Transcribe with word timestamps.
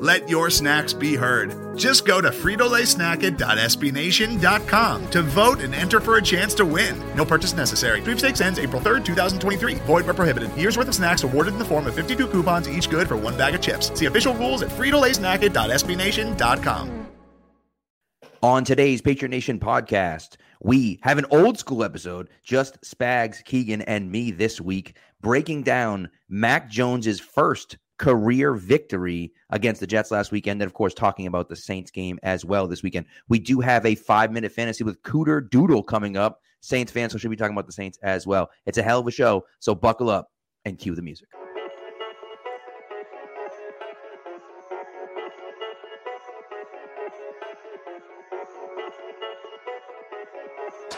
Let 0.00 0.28
your 0.30 0.48
snacks 0.48 0.94
be 0.94 1.14
heard. 1.14 1.76
Just 1.76 2.06
go 2.06 2.22
to 2.22 2.30
fritolaysnacket.sbnation.com 2.30 5.10
to 5.10 5.22
vote 5.22 5.60
and 5.60 5.74
enter 5.74 6.00
for 6.00 6.16
a 6.16 6.22
chance 6.22 6.54
to 6.54 6.64
win. 6.64 6.98
No 7.14 7.26
purchase 7.26 7.52
necessary. 7.52 8.00
Sweepstakes 8.00 8.40
ends 8.40 8.58
April 8.58 8.80
3rd, 8.80 9.04
2023. 9.04 9.74
Void 9.74 10.06
where 10.06 10.14
prohibited. 10.14 10.56
Year's 10.56 10.78
worth 10.78 10.88
of 10.88 10.94
snacks 10.94 11.22
awarded 11.22 11.52
in 11.52 11.58
the 11.58 11.66
form 11.66 11.86
of 11.86 11.94
52 11.94 12.28
coupons, 12.28 12.66
each 12.66 12.88
good 12.88 13.08
for 13.08 13.18
one 13.18 13.36
bag 13.36 13.54
of 13.54 13.60
chips. 13.60 13.92
See 13.96 14.06
official 14.06 14.32
rules 14.34 14.62
at 14.62 14.70
fritolaysnacket.sbnation.com. 14.70 17.06
On 18.42 18.64
today's 18.64 19.02
Patriot 19.02 19.28
Nation 19.28 19.60
podcast, 19.60 20.36
we 20.62 20.98
have 21.02 21.18
an 21.18 21.26
old 21.30 21.58
school 21.58 21.84
episode, 21.84 22.30
just 22.42 22.80
Spags, 22.80 23.44
Keagan, 23.44 23.84
and 23.86 24.10
me 24.10 24.30
this 24.30 24.62
week, 24.62 24.96
breaking 25.20 25.62
down 25.62 26.08
Mac 26.26 26.70
Jones's 26.70 27.20
first 27.20 27.76
career 28.00 28.54
victory 28.54 29.30
against 29.50 29.78
the 29.78 29.86
Jets 29.86 30.10
last 30.10 30.32
weekend. 30.32 30.62
And 30.62 30.66
of 30.66 30.72
course, 30.72 30.94
talking 30.94 31.26
about 31.26 31.50
the 31.50 31.54
Saints 31.54 31.90
game 31.90 32.18
as 32.22 32.46
well 32.46 32.66
this 32.66 32.82
weekend. 32.82 33.04
We 33.28 33.38
do 33.38 33.60
have 33.60 33.84
a 33.84 33.94
five 33.94 34.32
minute 34.32 34.52
fantasy 34.52 34.84
with 34.84 35.02
Cooter 35.02 35.48
Doodle 35.48 35.82
coming 35.82 36.16
up. 36.16 36.40
Saints 36.62 36.90
fans, 36.90 37.12
so 37.12 37.18
should 37.18 37.30
be 37.30 37.36
talking 37.36 37.54
about 37.54 37.66
the 37.66 37.72
Saints 37.72 37.98
as 38.02 38.26
well. 38.26 38.50
It's 38.64 38.78
a 38.78 38.82
hell 38.82 39.00
of 39.00 39.06
a 39.06 39.10
show. 39.10 39.44
So 39.58 39.74
buckle 39.74 40.08
up 40.08 40.30
and 40.64 40.78
cue 40.78 40.94
the 40.94 41.02
music. 41.02 41.28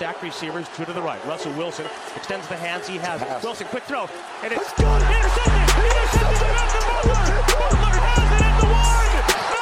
Stack 0.02 0.20
receivers, 0.20 0.66
two 0.74 0.84
to 0.84 0.92
the 0.92 1.00
right. 1.00 1.24
Russell 1.26 1.52
Wilson 1.52 1.86
extends 2.16 2.48
the 2.48 2.56
hands 2.56 2.88
he 2.88 2.96
has. 2.96 3.22
Wilson, 3.40 3.68
quick 3.68 3.84
throw. 3.84 4.08
And 4.42 4.52
it's 4.52 4.56
Let's 4.56 4.72
go. 4.72 4.96
intercepted! 4.96 5.52
Intercepted 5.78 6.48
Malcolm 6.58 6.82
Butler! 6.90 7.22
Butler 7.46 8.00
has 8.02 8.18
it 8.18 8.42
at 8.42 8.60
the 8.60 8.66
one! 8.66 9.61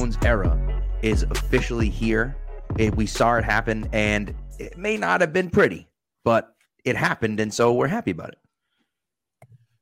Jones 0.00 0.16
era 0.24 0.58
is 1.02 1.24
officially 1.24 1.90
here. 1.90 2.34
It, 2.78 2.96
we 2.96 3.04
saw 3.04 3.36
it 3.36 3.44
happen, 3.44 3.86
and 3.92 4.34
it 4.58 4.78
may 4.78 4.96
not 4.96 5.20
have 5.20 5.34
been 5.34 5.50
pretty, 5.50 5.88
but 6.24 6.54
it 6.86 6.96
happened, 6.96 7.38
and 7.38 7.52
so 7.52 7.74
we're 7.74 7.86
happy 7.86 8.12
about 8.12 8.30
it. 8.30 8.38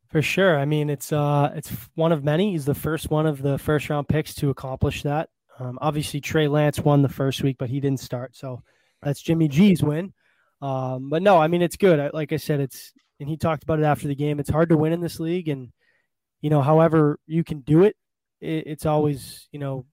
For 0.08 0.20
sure. 0.20 0.58
I 0.58 0.64
mean, 0.64 0.90
it's 0.90 1.12
uh, 1.12 1.52
it's 1.54 1.70
one 1.94 2.10
of 2.10 2.24
many. 2.24 2.50
He's 2.50 2.64
the 2.64 2.74
first 2.74 3.12
one 3.12 3.26
of 3.26 3.42
the 3.42 3.58
first 3.58 3.88
round 3.90 4.08
picks 4.08 4.34
to 4.36 4.50
accomplish 4.50 5.04
that. 5.04 5.28
Um, 5.60 5.78
obviously, 5.80 6.20
Trey 6.20 6.48
Lance 6.48 6.80
won 6.80 7.02
the 7.02 7.08
first 7.08 7.44
week, 7.44 7.54
but 7.56 7.70
he 7.70 7.78
didn't 7.78 8.00
start, 8.00 8.34
so 8.34 8.60
that's 9.00 9.22
Jimmy 9.22 9.46
G's 9.46 9.84
win. 9.84 10.12
Um, 10.60 11.10
but 11.10 11.22
no, 11.22 11.38
I 11.38 11.46
mean, 11.46 11.62
it's 11.62 11.76
good. 11.76 12.00
I, 12.00 12.10
like 12.12 12.32
I 12.32 12.38
said, 12.38 12.58
it's 12.58 12.92
and 13.20 13.28
he 13.28 13.36
talked 13.36 13.62
about 13.62 13.78
it 13.78 13.84
after 13.84 14.08
the 14.08 14.16
game. 14.16 14.40
It's 14.40 14.50
hard 14.50 14.70
to 14.70 14.76
win 14.76 14.92
in 14.92 15.00
this 15.00 15.20
league, 15.20 15.46
and 15.46 15.70
you 16.40 16.50
know, 16.50 16.60
however 16.60 17.20
you 17.28 17.44
can 17.44 17.60
do 17.60 17.84
it, 17.84 17.94
it 18.40 18.66
it's 18.66 18.84
always 18.84 19.48
you 19.52 19.60
know, 19.60 19.86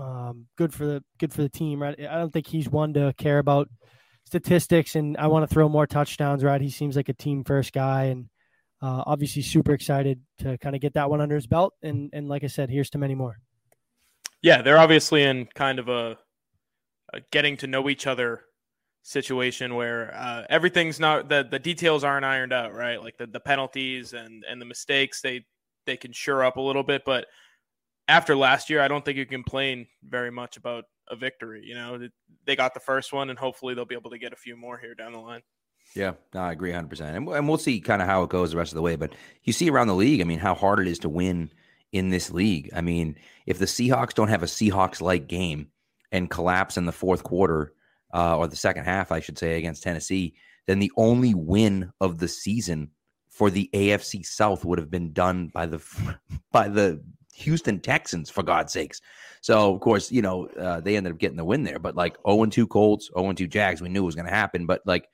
um, 0.00 0.46
good 0.56 0.72
for 0.72 0.86
the 0.86 1.04
good 1.18 1.32
for 1.32 1.42
the 1.42 1.48
team, 1.48 1.82
right? 1.82 1.98
I 1.98 2.18
don't 2.18 2.32
think 2.32 2.46
he's 2.46 2.68
one 2.68 2.94
to 2.94 3.12
care 3.18 3.38
about 3.38 3.68
statistics, 4.24 4.96
and 4.96 5.16
I 5.16 5.26
want 5.26 5.48
to 5.48 5.52
throw 5.52 5.68
more 5.68 5.86
touchdowns, 5.86 6.42
right? 6.42 6.60
He 6.60 6.70
seems 6.70 6.96
like 6.96 7.08
a 7.08 7.14
team 7.14 7.44
first 7.44 7.72
guy, 7.72 8.04
and 8.04 8.26
uh, 8.82 9.04
obviously 9.06 9.42
super 9.42 9.72
excited 9.72 10.20
to 10.38 10.56
kind 10.58 10.74
of 10.74 10.80
get 10.80 10.94
that 10.94 11.10
one 11.10 11.20
under 11.20 11.34
his 11.34 11.46
belt. 11.46 11.74
And 11.82 12.10
and 12.12 12.28
like 12.28 12.44
I 12.44 12.48
said, 12.48 12.70
here's 12.70 12.90
to 12.90 12.98
many 12.98 13.14
more. 13.14 13.38
Yeah, 14.42 14.62
they're 14.62 14.78
obviously 14.78 15.22
in 15.22 15.46
kind 15.54 15.78
of 15.78 15.88
a, 15.88 16.16
a 17.12 17.20
getting 17.30 17.58
to 17.58 17.66
know 17.66 17.90
each 17.90 18.06
other 18.06 18.42
situation 19.02 19.74
where 19.74 20.14
uh, 20.14 20.44
everything's 20.48 20.98
not 20.98 21.28
the 21.28 21.46
the 21.48 21.58
details 21.58 22.04
aren't 22.04 22.24
ironed 22.24 22.52
out, 22.54 22.74
right? 22.74 23.02
Like 23.02 23.18
the, 23.18 23.26
the 23.26 23.40
penalties 23.40 24.14
and 24.14 24.44
and 24.48 24.60
the 24.60 24.66
mistakes 24.66 25.20
they 25.20 25.44
they 25.84 25.96
can 25.98 26.12
sure 26.12 26.42
up 26.42 26.56
a 26.56 26.60
little 26.60 26.82
bit, 26.82 27.02
but 27.04 27.26
after 28.10 28.34
last 28.34 28.68
year, 28.68 28.80
I 28.80 28.88
don't 28.88 29.04
think 29.04 29.16
you 29.16 29.24
complain 29.24 29.86
very 30.02 30.32
much 30.32 30.56
about 30.56 30.84
a 31.08 31.14
victory. 31.14 31.62
You 31.64 31.76
know, 31.76 32.08
they 32.44 32.56
got 32.56 32.74
the 32.74 32.80
first 32.80 33.12
one, 33.12 33.30
and 33.30 33.38
hopefully 33.38 33.72
they'll 33.72 33.84
be 33.84 33.94
able 33.94 34.10
to 34.10 34.18
get 34.18 34.32
a 34.32 34.36
few 34.36 34.56
more 34.56 34.76
here 34.76 34.96
down 34.96 35.12
the 35.12 35.20
line. 35.20 35.42
Yeah, 35.94 36.14
no, 36.34 36.40
I 36.40 36.50
agree 36.50 36.72
100%. 36.72 37.00
And, 37.00 37.28
and 37.28 37.48
we'll 37.48 37.56
see 37.56 37.80
kind 37.80 38.02
of 38.02 38.08
how 38.08 38.24
it 38.24 38.30
goes 38.30 38.50
the 38.50 38.56
rest 38.56 38.72
of 38.72 38.76
the 38.76 38.82
way. 38.82 38.96
But 38.96 39.14
you 39.44 39.52
see 39.52 39.70
around 39.70 39.86
the 39.86 39.94
league, 39.94 40.20
I 40.20 40.24
mean, 40.24 40.40
how 40.40 40.54
hard 40.54 40.80
it 40.80 40.88
is 40.88 40.98
to 41.00 41.08
win 41.08 41.52
in 41.92 42.10
this 42.10 42.32
league. 42.32 42.68
I 42.74 42.80
mean, 42.80 43.16
if 43.46 43.58
the 43.58 43.66
Seahawks 43.66 44.14
don't 44.14 44.28
have 44.28 44.42
a 44.42 44.46
Seahawks 44.46 45.00
like 45.00 45.28
game 45.28 45.68
and 46.10 46.28
collapse 46.28 46.76
in 46.76 46.86
the 46.86 46.92
fourth 46.92 47.22
quarter 47.22 47.74
uh, 48.12 48.36
or 48.36 48.48
the 48.48 48.56
second 48.56 48.84
half, 48.84 49.12
I 49.12 49.20
should 49.20 49.38
say, 49.38 49.56
against 49.56 49.84
Tennessee, 49.84 50.34
then 50.66 50.80
the 50.80 50.92
only 50.96 51.34
win 51.34 51.92
of 52.00 52.18
the 52.18 52.28
season 52.28 52.90
for 53.28 53.50
the 53.50 53.70
AFC 53.72 54.26
South 54.26 54.64
would 54.64 54.80
have 54.80 54.90
been 54.90 55.12
done 55.12 55.48
by 55.54 55.66
the 55.66 55.80
by 56.52 56.68
the 56.68 57.02
Houston 57.40 57.80
Texans, 57.80 58.30
for 58.30 58.42
God's 58.42 58.72
sakes. 58.72 59.00
So, 59.40 59.74
of 59.74 59.80
course, 59.80 60.12
you 60.12 60.22
know, 60.22 60.46
uh, 60.46 60.80
they 60.80 60.96
ended 60.96 61.12
up 61.12 61.18
getting 61.18 61.36
the 61.36 61.44
win 61.44 61.64
there. 61.64 61.78
But 61.78 61.96
like 61.96 62.16
0 62.28 62.46
2 62.46 62.66
Colts, 62.66 63.10
0 63.18 63.32
2 63.32 63.46
Jags, 63.46 63.80
we 63.80 63.88
knew 63.88 64.02
it 64.02 64.06
was 64.06 64.14
going 64.14 64.26
to 64.26 64.34
happen. 64.34 64.66
But 64.66 64.82
like, 64.84 65.08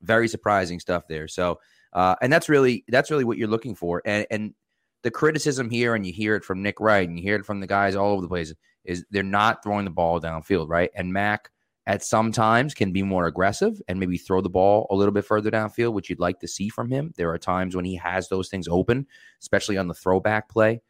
very 0.00 0.28
surprising 0.28 0.80
stuff 0.80 1.08
there. 1.08 1.28
So, 1.28 1.60
uh, 1.92 2.14
and 2.20 2.32
that's 2.32 2.48
really 2.48 2.84
that's 2.88 3.10
really 3.10 3.24
what 3.24 3.38
you're 3.38 3.48
looking 3.48 3.74
for. 3.74 4.02
And 4.04 4.26
and 4.30 4.54
the 5.02 5.10
criticism 5.10 5.70
here, 5.70 5.94
and 5.94 6.06
you 6.06 6.12
hear 6.12 6.34
it 6.34 6.44
from 6.44 6.62
Nick 6.62 6.80
Wright, 6.80 7.08
and 7.08 7.18
you 7.18 7.22
hear 7.22 7.36
it 7.36 7.46
from 7.46 7.60
the 7.60 7.66
guys 7.66 7.94
all 7.94 8.12
over 8.12 8.22
the 8.22 8.28
place, 8.28 8.52
is 8.84 9.04
they're 9.10 9.22
not 9.22 9.62
throwing 9.62 9.84
the 9.84 9.90
ball 9.90 10.20
downfield, 10.20 10.68
right? 10.68 10.90
And 10.94 11.12
Mac 11.12 11.50
at 11.86 12.02
some 12.02 12.32
times 12.32 12.72
can 12.72 12.92
be 12.92 13.02
more 13.02 13.26
aggressive 13.26 13.80
and 13.88 14.00
maybe 14.00 14.16
throw 14.16 14.40
the 14.40 14.48
ball 14.48 14.86
a 14.90 14.94
little 14.94 15.12
bit 15.12 15.26
further 15.26 15.50
downfield, 15.50 15.92
which 15.92 16.08
you'd 16.08 16.20
like 16.20 16.40
to 16.40 16.48
see 16.48 16.70
from 16.70 16.88
him. 16.88 17.12
There 17.16 17.30
are 17.30 17.38
times 17.38 17.76
when 17.76 17.84
he 17.84 17.96
has 17.96 18.28
those 18.28 18.48
things 18.48 18.68
open, 18.68 19.06
especially 19.42 19.76
on 19.76 19.88
the 19.88 19.94
throwback 19.94 20.48
play, 20.48 20.80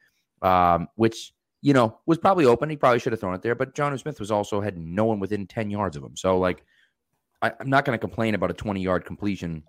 um, 0.45 0.87
which 0.95 1.33
you 1.63 1.73
know 1.73 1.99
was 2.07 2.19
probably 2.19 2.45
open. 2.45 2.71
He 2.71 2.77
probably 2.77 3.01
should 3.01 3.13
have 3.13 3.21
thrown 3.21 3.35
it 3.35 3.43
there, 3.43 3.57
but 3.57 3.75
Jonnu 3.75 3.99
Smith 3.99 4.21
was 4.21 4.31
also 4.31 4.61
had 4.61 4.79
no 4.79 5.05
one 5.05 5.19
within 5.19 5.49
ten 5.49 5.71
yards 5.71 5.97
of 5.97 6.05
him. 6.05 6.17
So 6.17 6.39
like 6.39 6.63
I, 7.45 7.53
am 7.61 7.69
not 7.69 7.85
going 7.85 7.95
to 7.95 8.01
complain 8.01 8.35
about 8.35 8.51
a 8.51 8.55
20 8.55 8.81
yard 8.81 9.05
completion 9.05 9.65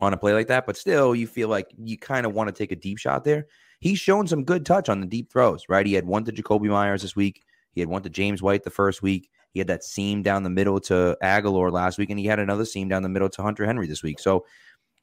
on 0.00 0.12
a 0.12 0.16
play 0.16 0.32
like 0.32 0.46
that, 0.48 0.66
but 0.66 0.76
still, 0.76 1.14
you 1.14 1.26
feel 1.26 1.48
like 1.48 1.66
you 1.76 1.98
kind 1.98 2.26
of 2.26 2.34
want 2.34 2.48
to 2.48 2.52
take 2.52 2.72
a 2.72 2.76
deep 2.76 2.98
shot 2.98 3.24
there. 3.24 3.46
He's 3.80 3.98
shown 3.98 4.26
some 4.26 4.44
good 4.44 4.64
touch 4.64 4.88
on 4.88 5.00
the 5.00 5.06
deep 5.06 5.30
throws, 5.30 5.64
right? 5.68 5.86
He 5.86 5.94
had 5.94 6.06
one 6.06 6.24
to 6.24 6.32
Jakobi 6.32 6.68
Meyers 6.68 7.02
this 7.02 7.16
week. 7.16 7.42
He 7.72 7.80
had 7.80 7.88
one 7.88 8.02
to 8.02 8.10
James 8.10 8.42
White 8.42 8.62
the 8.62 8.70
first 8.70 9.02
week. 9.02 9.28
He 9.52 9.60
had 9.60 9.66
that 9.68 9.84
seam 9.84 10.22
down 10.22 10.42
the 10.42 10.50
middle 10.50 10.80
to 10.80 11.16
Agholor 11.22 11.70
last 11.72 11.98
week, 11.98 12.10
and 12.10 12.18
he 12.18 12.26
had 12.26 12.38
another 12.38 12.64
seam 12.64 12.88
down 12.88 13.02
the 13.02 13.08
middle 13.08 13.28
to 13.28 13.42
Hunter 13.42 13.66
Henry 13.66 13.86
this 13.86 14.02
week. 14.02 14.20
So 14.20 14.46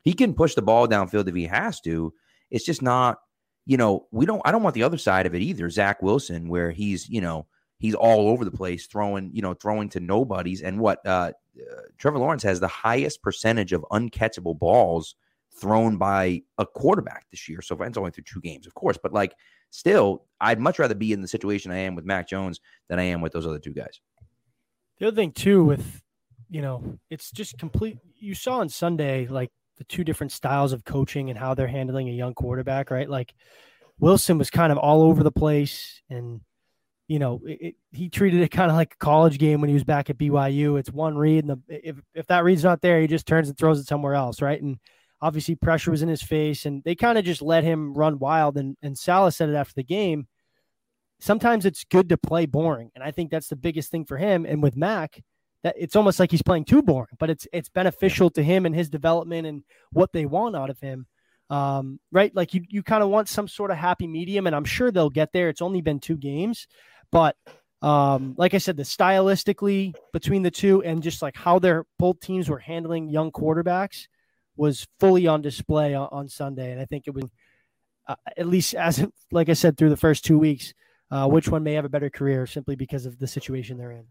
he 0.01 0.13
can 0.13 0.33
push 0.33 0.55
the 0.55 0.61
ball 0.61 0.87
downfield 0.87 1.27
if 1.27 1.35
he 1.35 1.45
has 1.45 1.79
to. 1.81 2.13
It's 2.49 2.65
just 2.65 2.81
not, 2.81 3.19
you 3.65 3.77
know, 3.77 4.07
we 4.11 4.25
don't, 4.25 4.41
I 4.45 4.51
don't 4.51 4.63
want 4.63 4.75
the 4.75 4.83
other 4.83 4.97
side 4.97 5.25
of 5.25 5.35
it 5.35 5.41
either. 5.41 5.69
Zach 5.69 6.01
Wilson, 6.01 6.49
where 6.49 6.71
he's, 6.71 7.07
you 7.09 7.21
know, 7.21 7.47
he's 7.77 7.95
all 7.95 8.29
over 8.29 8.45
the 8.45 8.51
place 8.51 8.87
throwing, 8.87 9.31
you 9.33 9.41
know, 9.41 9.53
throwing 9.53 9.89
to 9.89 9.99
nobodies. 9.99 10.61
And 10.61 10.79
what 10.79 11.05
uh, 11.05 11.31
uh, 11.59 11.81
Trevor 11.97 12.19
Lawrence 12.19 12.43
has 12.43 12.59
the 12.59 12.67
highest 12.67 13.21
percentage 13.21 13.73
of 13.73 13.85
uncatchable 13.91 14.57
balls 14.57 15.15
thrown 15.59 15.97
by 15.97 16.41
a 16.57 16.65
quarterback 16.65 17.25
this 17.29 17.47
year. 17.49 17.61
So 17.61 17.75
it's 17.81 17.97
only 17.97 18.11
through 18.11 18.23
two 18.23 18.41
games, 18.41 18.65
of 18.65 18.73
course, 18.73 18.97
but 19.01 19.13
like 19.13 19.35
still, 19.69 20.25
I'd 20.39 20.59
much 20.59 20.79
rather 20.79 20.95
be 20.95 21.13
in 21.13 21.21
the 21.21 21.27
situation 21.27 21.71
I 21.71 21.79
am 21.79 21.95
with 21.95 22.05
Mac 22.05 22.27
Jones 22.27 22.59
than 22.87 22.99
I 22.99 23.03
am 23.03 23.21
with 23.21 23.33
those 23.33 23.45
other 23.45 23.59
two 23.59 23.73
guys. 23.73 23.99
The 24.99 25.07
other 25.07 25.15
thing 25.15 25.31
too 25.31 25.63
with 25.63 26.01
you 26.51 26.61
know, 26.61 26.99
it's 27.09 27.31
just 27.31 27.57
complete. 27.57 27.97
You 28.17 28.35
saw 28.35 28.59
on 28.59 28.67
Sunday, 28.67 29.25
like 29.25 29.49
the 29.81 29.85
two 29.85 30.03
different 30.03 30.31
styles 30.31 30.73
of 30.73 30.85
coaching 30.85 31.31
and 31.31 31.39
how 31.39 31.55
they're 31.55 31.65
handling 31.65 32.07
a 32.07 32.11
young 32.11 32.35
quarterback, 32.35 32.91
right? 32.91 33.09
Like 33.09 33.33
Wilson 33.99 34.37
was 34.37 34.51
kind 34.51 34.71
of 34.71 34.77
all 34.77 35.01
over 35.01 35.23
the 35.23 35.31
place 35.31 36.03
and 36.07 36.41
you 37.07 37.17
know, 37.17 37.41
it, 37.45 37.75
he 37.91 38.09
treated 38.09 38.41
it 38.41 38.49
kind 38.51 38.69
of 38.69 38.77
like 38.77 38.93
a 38.93 39.03
college 39.03 39.39
game 39.39 39.59
when 39.59 39.69
he 39.69 39.73
was 39.73 39.83
back 39.83 40.11
at 40.11 40.19
BYU. 40.19 40.79
It's 40.79 40.91
one 40.91 41.17
read, 41.17 41.43
and 41.43 41.49
the, 41.49 41.87
if 41.87 41.97
if 42.13 42.27
that 42.27 42.43
read's 42.43 42.63
not 42.63 42.81
there, 42.81 43.01
he 43.01 43.07
just 43.07 43.25
turns 43.25 43.49
and 43.49 43.57
throws 43.57 43.79
it 43.79 43.87
somewhere 43.87 44.13
else, 44.13 44.39
right? 44.39 44.61
And 44.61 44.77
obviously, 45.19 45.55
pressure 45.55 45.91
was 45.91 46.03
in 46.03 46.07
his 46.07 46.21
face, 46.21 46.65
and 46.65 46.81
they 46.85 46.95
kind 46.95 47.17
of 47.17 47.25
just 47.25 47.41
let 47.41 47.65
him 47.65 47.93
run 47.95 48.17
wild. 48.19 48.55
And 48.55 48.77
and 48.81 48.97
Saleh 48.97 49.33
said 49.33 49.49
it 49.49 49.55
after 49.55 49.73
the 49.73 49.83
game. 49.83 50.27
Sometimes 51.19 51.65
it's 51.65 51.83
good 51.83 52.07
to 52.09 52.17
play 52.17 52.45
boring, 52.45 52.91
and 52.95 53.03
I 53.03 53.11
think 53.11 53.29
that's 53.29 53.49
the 53.49 53.57
biggest 53.57 53.91
thing 53.91 54.05
for 54.05 54.15
him. 54.15 54.45
And 54.45 54.63
with 54.63 54.77
Mac, 54.77 55.21
that 55.63 55.75
it's 55.77 55.95
almost 55.95 56.19
like 56.19 56.31
he's 56.31 56.41
playing 56.41 56.65
too 56.65 56.81
boring, 56.81 57.15
but 57.19 57.29
it's 57.29 57.47
it's 57.53 57.69
beneficial 57.69 58.29
to 58.31 58.43
him 58.43 58.65
and 58.65 58.75
his 58.75 58.89
development 58.89 59.47
and 59.47 59.63
what 59.91 60.11
they 60.13 60.25
want 60.25 60.55
out 60.55 60.69
of 60.69 60.79
him. 60.79 61.05
Um, 61.49 61.99
right? 62.11 62.33
Like 62.35 62.53
you 62.53 62.63
you 62.69 62.83
kind 62.83 63.03
of 63.03 63.09
want 63.09 63.29
some 63.29 63.47
sort 63.47 63.71
of 63.71 63.77
happy 63.77 64.07
medium, 64.07 64.47
and 64.47 64.55
I'm 64.55 64.65
sure 64.65 64.91
they'll 64.91 65.09
get 65.09 65.33
there. 65.33 65.49
It's 65.49 65.61
only 65.61 65.81
been 65.81 65.99
two 65.99 66.17
games, 66.17 66.67
but 67.11 67.35
um, 67.81 68.35
like 68.37 68.53
I 68.53 68.59
said, 68.59 68.77
the 68.77 68.83
stylistically 68.83 69.93
between 70.13 70.43
the 70.43 70.51
two 70.51 70.83
and 70.83 71.01
just 71.01 71.21
like 71.21 71.35
how 71.35 71.59
their 71.59 71.85
both 71.97 72.19
teams 72.19 72.47
were 72.47 72.59
handling 72.59 73.09
young 73.09 73.31
quarterbacks 73.31 74.07
was 74.55 74.87
fully 74.99 75.25
on 75.25 75.41
display 75.41 75.95
on, 75.95 76.07
on 76.11 76.29
Sunday. 76.29 76.71
And 76.71 76.79
I 76.79 76.85
think 76.85 77.05
it 77.07 77.13
was 77.13 77.25
uh, 78.07 78.15
at 78.37 78.47
least 78.47 78.75
as 78.75 79.05
like 79.31 79.49
I 79.49 79.53
said 79.53 79.77
through 79.77 79.89
the 79.89 79.97
first 79.97 80.23
two 80.23 80.37
weeks, 80.37 80.73
uh, 81.09 81.27
which 81.27 81.49
one 81.49 81.63
may 81.63 81.73
have 81.73 81.85
a 81.85 81.89
better 81.89 82.09
career 82.09 82.45
simply 82.45 82.75
because 82.75 83.05
of 83.05 83.17
the 83.17 83.27
situation 83.27 83.77
they're 83.77 83.91
in. 83.91 84.05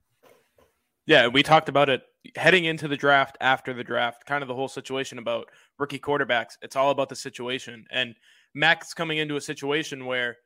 Yeah, 1.06 1.28
we 1.28 1.42
talked 1.42 1.68
about 1.68 1.88
it 1.88 2.02
heading 2.36 2.66
into 2.66 2.86
the 2.86 2.96
draft, 2.96 3.36
after 3.40 3.72
the 3.72 3.84
draft, 3.84 4.26
kind 4.26 4.42
of 4.42 4.48
the 4.48 4.54
whole 4.54 4.68
situation 4.68 5.18
about 5.18 5.48
rookie 5.78 5.98
quarterbacks. 5.98 6.56
It's 6.62 6.76
all 6.76 6.90
about 6.90 7.08
the 7.08 7.16
situation. 7.16 7.84
And 7.90 8.14
Mac's 8.54 8.94
coming 8.94 9.18
into 9.18 9.36
a 9.36 9.40
situation 9.40 10.06
where 10.06 10.36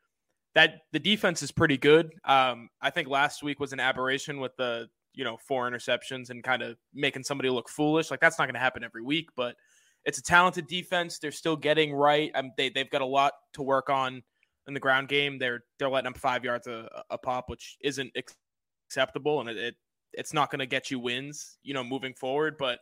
that 0.55 0.83
the 0.93 1.01
defense 1.01 1.43
is 1.43 1.51
pretty 1.51 1.77
good. 1.77 2.11
Um, 2.25 2.69
I 2.81 2.91
think 2.91 3.09
last 3.09 3.43
week 3.43 3.59
was 3.61 3.73
an 3.73 3.81
aberration 3.81 4.41
with 4.41 4.53
the 4.57 4.89
you 5.13 5.25
know 5.25 5.37
four 5.37 5.69
interceptions 5.71 6.31
and 6.31 6.43
kind 6.43 6.63
of 6.63 6.77
making 6.93 7.25
somebody 7.25 7.51
look 7.51 7.69
foolish. 7.69 8.11
Like 8.11 8.21
that's 8.21 8.39
not 8.39 8.47
going 8.47 8.55
to 8.55 8.61
happen 8.61 8.85
every 8.85 9.03
week, 9.03 9.29
but 9.37 9.57
it's 10.05 10.19
a 10.19 10.23
talented 10.23 10.67
defense. 10.67 11.19
They're 11.19 11.33
still 11.33 11.57
getting 11.57 11.93
right. 11.93 12.31
Um, 12.35 12.53
they 12.57 12.69
they've 12.69 12.91
got 12.91 13.03
a 13.03 13.07
lot 13.07 13.33
to 13.55 13.63
work 13.63 13.91
on 13.91 14.23
in 14.67 14.75
the 14.75 14.81
ground 14.81 15.09
game. 15.09 15.39
They're 15.39 15.65
they're 15.79 15.91
letting 15.91 16.13
them 16.13 16.21
five 16.21 16.45
yards 16.45 16.67
a, 16.67 16.89
a 17.11 17.19
pop, 17.19 17.49
which 17.49 17.77
isn't 17.83 18.13
acceptable, 18.89 19.41
and 19.41 19.49
it, 19.49 19.57
it 19.57 19.75
it's 20.17 20.33
not 20.33 20.51
going 20.51 20.61
to 20.61 20.67
get 20.67 20.91
you 20.91 20.99
wins, 20.99 21.59
you 21.63 21.75
know, 21.75 21.85
moving 21.85 22.15
forward. 22.15 22.57
But 22.59 22.81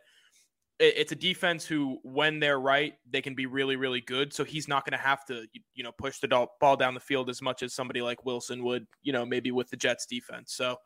it's 0.79 1.11
a 1.11 1.15
defense 1.15 1.65
who, 1.65 1.99
when 2.03 2.39
they're 2.39 2.59
right, 2.59 2.93
they 3.09 3.21
can 3.21 3.35
be 3.35 3.45
really, 3.45 3.75
really 3.75 4.01
good. 4.01 4.33
So 4.33 4.43
he's 4.43 4.67
not 4.67 4.85
going 4.85 4.97
to 4.97 5.05
have 5.05 5.23
to, 5.25 5.45
you 5.75 5.83
know, 5.83 5.91
push 5.91 6.19
the 6.19 6.47
ball 6.59 6.75
down 6.75 6.93
the 6.93 6.99
field 6.99 7.29
as 7.29 7.41
much 7.41 7.63
as 7.63 7.73
somebody 7.73 8.01
like 8.01 8.25
Wilson 8.25 8.63
would, 8.63 8.87
you 9.01 9.13
know, 9.13 9.25
maybe 9.25 9.51
with 9.51 9.69
the 9.69 9.77
Jets 9.77 10.05
defense. 10.05 10.53
So 10.53 10.77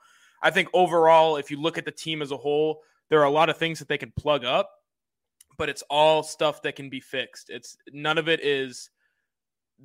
I 0.41 0.51
think 0.51 0.67
overall, 0.73 1.37
if 1.37 1.49
you 1.49 1.59
look 1.59 1.77
at 1.77 1.85
the 1.85 1.91
team 1.91 2.21
as 2.21 2.31
a 2.31 2.37
whole, 2.37 2.81
there 3.09 3.19
are 3.21 3.25
a 3.25 3.31
lot 3.31 3.49
of 3.49 3.57
things 3.57 3.79
that 3.79 3.87
they 3.87 3.97
can 3.97 4.11
plug 4.17 4.43
up, 4.43 4.69
but 5.57 5.69
it's 5.69 5.83
all 5.89 6.21
stuff 6.21 6.61
that 6.63 6.75
can 6.75 6.89
be 6.89 6.99
fixed. 6.99 7.49
It's 7.49 7.77
none 7.91 8.17
of 8.17 8.27
it 8.27 8.43
is 8.43 8.89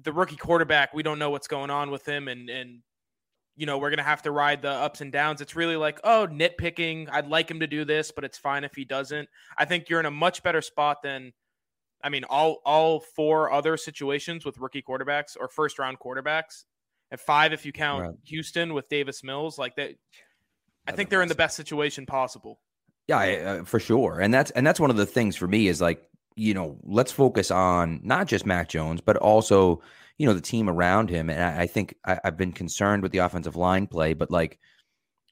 the 0.02 0.12
rookie 0.12 0.36
quarterback. 0.36 0.92
We 0.92 1.02
don't 1.02 1.18
know 1.18 1.30
what's 1.30 1.48
going 1.48 1.70
on 1.70 1.90
with 1.90 2.06
him, 2.06 2.28
and 2.28 2.50
and 2.50 2.80
you 3.56 3.66
know, 3.66 3.78
we're 3.78 3.90
going 3.90 3.98
to 3.98 4.04
have 4.04 4.22
to 4.22 4.30
ride 4.30 4.62
the 4.62 4.70
ups 4.70 5.00
and 5.00 5.12
downs. 5.12 5.40
It's 5.40 5.54
really 5.54 5.76
like, 5.76 6.00
oh, 6.04 6.26
nitpicking. 6.30 7.08
I'd 7.10 7.28
like 7.28 7.50
him 7.50 7.60
to 7.60 7.66
do 7.66 7.84
this, 7.84 8.10
but 8.10 8.24
it's 8.24 8.38
fine 8.38 8.64
if 8.64 8.74
he 8.74 8.84
doesn't. 8.84 9.28
I 9.58 9.64
think 9.64 9.88
you're 9.88 10.00
in 10.00 10.06
a 10.06 10.10
much 10.10 10.42
better 10.42 10.62
spot 10.62 11.02
than, 11.02 11.32
I 12.02 12.08
mean, 12.08 12.24
all 12.24 12.60
all 12.64 13.00
four 13.00 13.52
other 13.52 13.76
situations 13.76 14.44
with 14.44 14.58
rookie 14.58 14.82
quarterbacks 14.82 15.36
or 15.38 15.48
first 15.48 15.78
round 15.78 15.98
quarterbacks, 16.00 16.64
and 17.10 17.20
five 17.20 17.52
if 17.52 17.64
you 17.64 17.72
count 17.72 18.02
right. 18.02 18.14
Houston 18.24 18.74
with 18.74 18.88
Davis 18.88 19.22
Mills. 19.22 19.58
Like 19.58 19.76
that, 19.76 19.92
I 20.88 20.92
think 20.92 21.10
they're 21.10 21.22
in 21.22 21.28
the 21.28 21.34
best 21.34 21.54
situation 21.54 22.06
possible. 22.06 22.58
Yeah, 23.06 23.18
uh, 23.18 23.64
for 23.64 23.78
sure. 23.78 24.20
And 24.20 24.32
that's 24.32 24.50
and 24.52 24.66
that's 24.66 24.80
one 24.80 24.90
of 24.90 24.96
the 24.96 25.06
things 25.06 25.36
for 25.36 25.46
me 25.46 25.68
is 25.68 25.80
like, 25.80 26.02
you 26.34 26.54
know, 26.54 26.78
let's 26.82 27.12
focus 27.12 27.50
on 27.50 28.00
not 28.02 28.26
just 28.26 28.46
Mac 28.46 28.68
Jones, 28.68 29.00
but 29.00 29.16
also 29.16 29.82
you 30.18 30.26
know 30.26 30.34
the 30.34 30.40
team 30.40 30.68
around 30.68 31.10
him. 31.10 31.30
And 31.30 31.42
I, 31.42 31.62
I 31.62 31.66
think 31.66 31.94
I, 32.04 32.18
have 32.24 32.36
been 32.36 32.52
concerned 32.52 33.02
with 33.02 33.12
the 33.12 33.18
offensive 33.18 33.56
line 33.56 33.86
play, 33.86 34.14
but 34.14 34.30
like 34.30 34.58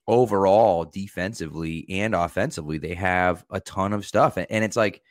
overall, 0.06 0.84
defensively 0.84 1.86
and 1.88 2.14
offensively, 2.14 2.78
they 2.78 2.94
have 2.94 3.44
a 3.50 3.60
ton 3.60 3.92
of 3.92 4.04
stuff. 4.04 4.36
And, 4.36 4.46
and 4.50 4.64
it's 4.64 4.76
like, 4.76 5.02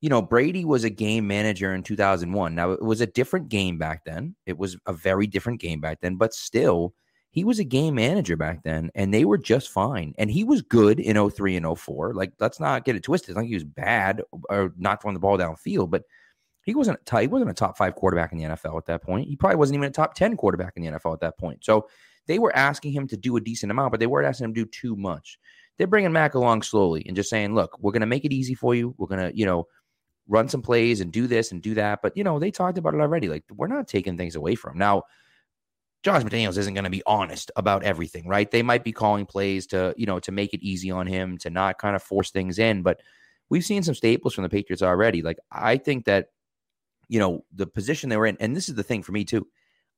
you 0.00 0.08
know, 0.08 0.20
Brady 0.20 0.64
was 0.64 0.84
a 0.84 0.90
game 0.90 1.26
manager 1.26 1.74
in 1.74 1.82
2001. 1.82 2.54
Now 2.54 2.72
it 2.72 2.82
was 2.82 3.00
a 3.00 3.06
different 3.06 3.48
game 3.48 3.78
back 3.78 4.04
then. 4.04 4.34
It 4.46 4.58
was 4.58 4.76
a 4.86 4.92
very 4.92 5.26
different 5.26 5.60
game 5.60 5.80
back 5.80 6.00
then, 6.00 6.16
but 6.16 6.34
still 6.34 6.94
he 7.30 7.44
was 7.44 7.58
a 7.58 7.64
game 7.64 7.94
manager 7.94 8.36
back 8.36 8.62
then 8.62 8.90
and 8.94 9.12
they 9.12 9.24
were 9.24 9.38
just 9.38 9.70
fine. 9.70 10.12
And 10.18 10.30
he 10.30 10.44
was 10.44 10.60
good 10.60 11.00
in 11.00 11.30
03 11.30 11.56
and 11.56 11.78
04. 11.78 12.12
Like, 12.12 12.32
let's 12.40 12.60
not 12.60 12.84
get 12.84 12.96
it 12.96 13.04
twisted. 13.04 13.30
It's 13.30 13.36
like 13.36 13.46
he 13.46 13.54
was 13.54 13.64
bad 13.64 14.22
or 14.50 14.74
not 14.76 15.00
throwing 15.00 15.14
the 15.14 15.20
ball 15.20 15.38
downfield, 15.38 15.90
but 15.90 16.02
he 16.64 16.74
wasn't 16.74 16.98
a, 17.10 17.20
he 17.20 17.26
wasn't 17.26 17.50
a 17.50 17.54
top 17.54 17.76
five 17.76 17.94
quarterback 17.94 18.32
in 18.32 18.38
the 18.38 18.44
NFL 18.44 18.78
at 18.78 18.86
that 18.86 19.02
point. 19.02 19.28
He 19.28 19.36
probably 19.36 19.56
wasn't 19.56 19.76
even 19.76 19.88
a 19.88 19.92
top 19.92 20.14
10 20.14 20.36
quarterback 20.36 20.74
in 20.76 20.82
the 20.82 20.90
NFL 20.90 21.14
at 21.14 21.20
that 21.20 21.38
point. 21.38 21.64
So 21.64 21.88
they 22.26 22.38
were 22.38 22.54
asking 22.54 22.92
him 22.92 23.08
to 23.08 23.16
do 23.16 23.36
a 23.36 23.40
decent 23.40 23.72
amount, 23.72 23.90
but 23.90 24.00
they 24.00 24.06
weren't 24.06 24.28
asking 24.28 24.46
him 24.46 24.54
to 24.54 24.64
do 24.64 24.70
too 24.70 24.96
much. 24.96 25.38
They're 25.78 25.86
bringing 25.86 26.12
Mac 26.12 26.34
along 26.34 26.62
slowly 26.62 27.04
and 27.06 27.16
just 27.16 27.30
saying, 27.30 27.54
look, 27.54 27.78
we're 27.80 27.92
going 27.92 28.00
to 28.00 28.06
make 28.06 28.24
it 28.24 28.32
easy 28.32 28.54
for 28.54 28.74
you. 28.74 28.94
We're 28.98 29.08
going 29.08 29.30
to, 29.30 29.36
you 29.36 29.46
know, 29.46 29.66
run 30.28 30.48
some 30.48 30.62
plays 30.62 31.00
and 31.00 31.10
do 31.10 31.26
this 31.26 31.50
and 31.50 31.60
do 31.60 31.74
that. 31.74 32.00
But, 32.02 32.16
you 32.16 32.22
know, 32.22 32.38
they 32.38 32.50
talked 32.50 32.78
about 32.78 32.94
it 32.94 33.00
already. 33.00 33.28
Like, 33.28 33.44
we're 33.50 33.66
not 33.66 33.88
taking 33.88 34.16
things 34.16 34.36
away 34.36 34.54
from 34.54 34.72
him. 34.72 34.78
Now, 34.78 35.02
Josh 36.04 36.22
McDaniels 36.22 36.58
isn't 36.58 36.74
going 36.74 36.84
to 36.84 36.90
be 36.90 37.02
honest 37.06 37.50
about 37.56 37.84
everything, 37.84 38.28
right? 38.28 38.50
They 38.50 38.62
might 38.62 38.84
be 38.84 38.92
calling 38.92 39.26
plays 39.26 39.66
to, 39.68 39.94
you 39.96 40.06
know, 40.06 40.20
to 40.20 40.32
make 40.32 40.52
it 40.52 40.62
easy 40.62 40.90
on 40.90 41.06
him, 41.06 41.38
to 41.38 41.50
not 41.50 41.78
kind 41.78 41.96
of 41.96 42.02
force 42.02 42.30
things 42.30 42.58
in. 42.58 42.82
But 42.82 43.00
we've 43.48 43.64
seen 43.64 43.82
some 43.82 43.94
staples 43.94 44.34
from 44.34 44.42
the 44.42 44.50
Patriots 44.50 44.82
already. 44.82 45.22
Like, 45.22 45.38
I 45.50 45.76
think 45.76 46.04
that 46.04 46.28
you 47.12 47.18
know, 47.18 47.44
the 47.54 47.66
position 47.66 48.08
they 48.08 48.16
were 48.16 48.26
in. 48.26 48.38
And 48.40 48.56
this 48.56 48.70
is 48.70 48.74
the 48.74 48.82
thing 48.82 49.02
for 49.02 49.12
me 49.12 49.22
too. 49.22 49.46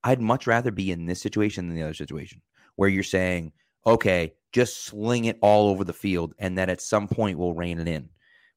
I'd 0.02 0.20
much 0.20 0.48
rather 0.48 0.72
be 0.72 0.90
in 0.90 1.06
this 1.06 1.22
situation 1.22 1.68
than 1.68 1.76
the 1.76 1.84
other 1.84 1.94
situation 1.94 2.42
where 2.74 2.88
you're 2.88 3.04
saying, 3.04 3.52
okay, 3.86 4.32
just 4.52 4.84
sling 4.84 5.26
it 5.26 5.38
all 5.40 5.68
over 5.68 5.84
the 5.84 5.92
field 5.92 6.34
and 6.40 6.58
then 6.58 6.68
at 6.68 6.80
some 6.80 7.06
point 7.06 7.38
we'll 7.38 7.54
rein 7.54 7.78
it 7.78 7.86
in. 7.86 8.08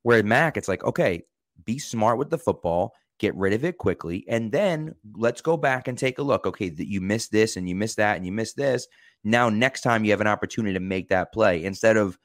Where 0.01 0.18
at 0.18 0.25
Mac, 0.25 0.57
it's 0.57 0.68
like, 0.68 0.83
okay, 0.83 1.21
be 1.65 1.77
smart 1.77 2.18
with 2.18 2.31
the 2.31 2.40
football, 2.40 2.95
get 3.19 3.35
rid 3.35 3.54
of 3.54 3.64
it 3.64 3.78
quickly, 3.78 4.26
and 4.28 4.52
then 4.52 4.95
let's 5.16 5.42
go 5.42 5.56
back 5.56 5.87
and 5.87 5.95
take 5.95 6.18
a 6.18 6.23
look. 6.23 6.47
Okay, 6.47 6.69
that 6.69 6.90
you 6.90 6.99
missed 6.99 7.31
this 7.31 7.57
and 7.57 7.69
you 7.69 7.76
missed 7.76 7.97
that 7.97 8.18
and 8.18 8.26
you 8.26 8.31
missed 8.31 8.57
this. 8.57 8.87
Now, 9.23 9.49
next 9.49 9.81
time 9.81 10.04
you 10.04 10.09
have 10.11 10.21
an 10.21 10.26
opportunity 10.26 10.73
to 10.73 10.80
make 10.80 11.09
that 11.09 11.31
play 11.31 11.64
instead 11.64 11.95
of 11.95 12.18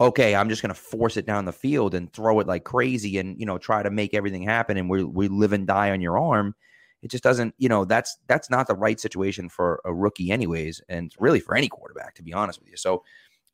okay, 0.00 0.34
I'm 0.34 0.48
just 0.48 0.62
going 0.62 0.74
to 0.74 0.80
force 0.80 1.16
it 1.16 1.26
down 1.26 1.44
the 1.44 1.52
field 1.52 1.94
and 1.94 2.12
throw 2.12 2.40
it 2.40 2.46
like 2.46 2.64
crazy 2.64 3.18
and, 3.18 3.38
you 3.38 3.46
know, 3.46 3.58
try 3.58 3.82
to 3.82 3.90
make 3.90 4.14
everything 4.14 4.42
happen 4.42 4.76
and 4.76 4.90
we 4.90 5.04
we 5.04 5.28
live 5.28 5.52
and 5.52 5.66
die 5.66 5.90
on 5.90 6.00
your 6.00 6.18
arm. 6.18 6.54
It 7.02 7.10
just 7.10 7.22
doesn't, 7.22 7.54
you 7.58 7.68
know, 7.68 7.84
that's 7.84 8.16
that's 8.26 8.50
not 8.50 8.66
the 8.66 8.74
right 8.74 8.98
situation 8.98 9.48
for 9.48 9.80
a 9.84 9.94
rookie 9.94 10.30
anyways 10.32 10.80
and 10.88 11.12
really 11.18 11.40
for 11.40 11.54
any 11.56 11.68
quarterback 11.68 12.14
to 12.16 12.22
be 12.22 12.32
honest 12.32 12.60
with 12.60 12.70
you. 12.70 12.76
So 12.76 13.04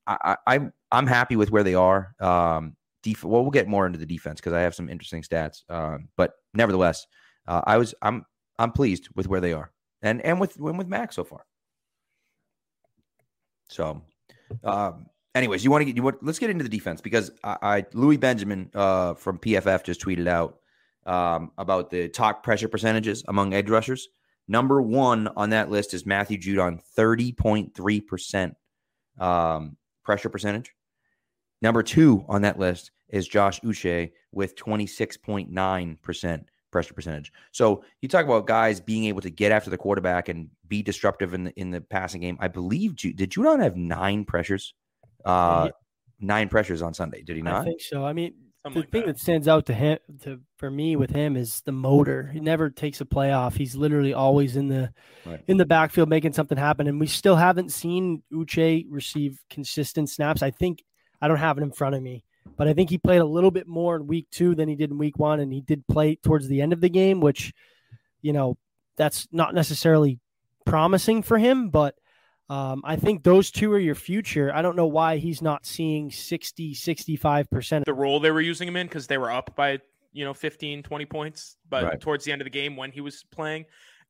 I, 0.06 0.36
I 0.46 0.54
am 0.56 0.72
I'm 0.90 1.06
happy 1.06 1.36
with 1.36 1.50
where 1.50 1.64
they 1.64 1.74
are. 1.74 2.14
Um 2.20 2.76
def- 3.02 3.24
well 3.24 3.42
we'll 3.42 3.50
get 3.50 3.68
more 3.68 3.86
into 3.86 3.98
the 3.98 4.06
defense 4.06 4.40
because 4.40 4.52
I 4.52 4.60
have 4.60 4.74
some 4.74 4.88
interesting 4.88 5.22
stats. 5.22 5.62
Um 5.68 6.08
but 6.16 6.34
nevertheless, 6.54 7.06
uh, 7.46 7.62
I 7.66 7.76
was 7.76 7.94
I'm 8.02 8.24
I'm 8.58 8.72
pleased 8.72 9.08
with 9.14 9.28
where 9.28 9.40
they 9.40 9.52
are. 9.52 9.72
And 10.02 10.22
and 10.22 10.40
with 10.40 10.58
when 10.58 10.76
with 10.78 10.88
Mac 10.88 11.12
so 11.12 11.24
far. 11.24 11.44
So 13.68 14.02
um 14.64 15.06
anyways, 15.34 15.64
you 15.64 15.70
want 15.70 15.82
to 15.82 15.84
get 15.86 15.96
you 15.96 16.02
want 16.02 16.22
let's 16.22 16.38
get 16.38 16.50
into 16.50 16.64
the 16.64 16.70
defense 16.70 17.00
because 17.00 17.30
I, 17.44 17.56
I 17.62 17.86
Louis 17.92 18.16
Benjamin 18.16 18.70
uh, 18.74 19.14
from 19.14 19.38
PFF 19.38 19.84
just 19.84 20.00
tweeted 20.00 20.26
out 20.26 20.58
um, 21.06 21.52
about 21.58 21.90
the 21.90 22.08
top 22.08 22.42
pressure 22.42 22.68
percentages 22.68 23.24
among 23.28 23.54
edge 23.54 23.70
rushers. 23.70 24.08
Number 24.48 24.82
one 24.82 25.28
on 25.28 25.50
that 25.50 25.70
list 25.70 25.94
is 25.94 26.04
Matthew 26.04 26.38
Judon, 26.38 26.80
thirty 26.80 27.32
point 27.32 27.74
three 27.74 28.00
percent 28.00 28.54
um, 29.18 29.76
pressure 30.04 30.28
percentage. 30.28 30.72
Number 31.62 31.82
two 31.82 32.24
on 32.28 32.42
that 32.42 32.58
list 32.58 32.90
is 33.10 33.28
Josh 33.28 33.60
Uche 33.60 34.10
with 34.32 34.56
twenty 34.56 34.86
six 34.86 35.16
point 35.16 35.50
nine 35.50 35.98
percent 36.02 36.46
pressure 36.72 36.94
percentage. 36.94 37.32
So 37.52 37.84
you 38.00 38.08
talk 38.08 38.24
about 38.24 38.46
guys 38.46 38.80
being 38.80 39.04
able 39.04 39.20
to 39.22 39.30
get 39.30 39.52
after 39.52 39.70
the 39.70 39.76
quarterback 39.78 40.28
and 40.28 40.48
be 40.68 40.82
disruptive 40.82 41.34
in 41.34 41.44
the 41.44 41.52
in 41.52 41.70
the 41.70 41.80
passing 41.80 42.20
game. 42.20 42.36
I 42.40 42.48
believe 42.48 42.96
did 42.96 43.18
Judon 43.18 43.62
have 43.62 43.76
nine 43.76 44.24
pressures 44.24 44.74
uh, 45.24 45.70
nine 46.20 46.48
pressures 46.48 46.82
on 46.82 46.94
Sunday. 46.94 47.22
Did 47.22 47.36
he 47.36 47.42
not? 47.42 47.62
I 47.62 47.64
think 47.64 47.80
so. 47.80 48.04
I 48.04 48.12
mean, 48.12 48.34
Something 48.62 48.82
the 48.82 48.86
like 48.86 48.92
thing 48.92 49.00
that. 49.06 49.16
that. 49.16 49.18
stands 49.18 49.48
out 49.48 49.66
to 49.66 49.74
him, 49.74 49.98
to 50.22 50.40
for 50.58 50.70
me 50.70 50.94
with 50.94 51.10
him, 51.10 51.34
is 51.34 51.62
the 51.64 51.72
motor. 51.72 52.26
He 52.30 52.40
never 52.40 52.68
takes 52.68 53.00
a 53.00 53.06
play 53.06 53.32
off. 53.32 53.56
He's 53.56 53.74
literally 53.74 54.12
always 54.12 54.56
in 54.56 54.68
the 54.68 54.92
right. 55.24 55.42
in 55.48 55.56
the 55.56 55.64
backfield 55.64 56.10
making 56.10 56.34
something 56.34 56.58
happen. 56.58 56.86
And 56.86 57.00
we 57.00 57.06
still 57.06 57.36
haven't 57.36 57.72
seen 57.72 58.22
Uche 58.30 58.84
receive 58.90 59.42
consistent 59.48 60.10
snaps. 60.10 60.42
I 60.42 60.50
think 60.50 60.84
I 61.22 61.28
don't 61.28 61.38
have 61.38 61.56
it 61.56 61.62
in 61.62 61.72
front 61.72 61.94
of 61.94 62.02
me, 62.02 62.22
but 62.58 62.68
I 62.68 62.74
think 62.74 62.90
he 62.90 62.98
played 62.98 63.22
a 63.22 63.26
little 63.26 63.50
bit 63.50 63.66
more 63.66 63.96
in 63.96 64.06
week 64.06 64.26
two 64.30 64.54
than 64.54 64.68
he 64.68 64.76
did 64.76 64.90
in 64.90 64.98
week 64.98 65.18
one, 65.18 65.40
and 65.40 65.50
he 65.50 65.62
did 65.62 65.86
play 65.86 66.16
towards 66.16 66.46
the 66.46 66.60
end 66.60 66.74
of 66.74 66.82
the 66.82 66.90
game, 66.90 67.20
which, 67.20 67.54
you 68.20 68.34
know, 68.34 68.58
that's 68.98 69.26
not 69.32 69.54
necessarily 69.54 70.20
promising 70.66 71.22
for 71.22 71.38
him, 71.38 71.70
but 71.70 71.94
um, 72.50 72.82
I 72.84 72.96
think 72.96 73.22
those 73.22 73.52
two 73.52 73.72
are 73.72 73.78
your 73.78 73.94
future. 73.94 74.52
I 74.52 74.60
don't 74.60 74.74
know 74.74 74.88
why 74.88 75.18
he's 75.18 75.40
not 75.40 75.64
seeing 75.64 76.10
60, 76.10 76.74
65%. 76.74 77.84
The 77.84 77.94
role 77.94 78.18
they 78.18 78.32
were 78.32 78.40
using 78.40 78.66
him 78.66 78.76
in 78.76 78.88
because 78.88 79.06
they 79.06 79.18
were 79.18 79.30
up 79.30 79.54
by, 79.54 79.78
you 80.12 80.24
know, 80.24 80.34
15, 80.34 80.82
20 80.82 81.04
points, 81.06 81.56
but 81.68 81.84
Right. 81.84 82.00
towards 82.00 82.24
the 82.24 82.32
end 82.32 82.42
of 82.42 82.46
the 82.46 82.50
game 82.50 82.76
when 82.76 82.90
he 82.90 83.00
was 83.00 83.24
playing. 83.30 83.66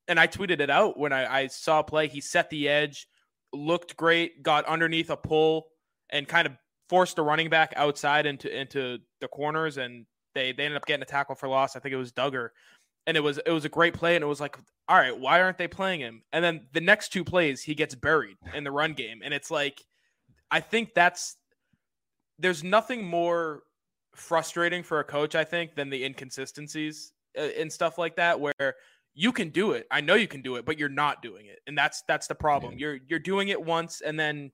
And 0.08 0.18
I 0.18 0.26
tweeted 0.26 0.60
it 0.60 0.70
out 0.70 0.98
when 0.98 1.12
I, 1.12 1.42
I 1.42 1.46
saw 1.48 1.82
play. 1.82 2.08
He 2.08 2.22
set 2.22 2.48
the 2.48 2.66
edge, 2.66 3.06
looked 3.52 3.94
great, 3.98 4.42
got 4.42 4.64
underneath 4.64 5.10
a 5.10 5.18
pull, 5.18 5.68
and 6.08 6.26
kind 6.26 6.46
of 6.46 6.54
forced 6.88 7.16
the 7.16 7.22
running 7.22 7.50
back 7.50 7.74
outside 7.76 8.24
into 8.24 8.50
into 8.50 8.98
the 9.20 9.28
corners. 9.28 9.76
And 9.76 10.06
they, 10.34 10.52
they 10.52 10.64
ended 10.64 10.78
up 10.78 10.86
getting 10.86 11.02
a 11.02 11.06
tackle 11.06 11.34
for 11.34 11.46
loss. 11.46 11.76
I 11.76 11.80
think 11.80 11.92
it 11.92 11.98
was 11.98 12.10
Dugger. 12.10 12.48
And 13.06 13.16
it 13.16 13.20
was 13.20 13.38
it 13.38 13.50
was 13.50 13.64
a 13.64 13.68
great 13.68 13.94
play, 13.94 14.14
and 14.14 14.22
it 14.22 14.28
was 14.28 14.40
like, 14.40 14.58
all 14.88 14.96
right, 14.96 15.18
why 15.18 15.40
aren't 15.40 15.58
they 15.58 15.68
playing 15.68 16.00
him? 16.00 16.22
And 16.32 16.44
then 16.44 16.66
the 16.72 16.80
next 16.80 17.12
two 17.12 17.24
plays, 17.24 17.62
he 17.62 17.74
gets 17.74 17.94
buried 17.94 18.36
in 18.54 18.64
the 18.64 18.70
run 18.70 18.92
game, 18.92 19.20
and 19.24 19.32
it's 19.32 19.50
like, 19.50 19.84
I 20.50 20.60
think 20.60 20.94
that's 20.94 21.36
there's 22.38 22.64
nothing 22.64 23.04
more 23.04 23.62
frustrating 24.14 24.82
for 24.82 25.00
a 25.00 25.04
coach, 25.04 25.34
I 25.34 25.44
think, 25.44 25.74
than 25.74 25.90
the 25.90 26.04
inconsistencies 26.04 27.12
uh, 27.38 27.42
and 27.58 27.72
stuff 27.72 27.98
like 27.98 28.16
that, 28.16 28.40
where 28.40 28.74
you 29.14 29.32
can 29.32 29.50
do 29.50 29.72
it. 29.72 29.86
I 29.90 30.00
know 30.00 30.14
you 30.14 30.28
can 30.28 30.42
do 30.42 30.56
it, 30.56 30.64
but 30.64 30.78
you're 30.78 30.88
not 30.88 31.22
doing 31.22 31.46
it, 31.46 31.60
and 31.66 31.76
that's 31.76 32.02
that's 32.06 32.26
the 32.26 32.34
problem. 32.34 32.78
You're 32.78 32.98
you're 33.08 33.18
doing 33.18 33.48
it 33.48 33.60
once, 33.60 34.02
and 34.02 34.18
then 34.18 34.50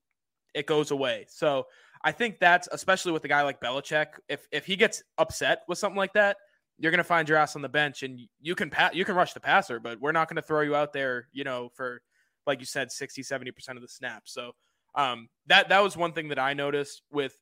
it 0.54 0.66
goes 0.66 0.90
away. 0.90 1.26
So 1.28 1.66
I 2.02 2.12
think 2.12 2.38
that's 2.38 2.68
especially 2.72 3.12
with 3.12 3.24
a 3.24 3.28
guy 3.28 3.42
like 3.42 3.60
Belichick. 3.60 4.06
If 4.28 4.46
if 4.52 4.66
he 4.66 4.76
gets 4.76 5.02
upset 5.18 5.62
with 5.68 5.78
something 5.78 5.96
like 5.96 6.12
that, 6.14 6.36
you're 6.78 6.90
gonna 6.90 7.04
find 7.04 7.28
your 7.28 7.38
ass 7.38 7.56
on 7.56 7.62
the 7.62 7.68
bench, 7.68 8.02
and 8.02 8.20
you 8.40 8.54
can 8.54 8.70
pat 8.70 8.94
you 8.94 9.04
can 9.04 9.14
rush 9.14 9.32
the 9.32 9.40
passer, 9.40 9.80
but 9.80 10.00
we're 10.00 10.12
not 10.12 10.28
gonna 10.28 10.42
throw 10.42 10.60
you 10.60 10.74
out 10.74 10.92
there, 10.92 11.28
you 11.32 11.44
know, 11.44 11.70
for 11.74 12.02
like 12.46 12.60
you 12.60 12.66
said, 12.66 12.92
60, 12.92 13.22
70 13.22 13.50
percent 13.50 13.76
of 13.76 13.82
the 13.82 13.88
snaps. 13.88 14.32
So 14.32 14.52
um, 14.94 15.28
that 15.46 15.68
that 15.68 15.82
was 15.82 15.96
one 15.96 16.12
thing 16.12 16.28
that 16.28 16.38
I 16.38 16.54
noticed 16.54 17.02
with 17.10 17.34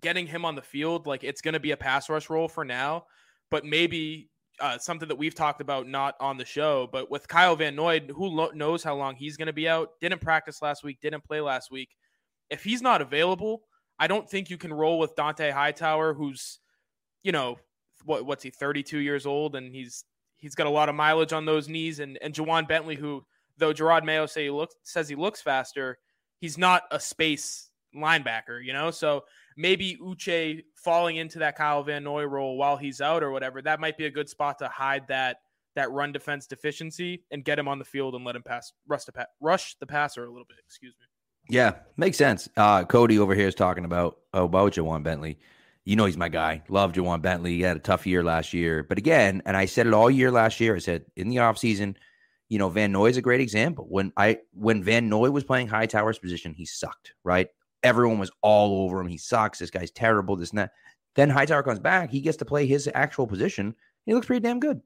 getting 0.00 0.26
him 0.26 0.44
on 0.44 0.54
the 0.54 0.62
field. 0.62 1.06
Like 1.06 1.24
it's 1.24 1.40
going 1.40 1.54
to 1.54 1.60
be 1.60 1.72
a 1.72 1.76
pass 1.76 2.08
rush 2.08 2.28
role 2.30 2.48
for 2.48 2.64
now, 2.64 3.06
but 3.50 3.64
maybe 3.64 4.28
uh, 4.60 4.78
something 4.78 5.08
that 5.08 5.16
we've 5.16 5.34
talked 5.34 5.60
about 5.60 5.88
not 5.88 6.14
on 6.20 6.36
the 6.36 6.44
show, 6.44 6.88
but 6.92 7.10
with 7.10 7.26
Kyle 7.26 7.56
Van 7.56 7.74
Noy, 7.74 8.00
who 8.00 8.26
lo- 8.26 8.52
knows 8.54 8.84
how 8.84 8.94
long 8.94 9.16
he's 9.16 9.36
going 9.36 9.46
to 9.46 9.52
be 9.52 9.68
out? 9.68 9.90
Didn't 10.00 10.20
practice 10.20 10.62
last 10.62 10.84
week, 10.84 11.00
didn't 11.00 11.24
play 11.24 11.40
last 11.40 11.70
week. 11.70 11.90
If 12.50 12.62
he's 12.62 12.82
not 12.82 13.00
available, 13.00 13.62
I 13.98 14.06
don't 14.06 14.28
think 14.28 14.50
you 14.50 14.58
can 14.58 14.72
roll 14.72 14.98
with 14.98 15.16
Dont'a 15.16 15.52
Hightower, 15.52 16.14
who's 16.14 16.60
you 17.22 17.32
know 17.32 17.58
what 18.04 18.24
what's 18.26 18.42
he 18.42 18.50
32 18.50 18.98
years 18.98 19.26
old 19.26 19.56
and 19.56 19.74
he's 19.74 20.04
he's 20.36 20.54
got 20.54 20.66
a 20.66 20.70
lot 20.70 20.88
of 20.88 20.94
mileage 20.94 21.32
on 21.32 21.44
those 21.44 21.68
knees 21.68 22.00
and 22.00 22.18
and 22.22 22.34
Ja'Whaun 22.34 22.68
Bentley 22.68 22.96
who 22.96 23.24
though 23.58 23.72
Jerod 23.72 24.04
Mayo 24.04 24.26
say 24.26 24.44
he 24.44 24.50
looks 24.50 24.74
says 24.82 25.08
he 25.08 25.14
looks 25.14 25.40
faster 25.40 25.98
he's 26.40 26.58
not 26.58 26.82
a 26.90 27.00
space 27.00 27.70
linebacker 27.96 28.64
you 28.64 28.72
know 28.72 28.90
so 28.90 29.24
maybe 29.56 29.96
Uche 30.02 30.62
falling 30.76 31.16
into 31.16 31.38
that 31.38 31.56
Kyle 31.56 31.82
Van 31.82 32.04
Noy 32.04 32.24
role 32.24 32.56
while 32.56 32.76
he's 32.76 33.00
out 33.00 33.22
or 33.22 33.30
whatever 33.30 33.62
that 33.62 33.80
might 33.80 33.96
be 33.96 34.06
a 34.06 34.10
good 34.10 34.28
spot 34.28 34.58
to 34.58 34.68
hide 34.68 35.06
that 35.08 35.38
that 35.76 35.90
run 35.90 36.12
defense 36.12 36.46
deficiency 36.46 37.24
and 37.30 37.44
get 37.44 37.58
him 37.58 37.68
on 37.68 37.78
the 37.78 37.84
field 37.84 38.14
and 38.14 38.24
let 38.24 38.36
him 38.36 38.42
pass 38.42 38.72
rush 38.86 39.04
the 39.04 39.12
pa- 39.12 39.26
rush 39.40 39.76
the 39.80 39.86
passer 39.86 40.24
a 40.24 40.30
little 40.30 40.46
bit 40.48 40.58
excuse 40.66 40.94
me 41.00 41.06
Yeah, 41.48 41.74
makes 41.96 42.16
sense. 42.16 42.48
Uh, 42.56 42.84
Cody 42.84 43.18
over 43.18 43.34
here 43.34 43.48
is 43.48 43.54
talking 43.54 43.84
about 43.84 44.18
oh, 44.32 44.44
about 44.44 44.72
Ja'Whaun 44.72 45.02
Bentley. 45.02 45.38
You 45.84 45.96
know 45.96 46.06
he's 46.06 46.16
my 46.16 46.30
guy. 46.30 46.62
Love 46.68 46.92
Ja'Whaun 46.92 47.20
Bentley. 47.20 47.56
He 47.56 47.60
had 47.60 47.76
a 47.76 47.80
tough 47.80 48.06
year 48.06 48.24
last 48.24 48.54
year. 48.54 48.82
But 48.82 48.98
again, 48.98 49.42
and 49.44 49.56
I 49.56 49.66
said 49.66 49.86
it 49.86 49.92
all 49.92 50.10
year 50.10 50.30
last 50.30 50.58
year, 50.60 50.76
I 50.76 50.78
said 50.78 51.04
in 51.16 51.28
the 51.28 51.36
offseason, 51.36 51.96
you 52.48 52.58
know, 52.58 52.68
Van 52.68 52.92
Noy 52.92 53.10
is 53.10 53.16
a 53.16 53.22
great 53.22 53.40
example. 53.40 53.86
When 53.88 54.12
I 54.16 54.38
when 54.52 54.82
Van 54.82 55.08
Noy 55.08 55.30
was 55.30 55.44
playing 55.44 55.68
Hightower's 55.68 56.18
position, 56.18 56.54
he 56.54 56.64
sucked, 56.64 57.12
right? 57.22 57.48
Everyone 57.82 58.18
was 58.18 58.30
all 58.40 58.84
over 58.84 59.00
him. 59.00 59.08
He 59.08 59.18
sucks. 59.18 59.58
This 59.58 59.70
guy's 59.70 59.90
terrible, 59.90 60.36
this 60.36 60.50
and 60.50 60.58
that. 60.58 60.72
Then 61.16 61.30
Hightower 61.30 61.62
comes 61.62 61.78
back, 61.78 62.10
he 62.10 62.20
gets 62.20 62.38
to 62.38 62.44
play 62.44 62.66
his 62.66 62.88
actual 62.94 63.26
position. 63.26 63.74
He 64.06 64.14
looks 64.14 64.26
pretty 64.26 64.40
damn 64.40 64.60
good. 64.60 64.80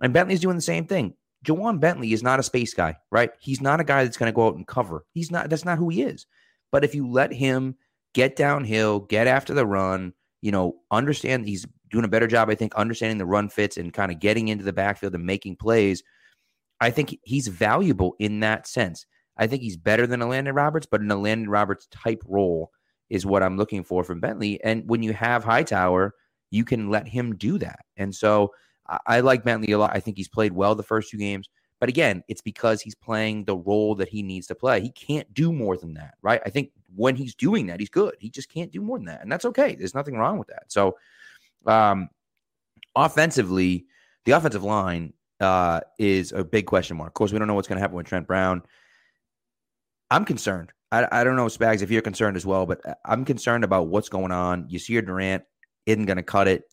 And 0.00 0.12
Bentley's 0.12 0.40
doing 0.40 0.56
the 0.56 0.62
same 0.62 0.86
thing. 0.86 1.14
Ja'Whaun 1.44 1.78
Bentley 1.78 2.12
is 2.12 2.22
not 2.22 2.40
a 2.40 2.42
space 2.42 2.74
guy, 2.74 2.96
right? 3.10 3.30
He's 3.38 3.60
not 3.60 3.80
a 3.80 3.84
guy 3.84 4.04
that's 4.04 4.16
going 4.16 4.30
to 4.30 4.34
go 4.34 4.48
out 4.48 4.56
and 4.56 4.66
cover. 4.66 5.04
He's 5.12 5.30
not. 5.30 5.50
That's 5.50 5.64
not 5.64 5.78
who 5.78 5.88
he 5.88 6.02
is. 6.02 6.26
But 6.72 6.84
if 6.84 6.94
you 6.94 7.08
let 7.08 7.32
him 7.32 7.76
get 8.12 8.34
downhill, 8.34 9.00
get 9.00 9.26
after 9.26 9.54
the 9.54 9.66
run, 9.66 10.14
you 10.40 10.52
know, 10.52 10.76
understand 10.90 11.46
he's 11.46 11.66
doing 11.90 12.04
a 12.04 12.08
better 12.08 12.26
job, 12.26 12.50
I 12.50 12.54
think, 12.54 12.74
understanding 12.74 13.18
the 13.18 13.26
run 13.26 13.48
fits 13.48 13.76
and 13.76 13.92
kind 13.92 14.12
of 14.12 14.20
getting 14.20 14.48
into 14.48 14.64
the 14.64 14.72
backfield 14.72 15.14
and 15.14 15.24
making 15.24 15.56
plays. 15.56 16.02
I 16.80 16.90
think 16.90 17.18
he's 17.22 17.48
valuable 17.48 18.14
in 18.18 18.40
that 18.40 18.66
sense. 18.66 19.06
I 19.36 19.46
think 19.46 19.62
he's 19.62 19.76
better 19.76 20.06
than 20.06 20.22
a 20.22 20.26
Landon 20.26 20.54
Roberts, 20.54 20.86
but 20.90 21.00
in 21.00 21.10
a 21.10 21.16
Landon 21.16 21.48
Roberts 21.48 21.86
type 21.90 22.22
role 22.26 22.70
is 23.08 23.24
what 23.24 23.42
I'm 23.42 23.56
looking 23.56 23.84
for 23.84 24.04
from 24.04 24.20
Bentley. 24.20 24.62
And 24.62 24.88
when 24.88 25.02
you 25.02 25.12
have 25.12 25.44
Hightower, 25.44 26.14
you 26.50 26.64
can 26.64 26.90
let 26.90 27.08
him 27.08 27.36
do 27.36 27.58
that. 27.58 27.80
And 27.96 28.14
so 28.14 28.50
I, 28.88 28.98
I 29.06 29.20
like 29.20 29.44
Bentley 29.44 29.72
a 29.72 29.78
lot. 29.78 29.92
I 29.94 30.00
think 30.00 30.16
he's 30.16 30.28
played 30.28 30.52
well 30.52 30.74
the 30.74 30.82
first 30.82 31.10
two 31.10 31.18
games. 31.18 31.48
But 31.80 31.88
again, 31.88 32.24
it's 32.28 32.40
because 32.40 32.80
he's 32.80 32.94
playing 32.94 33.44
the 33.44 33.56
role 33.56 33.94
that 33.96 34.08
he 34.08 34.22
needs 34.22 34.46
to 34.48 34.54
play. 34.54 34.80
He 34.80 34.90
can't 34.90 35.32
do 35.32 35.52
more 35.52 35.76
than 35.76 35.94
that, 35.94 36.14
right? 36.22 36.40
I 36.44 36.50
think 36.50 36.72
when 36.96 37.14
he's 37.14 37.34
doing 37.34 37.66
that, 37.66 37.78
he's 37.78 37.88
good. 37.88 38.16
He 38.18 38.30
just 38.30 38.48
can't 38.48 38.72
do 38.72 38.80
more 38.80 38.98
than 38.98 39.06
that. 39.06 39.22
And 39.22 39.30
that's 39.30 39.44
okay. 39.44 39.76
There's 39.76 39.94
nothing 39.94 40.16
wrong 40.16 40.38
with 40.38 40.48
that. 40.48 40.64
So, 40.68 40.96
um, 41.66 42.08
offensively, 42.96 43.86
the 44.24 44.32
offensive 44.32 44.64
line 44.64 45.12
uh, 45.40 45.80
is 45.98 46.32
a 46.32 46.42
big 46.42 46.66
question 46.66 46.96
mark. 46.96 47.10
Of 47.10 47.14
course, 47.14 47.32
we 47.32 47.38
don't 47.38 47.46
know 47.46 47.54
what's 47.54 47.68
going 47.68 47.76
to 47.76 47.80
happen 47.80 47.96
with 47.96 48.06
Trent 48.06 48.26
Brown. 48.26 48.62
I'm 50.10 50.24
concerned. 50.24 50.72
I, 50.90 51.06
I 51.12 51.24
don't 51.24 51.36
know, 51.36 51.46
Spags, 51.46 51.82
if 51.82 51.90
you're 51.90 52.02
concerned 52.02 52.36
as 52.36 52.46
well, 52.46 52.66
but 52.66 52.80
I'm 53.04 53.24
concerned 53.24 53.62
about 53.62 53.88
what's 53.88 54.08
going 54.08 54.32
on. 54.32 54.68
Yasir 54.68 55.04
Durant 55.04 55.44
isn't 55.86 56.06
going 56.06 56.16
to 56.16 56.22
cut 56.22 56.48
it. 56.48 56.64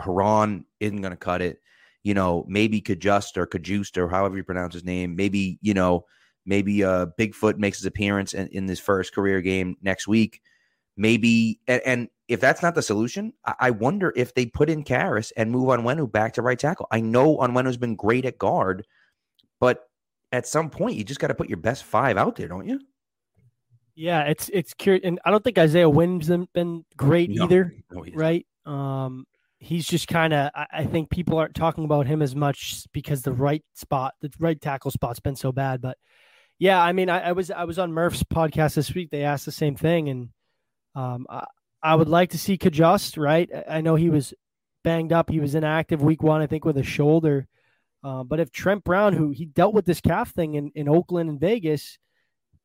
Herron 0.00 0.64
isn't 0.80 1.00
going 1.00 1.12
to 1.12 1.16
cut 1.16 1.42
it. 1.42 1.60
You 2.04 2.14
know, 2.14 2.44
maybe 2.46 2.80
Cajuste 2.80 3.36
or 3.36 3.46
Cajuste 3.46 3.96
or 3.96 4.08
however 4.08 4.36
you 4.36 4.44
pronounce 4.44 4.74
his 4.74 4.84
name. 4.84 5.16
Maybe, 5.16 5.58
you 5.62 5.74
know, 5.74 6.04
maybe 6.46 6.84
uh, 6.84 7.06
Bigfoot 7.18 7.56
makes 7.58 7.78
his 7.78 7.86
appearance 7.86 8.34
in, 8.34 8.46
in 8.48 8.66
this 8.66 8.78
first 8.78 9.14
career 9.14 9.40
game 9.40 9.76
next 9.82 10.06
week. 10.06 10.40
Maybe, 10.96 11.58
and, 11.66 11.82
and 11.84 12.08
if 12.28 12.40
that's 12.40 12.62
not 12.62 12.74
the 12.74 12.82
solution, 12.82 13.32
I, 13.44 13.54
I 13.58 13.70
wonder 13.70 14.12
if 14.14 14.34
they 14.34 14.46
put 14.46 14.70
in 14.70 14.84
Karras 14.84 15.32
and 15.36 15.50
move 15.50 15.64
Onwenu 15.64 16.10
back 16.12 16.34
to 16.34 16.42
right 16.42 16.58
tackle. 16.58 16.86
I 16.90 17.00
know 17.00 17.38
Onwenu's 17.38 17.76
been 17.76 17.96
great 17.96 18.24
at 18.26 18.38
guard, 18.38 18.86
but 19.58 19.88
at 20.30 20.46
some 20.46 20.70
point 20.70 20.96
you 20.96 21.04
just 21.04 21.20
got 21.20 21.28
to 21.28 21.34
put 21.34 21.48
your 21.48 21.58
best 21.58 21.84
five 21.84 22.16
out 22.16 22.36
there, 22.36 22.48
don't 22.48 22.68
you? 22.68 22.80
Yeah, 23.96 24.22
it's 24.22 24.50
it's 24.52 24.74
curious, 24.74 25.04
and 25.04 25.20
I 25.24 25.30
don't 25.30 25.44
think 25.44 25.56
Isaiah 25.56 25.88
Wynn's 25.88 26.28
been, 26.28 26.48
been 26.52 26.84
great 26.96 27.30
No. 27.30 27.44
either, 27.44 27.72
No, 27.92 28.04
right? 28.12 28.44
Um, 28.66 29.24
he's 29.64 29.86
just 29.86 30.06
kind 30.08 30.32
of. 30.32 30.50
I, 30.54 30.84
think 30.84 31.10
people 31.10 31.38
aren't 31.38 31.54
talking 31.54 31.84
about 31.84 32.06
him 32.06 32.22
as 32.22 32.36
much 32.36 32.84
because 32.92 33.22
the 33.22 33.32
right 33.32 33.64
spot, 33.74 34.14
the 34.20 34.30
right 34.38 34.60
tackle 34.60 34.90
spot's 34.90 35.20
been 35.20 35.36
so 35.36 35.52
bad. 35.52 35.80
But 35.80 35.96
yeah, 36.58 36.80
I 36.80 36.92
mean, 36.92 37.08
I, 37.08 37.28
I 37.28 37.32
was 37.32 37.50
I 37.50 37.64
was 37.64 37.78
on 37.78 37.92
Murph's 37.92 38.22
podcast 38.22 38.74
this 38.74 38.94
week. 38.94 39.10
They 39.10 39.22
asked 39.22 39.46
the 39.46 39.52
same 39.52 39.74
thing, 39.74 40.08
and 40.08 40.28
um, 40.94 41.26
I, 41.28 41.46
I 41.82 41.94
would 41.94 42.08
like 42.08 42.30
to 42.30 42.38
see 42.38 42.58
Cajuste. 42.58 43.20
Right, 43.20 43.50
I, 43.68 43.80
know 43.80 43.94
he 43.94 44.10
was 44.10 44.34
banged 44.84 45.12
up. 45.12 45.30
He 45.30 45.40
was 45.40 45.54
inactive 45.54 46.02
week 46.02 46.22
one, 46.22 46.42
I 46.42 46.46
think, 46.46 46.64
with 46.64 46.76
a 46.76 46.82
shoulder. 46.82 47.46
Uh, 48.02 48.22
but 48.22 48.38
if 48.38 48.52
Trent 48.52 48.84
Brown, 48.84 49.14
who 49.14 49.30
he 49.30 49.46
dealt 49.46 49.72
with 49.72 49.86
this 49.86 50.02
calf 50.02 50.34
thing 50.34 50.54
in, 50.54 50.70
in 50.74 50.90
Oakland 50.90 51.30
and 51.30 51.40
Vegas, 51.40 51.98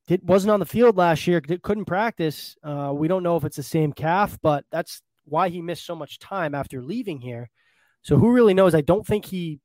did, 0.08 0.27
wasn't 0.27 0.51
on 0.51 0.60
the 0.60 0.65
field 0.65 0.98
last 0.98 1.25
year, 1.27 1.39
couldn't 1.39 1.86
practice. 1.86 2.58
Uh, 2.62 2.91
we 2.94 3.08
don't 3.08 3.24
know 3.24 3.38
if 3.38 3.46
it's 3.46 3.56
the 3.56 3.63
same 3.63 3.94
calf, 3.94 4.38
but 4.41 4.65
that's 4.70 5.01
why 5.29 5.50
he 5.50 5.62
missed 5.62 5.86
so 5.86 5.95
much 5.95 6.19
time 6.19 6.53
after 6.55 6.81
leaving 6.81 7.19
here. 7.21 7.50
So 8.01 8.17
who 8.17 8.31
really 8.31 8.53
knows? 8.53 8.74
I 8.75 8.81
don't 8.81 9.05
think 9.05 9.25
he, 9.25 9.59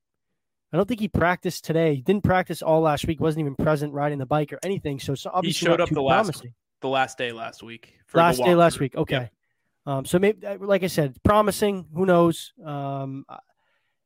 I 0.73 0.76
don't 0.76 0.88
think 0.88 1.00
he 1.00 1.09
practiced 1.09 1.64
today. 1.64 1.94
He 1.94 2.02
didn't 2.02 2.25
practice 2.25 2.62
all 2.62 2.80
last 2.80 3.06
week. 3.06 3.21
wasn't 3.21 3.40
even 3.40 3.54
present 3.54 3.92
riding 3.92 4.18
the 4.18 4.26
bike 4.26 4.52
or 4.52 4.59
anything. 4.64 4.99
So, 4.99 5.14
obviously 5.33 5.66
showed 5.66 5.78
not 5.78 5.88
up 5.88 5.90
the 5.90 6.02
last- 6.02 6.25
promising. 6.25 6.54
the 6.80 6.88
last 6.88 7.16
day 7.16 7.33
last 7.33 7.62
week 7.62 7.94
for 8.06 8.18
last 8.18 8.42
day 8.42 8.54
last 8.54 8.80
week. 8.80 8.97
Okay. 8.97 9.14
Yep. 9.16 9.33
Um, 9.87 10.04
so 10.06 10.18
maybe, 10.18 10.47
like 10.61 10.83
I 10.83 10.87
said, 10.87 11.14
promising. 11.23 11.87
Who 11.94 12.06
knows? 12.06 12.52
Um, 12.64 13.26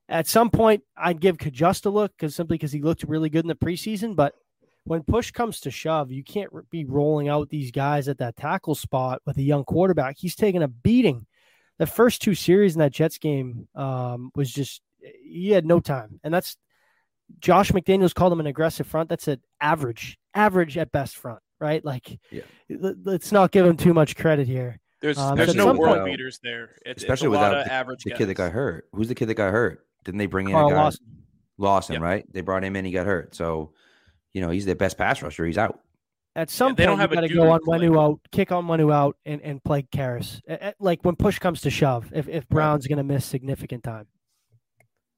at 0.08 0.26
some 0.26 0.50
point, 0.50 0.82
I'd 0.96 1.20
give 1.20 1.36
Cajuste 1.38 1.86
a 1.86 1.90
look 1.90 2.12
because 2.18 2.34
simply 2.34 2.56
because 2.56 2.72
he 2.72 2.82
looked 2.82 3.04
really 3.04 3.30
good 3.30 3.44
in 3.44 3.48
the 3.48 3.54
preseason. 3.54 4.16
But 4.16 4.34
when 4.84 5.04
push 5.04 5.30
comes 5.30 5.60
to 5.60 5.70
shove, 5.70 6.10
you 6.10 6.24
can't 6.24 6.50
be 6.70 6.84
rolling 6.84 7.28
out 7.28 7.48
these 7.48 7.70
guys 7.70 8.08
at 8.08 8.18
that 8.18 8.36
tackle 8.36 8.74
spot 8.74 9.22
with 9.24 9.36
a 9.36 9.42
young 9.42 9.64
quarterback. 9.64 10.16
He's 10.18 10.34
taking 10.34 10.62
a 10.62 10.68
beating. 10.68 11.26
The 11.78 11.86
first 11.86 12.22
two 12.22 12.34
series 12.34 12.74
in 12.74 12.80
that 12.80 12.92
Jets 12.92 13.18
game 13.18 13.68
um, 13.74 14.30
was 14.34 14.50
just 14.52 14.82
he 15.00 15.50
had 15.50 15.64
no 15.64 15.80
time, 15.80 16.20
and 16.24 16.32
that's 16.34 16.56
Josh 17.40 17.70
McDaniels 17.72 18.14
called 18.14 18.32
him 18.32 18.40
an 18.40 18.46
aggressive 18.46 18.86
front. 18.86 19.08
That's 19.08 19.28
an 19.28 19.40
average, 19.60 20.18
average 20.34 20.76
at 20.78 20.90
best 20.90 21.16
front, 21.16 21.40
right? 21.60 21.84
Like, 21.84 22.18
Yeah. 22.30 22.42
let- 22.70 22.96
let's 23.04 23.30
not 23.32 23.52
give 23.52 23.64
him 23.66 23.76
too 23.76 23.94
much 23.94 24.16
credit 24.16 24.46
here. 24.48 24.80
There's 25.00 25.18
Um, 25.18 25.36
there's 25.36 25.54
no 25.54 25.66
some 25.66 25.76
world 25.76 25.98
point- 25.98 26.06
beaters 26.06 26.40
there. 26.42 26.76
It's, 26.84 27.02
especially 27.02 27.28
it's 27.28 27.36
a 27.36 27.40
lot 27.40 27.48
without 27.50 27.60
of 27.60 27.66
the, 27.66 27.72
average 27.72 28.02
the 28.04 28.10
kid 28.12 28.26
that 28.26 28.34
got 28.34 28.50
hurt. 28.52 28.88
Who's 28.92 29.08
the 29.08 29.14
kid 29.14 29.26
that 29.26 29.34
got 29.34 29.52
hurt? 29.52 29.86
Didn't 30.04 30.18
they 30.18 30.26
bring 30.26 30.48
in 30.48 30.54
Carl 30.54 30.68
a 30.68 30.72
guy? 30.72 30.76
Lawson. 30.82 31.06
Lawson, 31.58 31.92
Yep. 31.94 32.02
right? 32.02 32.32
They 32.32 32.40
brought 32.40 32.64
him 32.64 32.74
in. 32.74 32.84
He 32.84 32.90
got 32.90 33.06
hurt. 33.06 33.34
So, 33.34 33.72
you 34.32 34.40
know, 34.40 34.50
he's 34.50 34.64
their 34.64 34.74
best 34.74 34.96
pass 34.98 35.22
rusher. 35.22 35.44
He's 35.44 35.58
out. 35.58 35.80
At 36.36 36.50
some 36.50 36.68
point, 36.68 36.76
they 36.76 36.84
don't 36.86 36.98
point, 36.98 37.00
have 37.00 37.12
a 37.12 37.28
you 37.28 37.34
got 37.36 37.58
to 37.58 37.64
go 37.64 37.72
Onwenu 37.72 38.00
out, 38.00 38.20
kick 38.30 38.50
Onwenu 38.50 38.92
out, 38.92 39.16
and, 39.24 39.42
and 39.42 39.62
play 39.64 39.82
Karras. 39.82 40.40
A- 40.48 40.68
a- 40.68 40.74
Like 40.78 41.04
when 41.04 41.16
push 41.16 41.38
comes 41.38 41.62
to 41.62 41.70
shove, 41.70 42.12
if, 42.14 42.28
if 42.28 42.48
Brown's 42.48 42.86
going 42.86 42.98
to 42.98 43.04
miss 43.04 43.24
significant 43.24 43.82
time. 43.82 44.06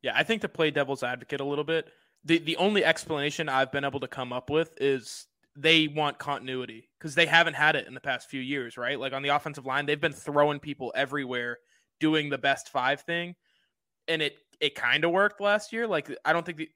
Yeah, 0.03 0.13
I 0.15 0.23
think 0.23 0.41
to 0.43 0.49
play 0.49 0.71
devil's 0.71 1.03
advocate 1.03 1.41
a 1.41 1.45
little 1.45 1.65
bit, 1.65 1.89
the 2.25 2.39
the 2.39 2.57
only 2.57 2.85
explanation 2.85 3.49
I've 3.49 3.71
been 3.73 3.85
able 3.85 4.01
to 4.01 4.09
come 4.09 4.33
up 4.33 4.49
with 4.49 4.75
is 4.81 5.27
they 5.57 5.89
want 5.89 6.19
continuity 6.19 6.89
because 6.99 7.15
they 7.15 7.27
haven't 7.27 7.55
had 7.55 7.77
it 7.77 7.87
in 7.87 7.93
the 7.95 8.01
past 8.01 8.31
few 8.31 8.41
years, 8.41 8.79
right? 8.79 8.99
Like 8.99 9.13
on 9.13 9.23
the 9.23 9.31
offensive 9.31 9.67
line, 9.67 9.85
they've 9.85 10.01
been 10.01 10.13
throwing 10.13 10.59
people 10.59 10.93
everywhere, 10.95 11.59
doing 11.99 12.31
the 12.31 12.39
best 12.39 12.71
five 12.71 13.03
thing, 13.03 13.35
and 14.09 14.23
it 14.23 14.37
it 14.61 14.75
kind 14.75 15.05
of 15.05 15.11
worked 15.11 15.41
last 15.41 15.73
year. 15.73 15.87
Like 15.87 16.11
I 16.25 16.33
don't 16.33 16.47
think 16.47 16.59
the, 16.59 16.71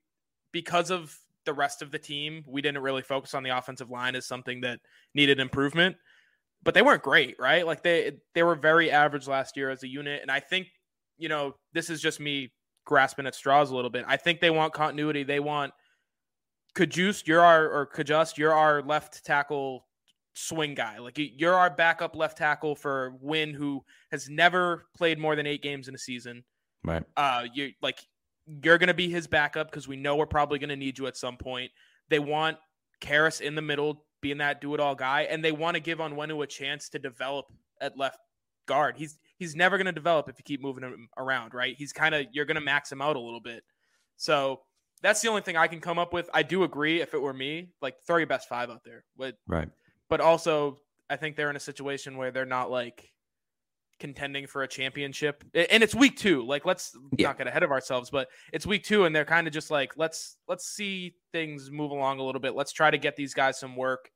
because 0.53 0.91
of 0.91 1.17
the 1.45 1.53
rest 1.55 1.83
of 1.83 1.91
the 1.91 1.99
team, 1.99 2.45
we 2.47 2.63
didn't 2.63 2.83
really 2.83 3.03
focus 3.03 3.35
on 3.35 3.43
the 3.43 3.51
offensive 3.51 3.91
line 3.91 4.15
as 4.17 4.27
something 4.27 4.61
that 4.63 4.81
needed 5.15 5.41
improvement. 5.41 5.97
But 6.63 6.75
they 6.75 6.83
weren't 6.83 7.03
great, 7.03 7.37
right? 7.39 7.67
Like 7.67 7.83
they 7.83 8.13
they 8.35 8.43
were 8.43 8.55
very 8.55 8.91
average 8.91 9.29
last 9.29 9.57
year 9.57 9.71
as 9.71 9.83
a 9.83 9.89
unit, 9.89 10.23
and 10.23 10.31
I 10.31 10.41
think 10.41 10.69
you 11.19 11.29
know 11.29 11.55
this 11.73 11.91
is 11.91 12.01
just 12.01 12.21
me 12.21 12.53
grasping 12.87 13.27
at 13.27 13.35
straws 13.35 13.71
a 13.71 13.77
little 13.77 13.91
bit. 13.91 14.05
I 14.09 14.17
think 14.17 14.41
they 14.41 14.51
want 14.51 14.73
continuity. 14.73 15.25
They 15.25 15.41
want 15.41 15.73
Cajuste, 16.75 17.27
you're 17.27 17.41
our 17.41 17.69
or 17.69 17.87
Cajuste, 17.87 18.37
you're 18.37 18.53
our 18.53 18.83
left 18.83 19.25
tackle 19.25 19.87
swing 20.35 20.75
guy. 20.75 20.99
Like 20.99 21.19
you- 21.19 21.31
you're 21.37 21.55
our 21.55 21.71
backup 21.71 22.17
left 22.17 22.37
tackle 22.39 22.75
for 22.75 23.15
Wynn, 23.21 23.55
who 23.55 23.85
has 24.11 24.29
never 24.29 24.87
played 24.97 25.19
more 25.19 25.37
than 25.37 25.47
eight 25.47 25.63
games 25.63 25.87
in 25.87 25.95
a 25.95 25.99
season. 25.99 26.45
Right. 26.83 27.05
Uh, 27.17 27.47
you 27.55 27.73
like 27.81 27.99
you're 28.47 28.79
gonna 28.79 28.95
be 28.95 29.09
his 29.09 29.27
backup 29.27 29.71
because 29.71 29.89
we 29.89 29.97
know 29.97 30.17
we're 30.17 30.27
probably 30.27 30.59
gonna 30.59 30.77
need 30.77 30.99
you 30.99 31.07
at 31.07 31.17
some 31.17 31.37
point. 31.37 31.71
They 32.09 32.19
want 32.19 32.59
Karras 33.01 33.41
in 33.41 33.55
the 33.55 33.63
middle, 33.63 34.05
being 34.21 34.39
that 34.39 34.61
do 34.61 34.75
it 34.75 34.81
all 34.81 34.95
guy, 34.95 35.23
and 35.23 35.45
they 35.45 35.53
want 35.53 35.75
to 35.75 35.81
give 35.81 35.99
Onwenu 35.99 36.43
a 36.43 36.47
chance 36.47 36.89
to 36.91 36.99
develop 36.99 37.47
at 37.81 37.97
left 37.99 38.19
guard. 38.67 38.97
He's 38.97 39.19
he's 39.37 39.55
never 39.57 39.77
gonna 39.79 39.93
develop 39.93 40.29
if 40.29 40.39
you 40.39 40.45
keep 40.45 40.63
moving 40.63 40.85
him 40.85 41.09
around, 41.19 41.55
right? 41.55 41.75
He's 41.77 41.93
kind 41.93 42.15
of 42.15 42.27
you're 42.33 42.45
gonna 42.45 42.61
max 42.61 42.91
him 42.91 43.03
out 43.03 43.17
a 43.17 43.21
little 43.21 43.41
bit. 43.41 43.63
So 44.17 44.61
that's 45.03 45.21
the 45.21 45.29
only 45.29 45.43
thing 45.43 45.57
I 45.57 45.67
can 45.67 45.81
come 45.81 45.99
up 45.99 46.13
with. 46.13 46.31
I 46.33 46.43
do 46.43 46.63
agree. 46.65 47.01
If 47.03 47.13
it 47.15 47.21
were 47.21 47.35
me, 47.35 47.73
like 47.83 47.97
throw 48.07 48.17
your 48.19 48.27
best 48.27 48.49
five 48.49 48.71
out 48.71 48.85
there, 48.85 49.05
but 49.17 49.37
Right. 49.47 49.69
but 50.09 50.21
also 50.21 50.79
I 51.11 51.17
think 51.17 51.37
they're 51.37 51.51
in 51.51 51.57
a 51.57 51.61
situation 51.61 52.17
where 52.17 52.31
they're 52.31 52.47
not 52.47 52.71
like 52.71 53.11
contending 53.99 54.47
for 54.47 54.63
a 54.63 54.69
championship. 54.69 55.45
And 55.55 55.83
it's 55.83 55.95
week 55.95 56.17
two. 56.17 56.45
Like 56.45 56.65
let's 56.65 56.97
Yeah. 57.17 57.29
not 57.29 57.39
get 57.39 57.47
ahead 57.47 57.63
of 57.63 57.71
ourselves, 57.71 58.11
but 58.11 58.29
it's 58.53 58.67
week 58.67 58.85
two 58.85 59.05
and 59.05 59.15
they're 59.15 59.25
kind 59.25 59.47
of 59.47 59.53
just 59.53 59.71
like, 59.71 59.93
let's 59.97 60.37
let's 60.49 60.67
see 60.67 61.15
things 61.33 61.71
move 61.71 61.91
along 61.91 62.19
a 62.19 62.23
little 62.25 62.41
bit. 62.41 62.55
Let's 62.55 62.73
try 62.73 62.91
to 62.91 62.99
get 62.99 63.17
these 63.17 63.35
guys 63.35 63.59
some 63.59 63.77
work 63.77 64.11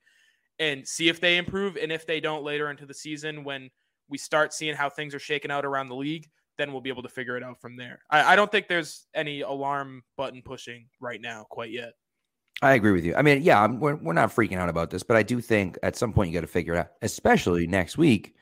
and 0.58 0.86
see 0.86 1.08
if 1.08 1.20
they 1.20 1.36
improve. 1.36 1.76
And 1.76 1.92
if 1.92 2.06
they 2.06 2.20
don't 2.20 2.42
later 2.44 2.70
into 2.70 2.86
the 2.86 2.94
season 2.94 3.44
when 3.44 3.70
we 4.08 4.18
start 4.18 4.52
seeing 4.52 4.74
how 4.74 4.88
things 4.90 5.14
are 5.14 5.18
shaking 5.20 5.50
out 5.50 5.64
around 5.64 5.88
the 5.88 5.94
league, 5.96 6.26
then 6.56 6.72
we'll 6.72 6.80
be 6.80 6.90
able 6.90 7.02
to 7.04 7.08
figure 7.08 7.36
it 7.36 7.42
out 7.42 7.60
from 7.60 7.76
there. 7.76 8.00
I, 8.10 8.32
I 8.32 8.36
don't 8.36 8.50
think 8.50 8.66
there's 8.66 9.06
any 9.14 9.42
alarm 9.42 10.02
button 10.16 10.42
pushing 10.44 10.88
right 11.00 11.20
now 11.20 11.46
quite 11.48 11.70
yet. 11.70 11.92
I 12.60 12.72
agree 12.72 12.90
with 12.90 13.04
you. 13.04 13.14
I 13.14 13.22
mean, 13.22 13.42
yeah, 13.42 13.62
I'm, 13.62 13.78
we're, 13.78 13.94
we're 13.94 14.12
not 14.14 14.34
freaking 14.34 14.56
out 14.56 14.68
about 14.68 14.90
this, 14.90 15.04
but 15.04 15.16
I 15.16 15.22
do 15.22 15.40
think 15.40 15.78
at 15.84 15.94
some 15.94 16.12
point 16.12 16.30
you 16.30 16.34
got 16.34 16.40
to 16.40 16.48
figure 16.48 16.74
it 16.74 16.78
out, 16.78 16.88
especially 17.02 17.68
next 17.68 17.96
week. 17.96 18.34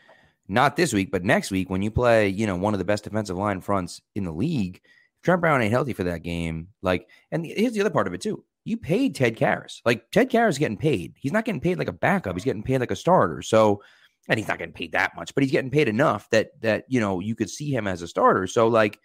Not 0.48 0.76
this 0.76 0.92
week, 0.92 1.10
but 1.10 1.24
next 1.24 1.50
week 1.50 1.70
when 1.70 1.82
you 1.82 1.90
play, 1.90 2.28
you 2.28 2.46
know, 2.46 2.56
one 2.56 2.74
of 2.74 2.78
the 2.78 2.84
best 2.84 3.04
defensive 3.04 3.36
line 3.36 3.60
fronts 3.60 4.00
in 4.14 4.24
the 4.24 4.32
league. 4.32 4.80
If 5.16 5.22
Trent 5.22 5.40
Brown 5.40 5.60
ain't 5.60 5.72
healthy 5.72 5.92
for 5.92 6.04
that 6.04 6.22
game, 6.22 6.68
like, 6.82 7.08
and 7.32 7.44
here's 7.44 7.72
the 7.72 7.80
other 7.80 7.90
part 7.90 8.06
of 8.06 8.14
it 8.14 8.20
too. 8.20 8.44
You 8.64 8.76
paid 8.76 9.14
Ted 9.14 9.36
Karras. 9.36 9.80
Like 9.84 10.10
Ted 10.10 10.30
Karras 10.30 10.58
getting 10.58 10.76
paid. 10.76 11.14
He's 11.18 11.32
not 11.32 11.44
getting 11.44 11.60
paid 11.60 11.78
like 11.78 11.88
a 11.88 11.92
backup. 11.92 12.34
He's 12.34 12.44
getting 12.44 12.62
paid 12.62 12.78
like 12.80 12.90
a 12.90 12.96
starter. 12.96 13.42
So, 13.42 13.82
and 14.28 14.38
he's 14.38 14.48
not 14.48 14.58
getting 14.58 14.74
paid 14.74 14.92
that 14.92 15.16
much, 15.16 15.34
but 15.34 15.42
he's 15.42 15.52
getting 15.52 15.70
paid 15.70 15.88
enough 15.88 16.28
that 16.30 16.60
that 16.62 16.84
you 16.88 17.00
know 17.00 17.20
you 17.20 17.34
could 17.34 17.50
see 17.50 17.72
him 17.72 17.86
as 17.86 18.02
a 18.02 18.08
starter. 18.08 18.46
So, 18.46 18.66
like, 18.68 18.98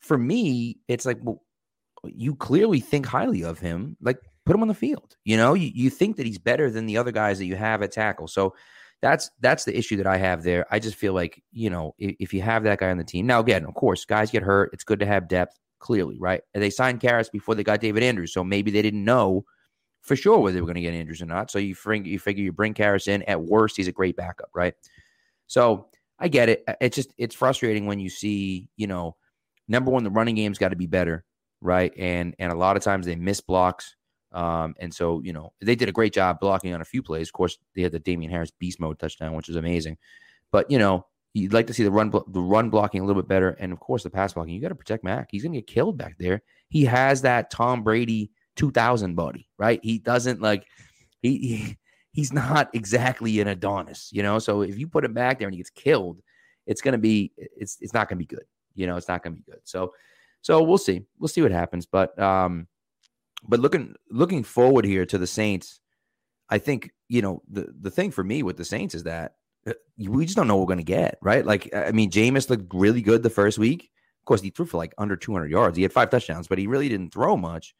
for 0.00 0.18
me, 0.18 0.78
it's 0.88 1.06
like, 1.06 1.18
well, 1.22 1.42
you 2.04 2.34
clearly 2.34 2.80
think 2.80 3.06
highly 3.06 3.44
of 3.44 3.58
him. 3.60 3.96
Like, 4.00 4.18
put 4.44 4.56
him 4.56 4.62
on 4.62 4.68
the 4.68 4.74
field. 4.74 5.16
You 5.24 5.36
know, 5.36 5.54
you, 5.54 5.70
you 5.72 5.90
think 5.90 6.16
that 6.16 6.26
he's 6.26 6.38
better 6.38 6.70
than 6.70 6.86
the 6.86 6.96
other 6.96 7.12
guys 7.12 7.38
that 7.38 7.44
you 7.44 7.54
have 7.56 7.82
at 7.82 7.92
tackle. 7.92 8.26
So 8.26 8.54
that's 9.02 9.30
that's 9.40 9.64
the 9.64 9.76
issue 9.76 9.96
that 9.96 10.06
I 10.06 10.18
have 10.18 10.42
there. 10.42 10.66
I 10.70 10.78
just 10.78 10.96
feel 10.96 11.14
like, 11.14 11.42
you 11.52 11.70
know, 11.70 11.94
if, 11.98 12.16
if 12.20 12.34
you 12.34 12.42
have 12.42 12.64
that 12.64 12.78
guy 12.78 12.90
on 12.90 12.98
the 12.98 13.04
team. 13.04 13.26
Now, 13.26 13.40
again, 13.40 13.64
of 13.64 13.74
course, 13.74 14.04
guys 14.04 14.30
get 14.30 14.42
hurt. 14.42 14.70
It's 14.72 14.84
good 14.84 15.00
to 15.00 15.06
have 15.06 15.28
depth, 15.28 15.58
clearly, 15.78 16.18
right? 16.18 16.42
And 16.54 16.62
they 16.62 16.70
signed 16.70 17.00
Karras 17.00 17.30
before 17.30 17.54
they 17.54 17.64
got 17.64 17.80
David 17.80 18.02
Andrews. 18.02 18.32
So 18.32 18.44
maybe 18.44 18.70
they 18.70 18.82
didn't 18.82 19.04
know 19.04 19.44
for 20.02 20.16
sure 20.16 20.38
whether 20.38 20.54
they 20.54 20.60
were 20.60 20.66
going 20.66 20.76
to 20.76 20.82
get 20.82 20.94
Andrews 20.94 21.22
or 21.22 21.26
not. 21.26 21.50
So 21.50 21.58
you 21.58 21.74
bring 21.74 22.04
you 22.04 22.18
figure 22.18 22.44
you 22.44 22.52
bring 22.52 22.74
Karras 22.74 23.08
in. 23.08 23.22
At 23.24 23.42
worst, 23.42 23.76
he's 23.76 23.88
a 23.88 23.92
great 23.92 24.16
backup, 24.16 24.50
right? 24.54 24.74
So 25.46 25.88
I 26.18 26.28
get 26.28 26.48
it. 26.48 26.64
It's 26.80 26.96
just 26.96 27.12
it's 27.16 27.34
frustrating 27.34 27.86
when 27.86 28.00
you 28.00 28.10
see, 28.10 28.68
you 28.76 28.86
know, 28.86 29.16
number 29.66 29.90
one, 29.90 30.04
the 30.04 30.10
running 30.10 30.34
game's 30.34 30.58
got 30.58 30.68
to 30.68 30.76
be 30.76 30.86
better, 30.86 31.24
right? 31.62 31.92
And 31.96 32.34
and 32.38 32.52
a 32.52 32.56
lot 32.56 32.76
of 32.76 32.82
times 32.82 33.06
they 33.06 33.16
miss 33.16 33.40
blocks. 33.40 33.96
Um, 34.32 34.74
and 34.78 34.94
so, 34.94 35.20
you 35.22 35.32
know, 35.32 35.52
they 35.60 35.74
did 35.74 35.88
a 35.88 35.92
great 35.92 36.12
job 36.12 36.40
blocking 36.40 36.72
on 36.72 36.80
a 36.80 36.84
few 36.84 37.02
plays. 37.02 37.28
Of 37.28 37.32
course, 37.32 37.58
they 37.74 37.82
had 37.82 37.92
the 37.92 37.98
Damien 37.98 38.30
Harris 38.30 38.50
beast 38.50 38.80
mode 38.80 38.98
touchdown, 38.98 39.34
which 39.34 39.48
was 39.48 39.56
amazing. 39.56 39.98
But 40.52 40.70
you 40.70 40.78
know, 40.78 41.06
you'd 41.34 41.52
like 41.52 41.66
to 41.68 41.74
see 41.74 41.84
the 41.84 41.90
run 41.90 42.10
the 42.10 42.40
run 42.40 42.70
blocking 42.70 43.00
a 43.00 43.04
little 43.04 43.20
bit 43.20 43.28
better, 43.28 43.50
and 43.50 43.72
of 43.72 43.80
course 43.80 44.02
the 44.02 44.10
pass 44.10 44.32
blocking. 44.32 44.54
You 44.54 44.60
got 44.60 44.68
to 44.68 44.74
protect 44.74 45.04
Mac. 45.04 45.28
He's 45.30 45.42
gonna 45.42 45.56
get 45.56 45.66
killed 45.66 45.96
back 45.96 46.16
there. 46.18 46.42
He 46.68 46.84
has 46.84 47.22
that 47.22 47.50
Tom 47.50 47.82
Brady 47.82 48.30
2000 48.56 49.14
body, 49.14 49.48
right? 49.58 49.80
He 49.82 49.98
doesn't 49.98 50.40
like 50.40 50.66
he, 51.22 51.38
he 51.38 51.78
he's 52.12 52.32
not 52.32 52.70
exactly 52.74 53.40
an 53.40 53.48
Adonis, 53.48 54.10
you 54.12 54.22
know. 54.22 54.38
So 54.38 54.62
if 54.62 54.78
you 54.78 54.88
put 54.88 55.04
him 55.04 55.14
back 55.14 55.38
there 55.38 55.48
and 55.48 55.54
he 55.54 55.58
gets 55.58 55.70
killed, 55.70 56.20
it's 56.66 56.80
gonna 56.80 56.98
be 56.98 57.32
it's 57.36 57.78
it's 57.80 57.94
not 57.94 58.08
gonna 58.08 58.18
be 58.18 58.26
good. 58.26 58.44
You 58.74 58.86
know, 58.86 58.96
it's 58.96 59.08
not 59.08 59.22
gonna 59.22 59.36
be 59.36 59.42
good. 59.42 59.60
So 59.64 59.92
so 60.42 60.62
we'll 60.62 60.78
see. 60.78 61.02
We'll 61.18 61.28
see 61.28 61.42
what 61.42 61.52
happens. 61.52 61.86
But 61.86 62.18
um 62.18 62.66
but 63.46 63.60
looking 63.60 63.94
looking 64.10 64.42
forward 64.42 64.84
here 64.84 65.06
to 65.06 65.18
the 65.18 65.26
Saints, 65.26 65.80
I 66.48 66.58
think 66.58 66.90
you 67.08 67.22
know 67.22 67.42
the 67.48 67.72
the 67.80 67.90
thing 67.90 68.10
for 68.10 68.24
me 68.24 68.42
with 68.42 68.56
the 68.56 68.64
Saints 68.64 68.94
is 68.94 69.04
that 69.04 69.34
uh, 69.66 69.72
we 69.98 70.24
just 70.24 70.36
don't 70.36 70.48
know 70.48 70.56
what 70.56 70.62
we're 70.62 70.74
going 70.74 70.78
to 70.78 70.84
get, 70.84 71.18
right? 71.22 71.44
Like 71.44 71.74
I 71.74 71.92
mean, 71.92 72.10
Jameis 72.10 72.50
looked 72.50 72.72
really 72.74 73.02
good 73.02 73.22
the 73.22 73.30
first 73.30 73.58
week. 73.58 73.90
Of 74.20 74.26
course, 74.26 74.42
he 74.42 74.50
threw 74.50 74.66
for 74.66 74.76
like 74.76 74.94
under 74.98 75.16
200 75.16 75.50
yards. 75.50 75.76
He 75.76 75.82
had 75.82 75.92
five 75.92 76.10
touchdowns, 76.10 76.48
but 76.48 76.58
he 76.58 76.66
really 76.66 76.88
didn't 76.88 77.12
throw 77.12 77.36
much. 77.36 77.74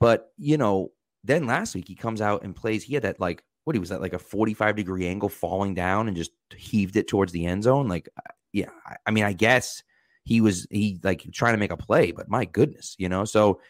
But 0.00 0.32
you 0.38 0.56
know, 0.56 0.92
then 1.24 1.46
last 1.46 1.74
week 1.74 1.88
he 1.88 1.94
comes 1.94 2.20
out 2.20 2.42
and 2.44 2.56
plays. 2.56 2.84
He 2.84 2.94
had 2.94 3.04
that 3.04 3.20
like 3.20 3.44
what 3.64 3.76
he 3.76 3.80
was 3.80 3.92
at 3.92 4.00
like 4.00 4.12
a 4.12 4.18
45 4.18 4.76
degree 4.76 5.06
angle 5.06 5.28
falling 5.28 5.74
down 5.74 6.08
and 6.08 6.16
just 6.16 6.32
heaved 6.56 6.96
it 6.96 7.08
towards 7.08 7.32
the 7.32 7.46
end 7.46 7.62
zone. 7.62 7.88
Like, 7.88 8.08
yeah, 8.52 8.70
I, 8.84 8.96
I 9.06 9.10
mean, 9.10 9.24
I 9.24 9.32
guess 9.32 9.82
he 10.24 10.40
was 10.40 10.66
he 10.70 11.00
like 11.02 11.26
trying 11.32 11.54
to 11.54 11.58
make 11.58 11.72
a 11.72 11.76
play, 11.76 12.12
but 12.12 12.28
my 12.28 12.44
goodness, 12.44 12.96
you 12.98 13.08
know, 13.08 13.24
so 13.24 13.60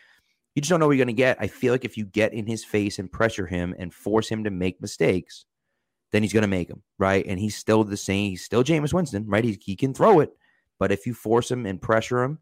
you 0.54 0.62
just 0.62 0.70
don't 0.70 0.80
know 0.80 0.86
what 0.86 0.96
you're 0.96 1.04
going 1.04 1.14
to 1.14 1.20
get. 1.20 1.38
I 1.40 1.46
feel 1.46 1.72
like 1.72 1.84
if 1.84 1.96
you 1.96 2.04
get 2.04 2.34
in 2.34 2.46
his 2.46 2.64
face 2.64 2.98
and 2.98 3.10
pressure 3.10 3.46
him 3.46 3.74
and 3.78 3.92
force 3.92 4.28
him 4.28 4.44
to 4.44 4.50
make 4.50 4.80
mistakes, 4.80 5.46
then 6.10 6.22
he's 6.22 6.32
going 6.32 6.42
to 6.42 6.48
make 6.48 6.68
them, 6.68 6.82
right? 6.98 7.24
And 7.26 7.40
he's 7.40 7.56
still 7.56 7.84
the 7.84 7.96
same. 7.96 8.30
He's 8.30 8.44
still 8.44 8.62
Jameis 8.62 8.92
Winston, 8.92 9.26
right? 9.26 9.44
He, 9.44 9.58
he 9.60 9.76
can 9.76 9.94
throw 9.94 10.20
it, 10.20 10.30
but 10.78 10.92
if 10.92 11.06
you 11.06 11.14
force 11.14 11.50
him 11.50 11.64
and 11.64 11.80
pressure 11.80 12.22
him, 12.22 12.38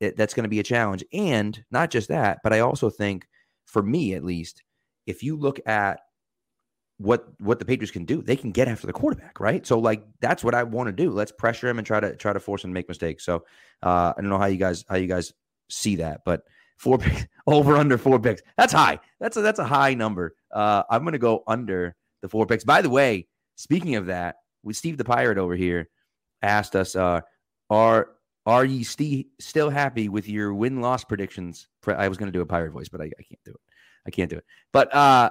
it, 0.00 0.16
that's 0.16 0.32
going 0.32 0.44
to 0.44 0.50
be 0.50 0.60
a 0.60 0.64
challenge. 0.64 1.04
And 1.12 1.62
not 1.70 1.90
just 1.90 2.08
that, 2.08 2.38
but 2.42 2.52
I 2.52 2.60
also 2.60 2.88
think, 2.88 3.26
for 3.66 3.82
me 3.82 4.14
at 4.14 4.24
least, 4.24 4.62
if 5.06 5.22
you 5.22 5.36
look 5.36 5.60
at 5.66 6.00
what 6.96 7.28
what 7.38 7.58
the 7.58 7.64
Patriots 7.64 7.92
can 7.92 8.04
do, 8.04 8.20
they 8.20 8.36
can 8.36 8.52
get 8.52 8.68
after 8.68 8.86
the 8.86 8.92
quarterback, 8.92 9.40
right? 9.40 9.66
So 9.66 9.78
like 9.78 10.04
that's 10.20 10.44
what 10.44 10.54
I 10.54 10.64
want 10.64 10.88
to 10.88 10.92
do. 10.92 11.10
Let's 11.10 11.32
pressure 11.32 11.68
him 11.68 11.78
and 11.78 11.86
try 11.86 12.00
to 12.00 12.14
try 12.16 12.32
to 12.32 12.40
force 12.40 12.64
him 12.64 12.70
to 12.70 12.74
make 12.74 12.88
mistakes. 12.88 13.24
So 13.24 13.44
uh, 13.82 14.12
I 14.16 14.20
don't 14.20 14.28
know 14.28 14.38
how 14.38 14.46
you 14.46 14.58
guys 14.58 14.84
how 14.88 14.96
you 14.96 15.06
guys 15.06 15.32
see 15.70 15.96
that, 15.96 16.22
but 16.24 16.42
four 16.80 16.96
picks 16.98 17.26
over 17.46 17.76
under 17.76 17.98
four 17.98 18.18
picks. 18.18 18.40
That's 18.56 18.72
high. 18.72 18.98
That's 19.20 19.36
a 19.36 19.42
that's 19.42 19.58
a 19.58 19.64
high 19.64 19.94
number. 19.94 20.34
Uh, 20.50 20.82
I'm 20.90 21.04
gonna 21.04 21.18
go 21.18 21.44
under 21.46 21.94
the 22.22 22.28
four 22.28 22.46
picks. 22.46 22.64
By 22.64 22.80
the 22.82 22.90
way, 22.90 23.26
speaking 23.56 23.94
of 23.96 24.06
that, 24.06 24.36
with 24.62 24.76
Steve 24.76 24.96
the 24.96 25.04
Pirate 25.04 25.38
over 25.38 25.54
here 25.54 25.88
asked 26.42 26.74
us, 26.74 26.96
uh, 26.96 27.20
are 27.68 28.08
are 28.46 28.64
ye 28.64 28.82
sti- 28.82 29.26
still 29.38 29.68
happy 29.70 30.08
with 30.08 30.26
your 30.28 30.54
win 30.54 30.80
loss 30.80 31.04
predictions? 31.04 31.68
I 31.86 32.08
was 32.08 32.16
gonna 32.18 32.32
do 32.32 32.40
a 32.40 32.46
pirate 32.46 32.72
voice, 32.72 32.88
but 32.88 33.00
I, 33.02 33.04
I 33.04 33.22
can't 33.22 33.40
do 33.44 33.52
it. 33.52 33.60
I 34.06 34.10
can't 34.10 34.30
do 34.30 34.36
it. 34.38 34.44
But 34.72 34.94
uh, 34.94 35.30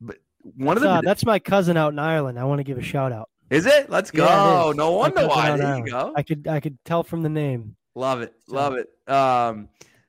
but 0.00 0.18
one 0.42 0.76
of 0.76 0.82
the 0.82 0.90
Uh, 0.90 1.00
that's 1.02 1.26
my 1.26 1.40
cousin 1.40 1.76
out 1.76 1.92
in 1.92 1.98
Ireland. 1.98 2.38
I 2.38 2.44
want 2.44 2.60
to 2.60 2.64
give 2.64 2.78
a 2.78 2.82
shout 2.82 3.10
out. 3.12 3.28
is 3.50 3.66
it? 3.66 3.90
Let's 3.90 4.12
go. 4.12 4.24
Yeah, 4.24 4.70
it 4.70 4.76
no 4.76 4.92
wonder 4.92 5.26
why. 5.26 5.56
There 5.56 5.78
you 5.78 5.90
go. 5.90 6.12
I 6.14 6.22
could 6.22 6.46
I 6.46 6.60
could 6.60 6.78
tell 6.84 7.02
from 7.02 7.22
the 7.24 7.28
name. 7.28 7.74
Love 7.96 8.22
it. 8.22 8.32
Love 8.46 8.74
it. 8.74 8.88
Um, 9.12 9.68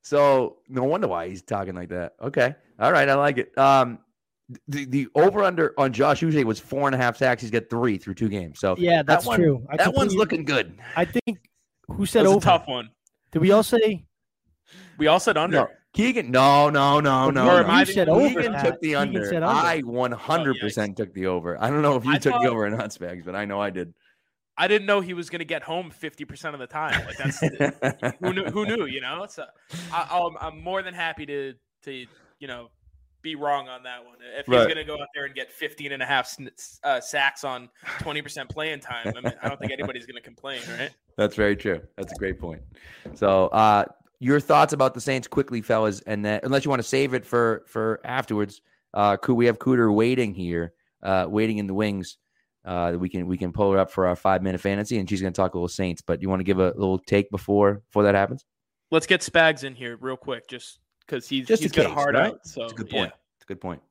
so 0.09 0.57
no 0.67 0.83
wonder 0.83 1.07
why 1.07 1.27
he's 1.29 1.43
talking 1.43 1.75
like 1.75 1.89
that. 1.89 2.13
Okay. 2.19 2.55
All 2.79 2.91
right. 2.91 3.07
I 3.07 3.13
like 3.13 3.37
it. 3.37 3.55
Um, 3.57 3.99
the, 4.67 4.85
the 4.85 5.07
over 5.13 5.43
under 5.43 5.73
on 5.77 5.93
Josh 5.93 6.21
Uche 6.21 6.43
was 6.43 6.59
four 6.59 6.87
and 6.87 6.95
a 6.95 6.97
half 6.97 7.15
sacks. 7.17 7.43
He's 7.43 7.51
got 7.51 7.69
three 7.69 7.97
through 7.99 8.15
two 8.15 8.29
games. 8.29 8.59
So 8.59 8.75
Yeah, 8.79 9.03
that's 9.03 9.25
one- 9.27 9.39
true. 9.39 9.63
I 9.69 9.77
that 9.77 9.93
one's 9.93 10.15
looking 10.15 10.45
good. 10.45 10.79
I 10.95 11.05
think 11.05 11.37
who 11.87 12.07
said 12.07 12.23
was 12.23 12.31
over? 12.31 12.37
a 12.39 12.41
tough 12.41 12.67
one. 12.67 12.89
Did 13.31 13.39
we 13.43 13.51
all 13.51 13.61
say? 13.61 14.05
We 14.97 15.05
all 15.05 15.19
said 15.19 15.37
under. 15.37 15.57
No, 15.57 15.67
Keagan, 15.95 16.29
no, 16.29 16.69
no, 16.71 16.99
no, 16.99 17.29
no. 17.29 17.41
Or 17.47 17.51
no. 17.61 17.63
am 17.63 17.69
I 17.69 17.83
said 17.83 18.09
over. 18.09 18.41
Keagan 18.41 18.53
Pat. 18.53 18.65
took 18.65 18.81
the 18.81 18.93
Keagan 18.93 18.99
under. 19.01 19.25
said 19.25 19.43
under. 19.43 19.45
I 19.67 19.81
100% 19.83 20.95
took 20.95 21.13
the 21.13 21.27
over. 21.27 21.61
I 21.61 21.69
don't 21.69 21.83
know 21.83 21.95
if 21.95 22.05
you 22.05 22.11
I 22.13 22.17
took 22.17 22.33
thought- 22.33 22.41
the 22.43 22.49
over 22.49 22.65
or 22.65 22.69
not, 22.71 22.89
Spags, 22.89 23.23
but 23.25 23.35
I 23.35 23.45
know 23.45 23.61
I 23.61 23.69
did. 23.69 23.93
I 24.59 24.67
didn't 24.67 24.85
know 24.85 24.99
he 24.99 25.13
was 25.13 25.29
going 25.29 25.39
to 25.39 25.45
get 25.45 25.63
home 25.63 25.89
50% 25.89 26.53
of 26.53 26.59
the 26.59 26.67
time. 26.67 27.05
Like 27.05 27.17
that's 27.17 27.39
who 28.19 28.33
knew, 28.33 28.43
who 28.45 28.65
knew, 28.65 28.85
you 28.85 28.99
know? 28.99 29.25
So 29.27 29.45
I, 29.91 30.07
I'll, 30.11 30.35
I'm 30.41 30.61
more 30.61 30.83
than 30.83 30.93
happy 30.93 31.25
to, 31.25 31.53
to, 31.83 32.05
you 32.39 32.47
know, 32.47 32.69
be 33.21 33.35
wrong 33.35 33.69
on 33.69 33.83
that 33.83 34.05
one. 34.05 34.15
If 34.37 34.45
he's 34.45 34.55
Right. 34.55 34.63
going 34.65 34.75
to 34.75 34.83
go 34.83 34.93
out 34.93 35.07
there 35.15 35.25
and 35.25 35.33
get 35.33 35.51
15 35.51 35.93
and 35.93 36.03
a 36.03 36.05
half 36.05 36.35
uh, 36.83 36.99
sacks 36.99 37.43
on 37.45 37.69
20% 37.99 38.49
playing 38.49 38.81
time, 38.81 39.07
I 39.15 39.21
mean, 39.21 39.33
I 39.41 39.47
don't 39.47 39.59
think 39.59 39.71
anybody's 39.71 40.05
going 40.05 40.15
to 40.15 40.21
complain, 40.21 40.61
right? 40.77 40.91
That's 41.17 41.35
very 41.35 41.55
true. 41.55 41.81
That's 41.97 42.11
a 42.11 42.15
great 42.15 42.39
point. 42.39 42.61
So, 43.13 43.47
uh, 43.47 43.85
your 44.19 44.41
thoughts 44.41 44.73
about 44.73 44.93
the 44.93 45.01
Saints 45.01 45.27
quickly, 45.27 45.61
fellas, 45.61 46.01
and 46.01 46.23
then 46.25 46.41
unless 46.43 46.65
you 46.65 46.69
want 46.69 46.81
to 46.81 46.87
save 46.87 47.13
it 47.13 47.25
for 47.25 47.63
for 47.67 48.01
afterwards, 48.03 48.61
uh, 48.93 49.15
we 49.29 49.45
have 49.45 49.59
Cooter 49.59 49.93
waiting 49.93 50.33
here, 50.33 50.73
uh, 51.01 51.25
waiting 51.29 51.57
in 51.57 51.67
the 51.67 51.73
wings. 51.73 52.17
Uh, 52.69 52.91
we 52.99 53.09
can 53.09 53.25
we 53.25 53.35
can 53.35 53.51
pull 53.51 53.71
her 53.71 53.79
up 53.79 53.89
for 53.89 54.05
our 54.05 54.15
five 54.15 54.43
minute 54.43 54.61
fantasy, 54.61 54.99
and 54.99 55.09
she's 55.09 55.21
going 55.21 55.33
to 55.33 55.35
talk 55.35 55.55
a 55.55 55.57
little 55.57 55.67
Saints. 55.67 56.03
But 56.03 56.21
you 56.21 56.29
want 56.29 56.39
to 56.39 56.43
give 56.43 56.59
a 56.59 56.67
little 56.67 56.99
take 56.99 57.31
before 57.31 57.81
before 57.87 58.03
that 58.03 58.13
happens? 58.13 58.45
Let's 58.91 59.07
get 59.07 59.21
Spags 59.21 59.63
in 59.63 59.73
here 59.73 59.97
real 59.99 60.15
quick, 60.15 60.47
just 60.47 60.79
because 60.99 61.27
he's, 61.27 61.47
Just 61.47 61.63
he's 61.63 61.71
in 61.71 61.83
got 61.83 61.91
a 61.91 61.93
hard 61.95 62.13
right? 62.13 62.27
out. 62.33 62.45
So, 62.45 62.65
It's 62.65 62.73
a 62.73 62.75
good 62.75 62.91
yeah. 62.91 62.99
point. 62.99 63.13
It's 63.37 63.43
a 63.43 63.47
good 63.47 63.59
point. 63.59 63.81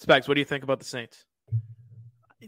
Spags, 0.00 0.28
what 0.28 0.34
do 0.34 0.40
you 0.40 0.44
think 0.44 0.62
about 0.62 0.78
the 0.78 0.84
Saints? 0.84 1.24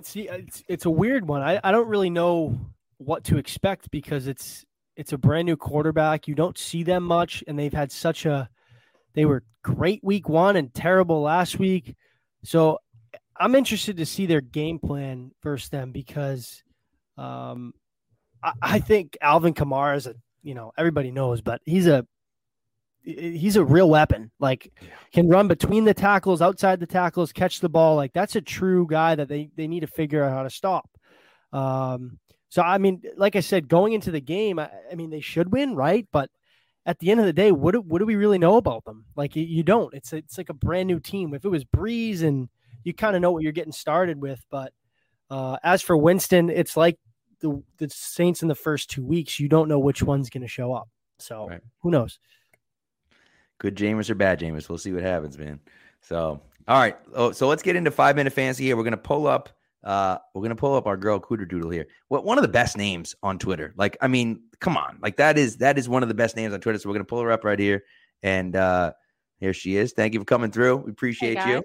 See, 0.05 0.29
it's 0.29 0.63
it's 0.69 0.85
a 0.85 0.91
weird 0.91 1.27
one. 1.27 1.43
I, 1.43 1.59
I 1.65 1.73
don't 1.73 1.89
really 1.89 2.11
know 2.11 2.57
what 2.99 3.25
to 3.25 3.37
expect 3.37 3.91
because 3.91 4.29
it's 4.29 4.65
it's 4.97 5.13
a 5.13 5.19
brand 5.19 5.47
new 5.47 5.57
quarterback. 5.57 6.29
You 6.29 6.37
don't 6.37 6.57
see 6.57 6.85
them 6.85 7.03
much, 7.03 7.43
and 7.49 7.59
they've 7.59 7.73
had 7.73 7.91
such 7.91 8.27
a 8.27 8.49
they 9.15 9.25
were 9.25 9.43
great 9.65 10.05
week 10.05 10.29
one 10.29 10.55
and 10.55 10.73
terrible 10.73 11.21
last 11.23 11.59
week. 11.59 11.97
So 12.45 12.79
I'm 13.39 13.55
interested 13.55 13.97
to 13.99 14.07
see 14.07 14.27
their 14.27 14.41
game 14.41 14.79
plan 14.79 15.33
versus 15.43 15.69
them 15.69 15.93
because 15.93 16.63
um, 17.17 17.73
I, 18.43 18.53
I 18.61 18.79
think 18.81 19.17
Alvin 19.21 19.55
Kamara 19.55 19.97
is 19.97 20.07
a 20.07 20.15
you 20.43 20.55
know 20.55 20.73
everybody 20.77 21.11
knows, 21.11 21.41
but 21.41 21.61
he's 21.65 21.87
a 21.87 22.07
he's 23.03 23.57
a 23.57 23.65
real 23.65 23.89
weapon. 23.89 24.31
Like 24.39 24.73
can 25.13 25.29
run 25.29 25.49
between 25.49 25.85
the 25.85 25.95
tackles, 25.95 26.43
outside 26.43 26.81
the 26.81 26.87
tackles, 26.87 27.33
catch 27.33 27.61
the 27.61 27.69
ball. 27.69 27.97
Like 27.97 28.13
that's 28.13 28.37
a 28.37 28.41
true 28.41 28.87
guy 28.87 29.15
that 29.15 29.29
they 29.29 29.51
they 29.57 29.67
need 29.67 29.81
to 29.81 29.87
figure 29.87 30.25
out 30.25 30.33
how 30.33 30.43
to 30.43 30.51
stop. 30.51 30.89
Um, 31.53 32.19
so 32.49 32.63
I 32.63 32.79
mean, 32.79 33.03
like 33.17 33.37
I 33.37 33.41
said, 33.41 33.69
going 33.69 33.93
into 33.93 34.11
the 34.11 34.21
game, 34.21 34.59
I, 34.59 34.71
I 34.91 34.95
mean 34.95 35.11
they 35.11 35.21
should 35.21 35.53
win, 35.53 35.75
right? 35.75 36.07
But 36.13 36.31
at 36.87 36.99
the 36.99 37.11
end 37.11 37.21
of 37.21 37.27
the 37.27 37.33
day, 37.33 37.53
what 37.53 37.73
do, 37.73 37.83
what 37.83 37.99
do 37.99 38.07
we 38.07 38.17
really 38.17 38.39
know 38.39 38.57
about 38.57 38.85
them? 38.85 39.05
Like 39.15 39.37
you, 39.37 39.45
you 39.45 39.63
don't. 39.63 39.93
It's 39.95 40.13
it's 40.13 40.39
like 40.39 40.49
a 40.49 40.55
brand 40.55 40.87
new 40.87 41.01
team. 41.01 41.35
If 41.35 41.45
it 41.45 41.51
was 41.51 41.65
Brees 41.65 42.23
and 42.23 42.49
you 42.85 42.95
kind 42.95 43.17
of 43.17 43.23
know 43.23 43.33
what 43.33 43.43
you're 43.43 43.53
getting 43.53 43.73
started 43.73 44.21
with, 44.21 44.45
but 44.51 44.73
uh, 45.31 45.59
as 45.63 45.83
for 45.83 45.97
Winston, 45.97 46.49
it's 46.51 46.77
like 46.77 46.99
the 47.41 47.63
the 47.79 47.89
Saints 47.91 48.43
in 48.43 48.49
the 48.49 48.55
first 48.55 48.91
two 48.91 49.05
weeks. 49.05 49.39
You 49.39 49.49
don't 49.49 49.69
know 49.69 49.79
which 49.79 50.03
one's 50.03 50.31
going 50.31 50.43
to 50.43 50.49
show 50.49 50.73
up. 50.73 50.89
So 51.19 51.49
Right. 51.49 51.61
who 51.81 51.91
knows? 51.91 52.19
Good 53.59 53.77
Jameis 53.77 54.09
or 54.09 54.15
bad 54.15 54.39
Jameis? 54.41 54.69
We'll 54.69 54.79
see 54.79 54.93
what 54.93 55.03
happens, 55.03 55.37
man. 55.37 55.59
So, 56.01 56.41
all 56.69 56.79
right. 56.81 56.97
Oh, 57.13 57.33
so 57.33 57.49
let's 57.49 57.63
get 57.63 57.77
into 57.77 57.91
five 57.91 58.15
minute 58.17 58.33
fantasy 58.33 58.65
here. 58.65 58.77
We're 58.77 58.85
gonna 58.85 58.97
pull 58.97 59.27
up. 59.27 59.49
Uh, 59.83 60.19
we're 60.35 60.43
gonna 60.43 60.57
pull 60.57 60.75
up 60.75 60.87
our 60.87 60.97
girl 60.97 61.19
Cooter 61.19 61.49
Doodle 61.49 61.71
here. 61.71 61.87
What 62.09 62.25
one 62.25 62.39
of 62.39 62.43
the 62.43 62.49
best 62.49 62.77
names 62.77 63.15
on 63.23 63.39
Twitter? 63.39 63.75
Like, 63.77 63.97
I 64.01 64.07
mean, 64.09 64.43
come 64.61 64.77
on, 64.77 64.99
like 65.03 65.17
that 65.17 65.37
is 65.39 65.57
that 65.57 65.77
is 65.79 65.89
one 65.89 66.03
of 66.03 66.09
the 66.09 66.15
best 66.15 66.37
names 66.37 66.55
on 66.55 66.61
Twitter. 66.61 66.79
So 66.79 66.89
we're 66.89 66.95
gonna 66.95 67.05
pull 67.05 67.21
her 67.21 67.33
up 67.33 67.45
right 67.45 67.59
here, 67.59 67.83
and 68.23 68.55
uh 68.55 68.93
here 69.41 69.53
she 69.53 69.77
is. 69.77 69.93
Thank 69.93 70.15
you 70.15 70.21
for 70.21 70.25
coming 70.25 70.51
through. 70.51 70.77
We 70.77 70.91
appreciate 70.91 71.45
you. 71.47 71.63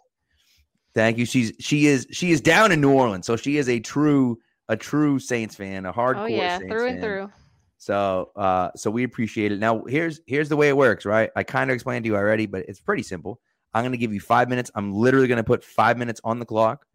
Thank 0.95 1.17
you. 1.17 1.25
She's 1.25 1.53
she 1.59 1.87
is 1.87 2.07
she 2.11 2.31
is 2.31 2.41
down 2.41 2.71
in 2.71 2.79
New 2.81 2.91
Orleans, 2.91 3.25
so 3.25 3.35
she 3.35 3.57
is 3.57 3.67
a 3.69 3.79
true 3.79 4.39
a 4.69 4.77
true 4.77 5.19
Saints 5.19 5.55
fan, 5.55 5.85
a 5.85 5.93
hardcore 5.93 6.17
Oh 6.17 6.25
yeah, 6.25 6.57
Saints 6.59 6.71
through 6.71 6.87
and 6.87 6.95
fan. 6.95 7.01
through. 7.01 7.31
So 7.77 8.31
uh 8.35 8.69
so 8.75 8.91
we 8.91 9.03
appreciate 9.03 9.51
it. 9.51 9.59
Now 9.59 9.83
here's 9.85 10.21
here's 10.27 10.49
the 10.49 10.55
way 10.55 10.69
it 10.69 10.77
works, 10.77 11.05
right? 11.05 11.31
I 11.35 11.43
kind 11.43 11.69
of 11.69 11.75
explained 11.75 12.05
to 12.05 12.09
you 12.09 12.15
already, 12.15 12.45
but 12.45 12.65
it's 12.67 12.79
pretty 12.79 13.03
simple. 13.03 13.39
I'm 13.73 13.83
gonna 13.83 13.97
give 13.97 14.13
you 14.13 14.19
five 14.19 14.49
minutes. 14.49 14.69
I'm 14.75 14.93
literally 14.93 15.27
gonna 15.27 15.43
put 15.43 15.63
five 15.63 15.97
minutes 15.97 16.21
on 16.23 16.39
the 16.39 16.45
clock. 16.45 16.85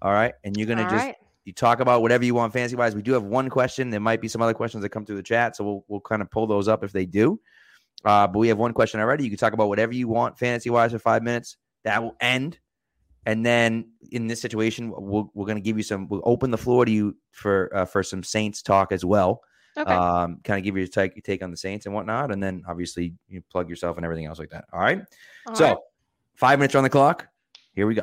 All 0.00 0.12
right. 0.12 0.34
And 0.44 0.56
you're 0.56 0.66
gonna 0.68 0.84
All 0.84 0.90
just 0.90 1.06
right. 1.06 1.16
you 1.44 1.52
talk 1.52 1.80
about 1.80 2.00
whatever 2.02 2.24
you 2.24 2.34
want 2.34 2.52
fantasy 2.52 2.76
wise. 2.76 2.94
We 2.94 3.02
do 3.02 3.12
have 3.12 3.24
one 3.24 3.50
question. 3.50 3.90
There 3.90 3.98
might 4.00 4.20
be 4.20 4.28
some 4.28 4.40
other 4.40 4.54
questions 4.54 4.82
that 4.82 4.90
come 4.90 5.04
through 5.04 5.16
the 5.16 5.22
chat. 5.22 5.56
So 5.56 5.64
we'll 5.64 5.84
we'll 5.88 6.00
kind 6.00 6.22
of 6.22 6.30
pull 6.30 6.46
those 6.46 6.68
up 6.68 6.84
if 6.84 6.92
they 6.92 7.06
do. 7.06 7.40
Uh, 8.04 8.28
but 8.28 8.38
we 8.38 8.46
have 8.46 8.58
one 8.58 8.72
question 8.72 9.00
already. 9.00 9.24
You 9.24 9.30
can 9.30 9.38
talk 9.38 9.52
about 9.52 9.68
whatever 9.68 9.92
you 9.92 10.06
want 10.06 10.38
fantasy 10.38 10.70
wise 10.70 10.92
for 10.92 11.00
five 11.00 11.24
minutes. 11.24 11.56
That 11.82 12.00
will 12.00 12.14
end. 12.20 12.58
And 13.28 13.44
then 13.44 13.90
in 14.10 14.26
this 14.26 14.40
situation, 14.40 14.92
we'll, 14.96 15.30
we're 15.34 15.46
going 15.46 15.58
to 15.58 15.62
give 15.62 15.76
you 15.76 15.82
some. 15.82 16.08
We'll 16.08 16.22
open 16.24 16.50
the 16.50 16.58
floor 16.58 16.84
to 16.84 16.90
you 16.90 17.16
for 17.32 17.74
uh, 17.76 17.84
for 17.84 18.02
some 18.02 18.22
Saints 18.22 18.62
talk 18.62 18.90
as 18.90 19.04
well 19.04 19.42
Okay. 19.78 19.92
um, 19.92 20.40
kind 20.42 20.58
of 20.58 20.64
give 20.64 20.74
you 20.76 20.80
your 20.80 20.88
take, 20.88 21.14
your 21.14 21.22
take 21.22 21.42
on 21.42 21.50
the 21.50 21.56
Saints 21.56 21.86
and 21.86 21.94
whatnot, 21.94 22.32
and 22.32 22.42
then 22.42 22.64
obviously 22.66 23.14
you 23.28 23.42
plug 23.50 23.70
yourself 23.70 23.96
and 23.96 24.04
everything 24.04 24.26
else 24.26 24.38
like 24.38 24.50
that. 24.50 24.64
All 24.72 24.80
right. 24.80 25.02
All 25.46 25.54
so 25.54 25.64
right. 25.64 25.76
five 26.34 26.58
minutes 26.58 26.74
on 26.74 26.82
the 26.82 26.90
clock. 26.90 27.28
Here 27.74 27.86
we 27.86 27.94
go. 27.94 28.02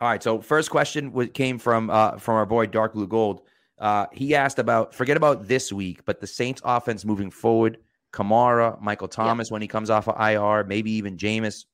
All 0.00 0.08
right. 0.08 0.22
So 0.22 0.40
first 0.40 0.70
question 0.70 1.12
was, 1.12 1.28
came 1.34 1.58
from 1.58 1.90
uh, 1.90 2.16
from 2.16 2.36
our 2.36 2.46
boy 2.46 2.66
Dark 2.66 2.94
Blue 2.94 3.06
Gold. 3.06 3.42
Uh, 3.78 4.06
he 4.12 4.34
asked 4.34 4.58
about 4.58 4.94
forget 4.94 5.16
about 5.16 5.46
this 5.46 5.72
week, 5.72 6.04
but 6.06 6.20
the 6.20 6.26
Saints 6.26 6.62
offense 6.64 7.04
moving 7.04 7.30
forward. 7.30 7.78
Kamara, 8.12 8.80
Michael 8.80 9.08
Thomas 9.08 9.50
when 9.50 9.60
he 9.60 9.66
comes 9.66 9.90
off 9.90 10.08
of 10.08 10.14
IR, 10.20 10.64
maybe 10.64 10.92
even 10.92 11.16
Jameis. 11.16 11.64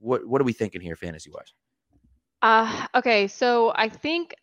What 0.00 0.26
what 0.26 0.40
are 0.40 0.44
we 0.44 0.52
thinking 0.52 0.80
here, 0.80 0.96
fantasy 0.96 1.30
wise? 1.30 1.52
Uh, 2.42 2.86
okay, 2.94 3.26
so 3.26 3.72
I 3.74 3.88
think 3.88 4.34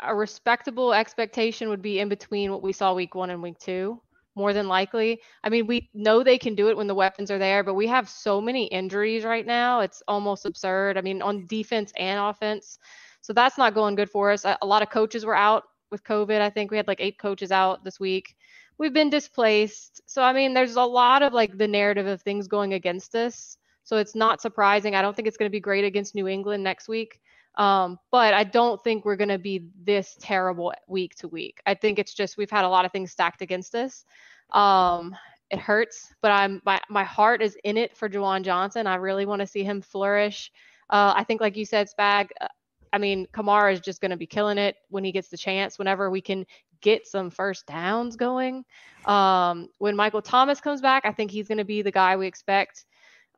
a 0.00 0.14
respectable 0.14 0.94
expectation 0.94 1.68
would 1.68 1.82
be 1.82 1.98
in 1.98 2.08
between 2.08 2.50
what 2.52 2.62
we 2.62 2.72
saw 2.72 2.94
week 2.94 3.14
one 3.14 3.30
and 3.30 3.42
week 3.42 3.58
two, 3.58 4.00
more 4.36 4.52
than 4.52 4.68
likely. 4.68 5.20
I 5.42 5.48
mean, 5.48 5.66
we 5.66 5.90
know 5.92 6.22
they 6.22 6.38
can 6.38 6.54
do 6.54 6.68
it 6.68 6.76
when 6.76 6.86
the 6.86 6.94
weapons 6.94 7.30
are 7.30 7.38
there, 7.38 7.64
but 7.64 7.74
we 7.74 7.86
have 7.88 8.08
so 8.08 8.40
many 8.40 8.66
injuries 8.66 9.24
right 9.24 9.46
now. 9.46 9.80
It's 9.80 10.02
almost 10.06 10.46
absurd. 10.46 10.96
I 10.96 11.00
mean, 11.00 11.20
on 11.22 11.46
defense 11.46 11.92
and 11.96 12.20
offense. 12.20 12.78
So 13.20 13.32
that's 13.32 13.58
not 13.58 13.74
going 13.74 13.96
good 13.96 14.10
for 14.10 14.30
us. 14.30 14.44
A, 14.44 14.56
a 14.62 14.66
lot 14.66 14.82
of 14.82 14.90
coaches 14.90 15.24
were 15.24 15.34
out 15.34 15.64
with 15.90 16.04
COVID. 16.04 16.40
I 16.40 16.50
think 16.50 16.70
we 16.70 16.76
had 16.76 16.86
like 16.86 17.00
eight 17.00 17.18
coaches 17.18 17.50
out 17.50 17.82
this 17.82 17.98
week. 17.98 18.36
We've 18.78 18.94
been 18.94 19.10
displaced. 19.10 20.02
So, 20.06 20.22
I 20.22 20.32
mean, 20.32 20.54
there's 20.54 20.76
a 20.76 20.82
lot 20.82 21.22
of 21.22 21.32
like 21.32 21.58
the 21.58 21.66
narrative 21.66 22.06
of 22.06 22.22
things 22.22 22.46
going 22.46 22.74
against 22.74 23.16
us. 23.16 23.56
So 23.88 23.96
it's 23.96 24.14
not 24.14 24.42
surprising. 24.42 24.94
I 24.94 25.00
don't 25.00 25.16
think 25.16 25.26
it's 25.26 25.38
going 25.38 25.48
to 25.48 25.50
be 25.50 25.60
great 25.60 25.82
against 25.82 26.14
New 26.14 26.28
England 26.28 26.62
next 26.62 26.88
week. 26.88 27.22
Um, 27.54 27.98
but 28.10 28.34
I 28.34 28.44
don't 28.44 28.78
think 28.84 29.06
we're 29.06 29.16
going 29.16 29.30
to 29.30 29.38
be 29.38 29.70
this 29.82 30.14
terrible 30.20 30.74
week 30.88 31.14
to 31.16 31.28
week. 31.28 31.62
I 31.64 31.72
think 31.72 31.98
it's 31.98 32.12
just 32.12 32.36
we've 32.36 32.50
had 32.50 32.66
a 32.66 32.68
lot 32.68 32.84
of 32.84 32.92
things 32.92 33.12
stacked 33.12 33.40
against 33.40 33.74
us. 33.74 34.04
Um, 34.50 35.16
it 35.50 35.58
hurts, 35.58 36.12
but 36.20 36.32
I'm 36.32 36.60
my 36.66 36.78
my 36.90 37.02
heart 37.02 37.40
is 37.40 37.56
in 37.64 37.78
it 37.78 37.96
for 37.96 38.10
Juwan 38.10 38.42
Johnson. 38.42 38.86
I 38.86 38.96
really 38.96 39.24
want 39.24 39.40
to 39.40 39.46
see 39.46 39.64
him 39.64 39.80
flourish. 39.80 40.52
Uh, 40.90 41.14
I 41.16 41.24
think, 41.24 41.40
like 41.40 41.56
you 41.56 41.64
said, 41.64 41.88
Spag. 41.88 42.28
uh, 42.42 42.48
I 42.92 42.98
mean, 42.98 43.26
Kamara 43.32 43.72
is 43.72 43.80
just 43.80 44.02
going 44.02 44.10
to 44.10 44.18
be 44.18 44.26
killing 44.26 44.58
it 44.58 44.76
when 44.90 45.02
he 45.02 45.12
gets 45.12 45.28
the 45.28 45.38
chance. 45.38 45.78
Whenever 45.78 46.10
we 46.10 46.20
can 46.20 46.44
get 46.82 47.06
some 47.06 47.30
first 47.30 47.66
downs 47.66 48.16
going. 48.16 48.66
Um, 49.06 49.70
when 49.78 49.96
Michael 49.96 50.22
Thomas 50.22 50.60
comes 50.60 50.82
back, 50.82 51.06
I 51.06 51.12
think 51.12 51.30
he's 51.30 51.48
going 51.48 51.58
to 51.58 51.64
be 51.64 51.80
the 51.80 51.90
guy 51.90 52.16
we 52.16 52.26
expect. 52.26 52.84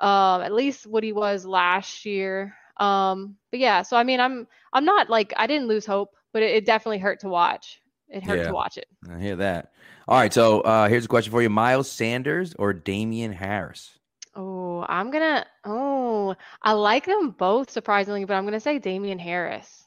Um, 0.00 0.42
at 0.42 0.52
least 0.52 0.86
what 0.86 1.04
he 1.04 1.12
was 1.12 1.44
last 1.44 2.04
year. 2.06 2.54
Um, 2.78 3.36
but 3.50 3.60
yeah, 3.60 3.82
so 3.82 3.96
I 3.96 4.04
mean, 4.04 4.20
I'm 4.20 4.46
I'm 4.72 4.84
not 4.84 5.10
like 5.10 5.32
I 5.36 5.46
didn't 5.46 5.68
lose 5.68 5.84
hope, 5.84 6.14
but 6.32 6.42
it, 6.42 6.50
it 6.56 6.64
definitely 6.64 6.98
hurt 6.98 7.20
to 7.20 7.28
watch. 7.28 7.80
It 8.08 8.22
hurt 8.24 8.38
Yeah. 8.38 8.48
to 8.48 8.52
watch 8.54 8.78
it. 8.78 8.86
I 9.10 9.18
hear 9.20 9.36
that. 9.36 9.72
All 10.08 10.18
right. 10.18 10.32
So 10.32 10.62
uh, 10.62 10.88
here's 10.88 11.04
a 11.04 11.08
question 11.08 11.30
for 11.30 11.42
you: 11.42 11.50
Miles 11.50 11.90
Sanders 11.90 12.54
or 12.58 12.72
Damien 12.72 13.32
Harris? 13.32 13.98
Oh, 14.34 14.84
I'm 14.88 15.10
gonna. 15.10 15.44
Oh, 15.64 16.34
I 16.62 16.72
like 16.72 17.04
them 17.04 17.30
both 17.30 17.70
surprisingly, 17.70 18.24
but 18.24 18.34
I'm 18.34 18.44
gonna 18.44 18.60
say 18.60 18.78
Damien 18.78 19.18
Harris. 19.18 19.86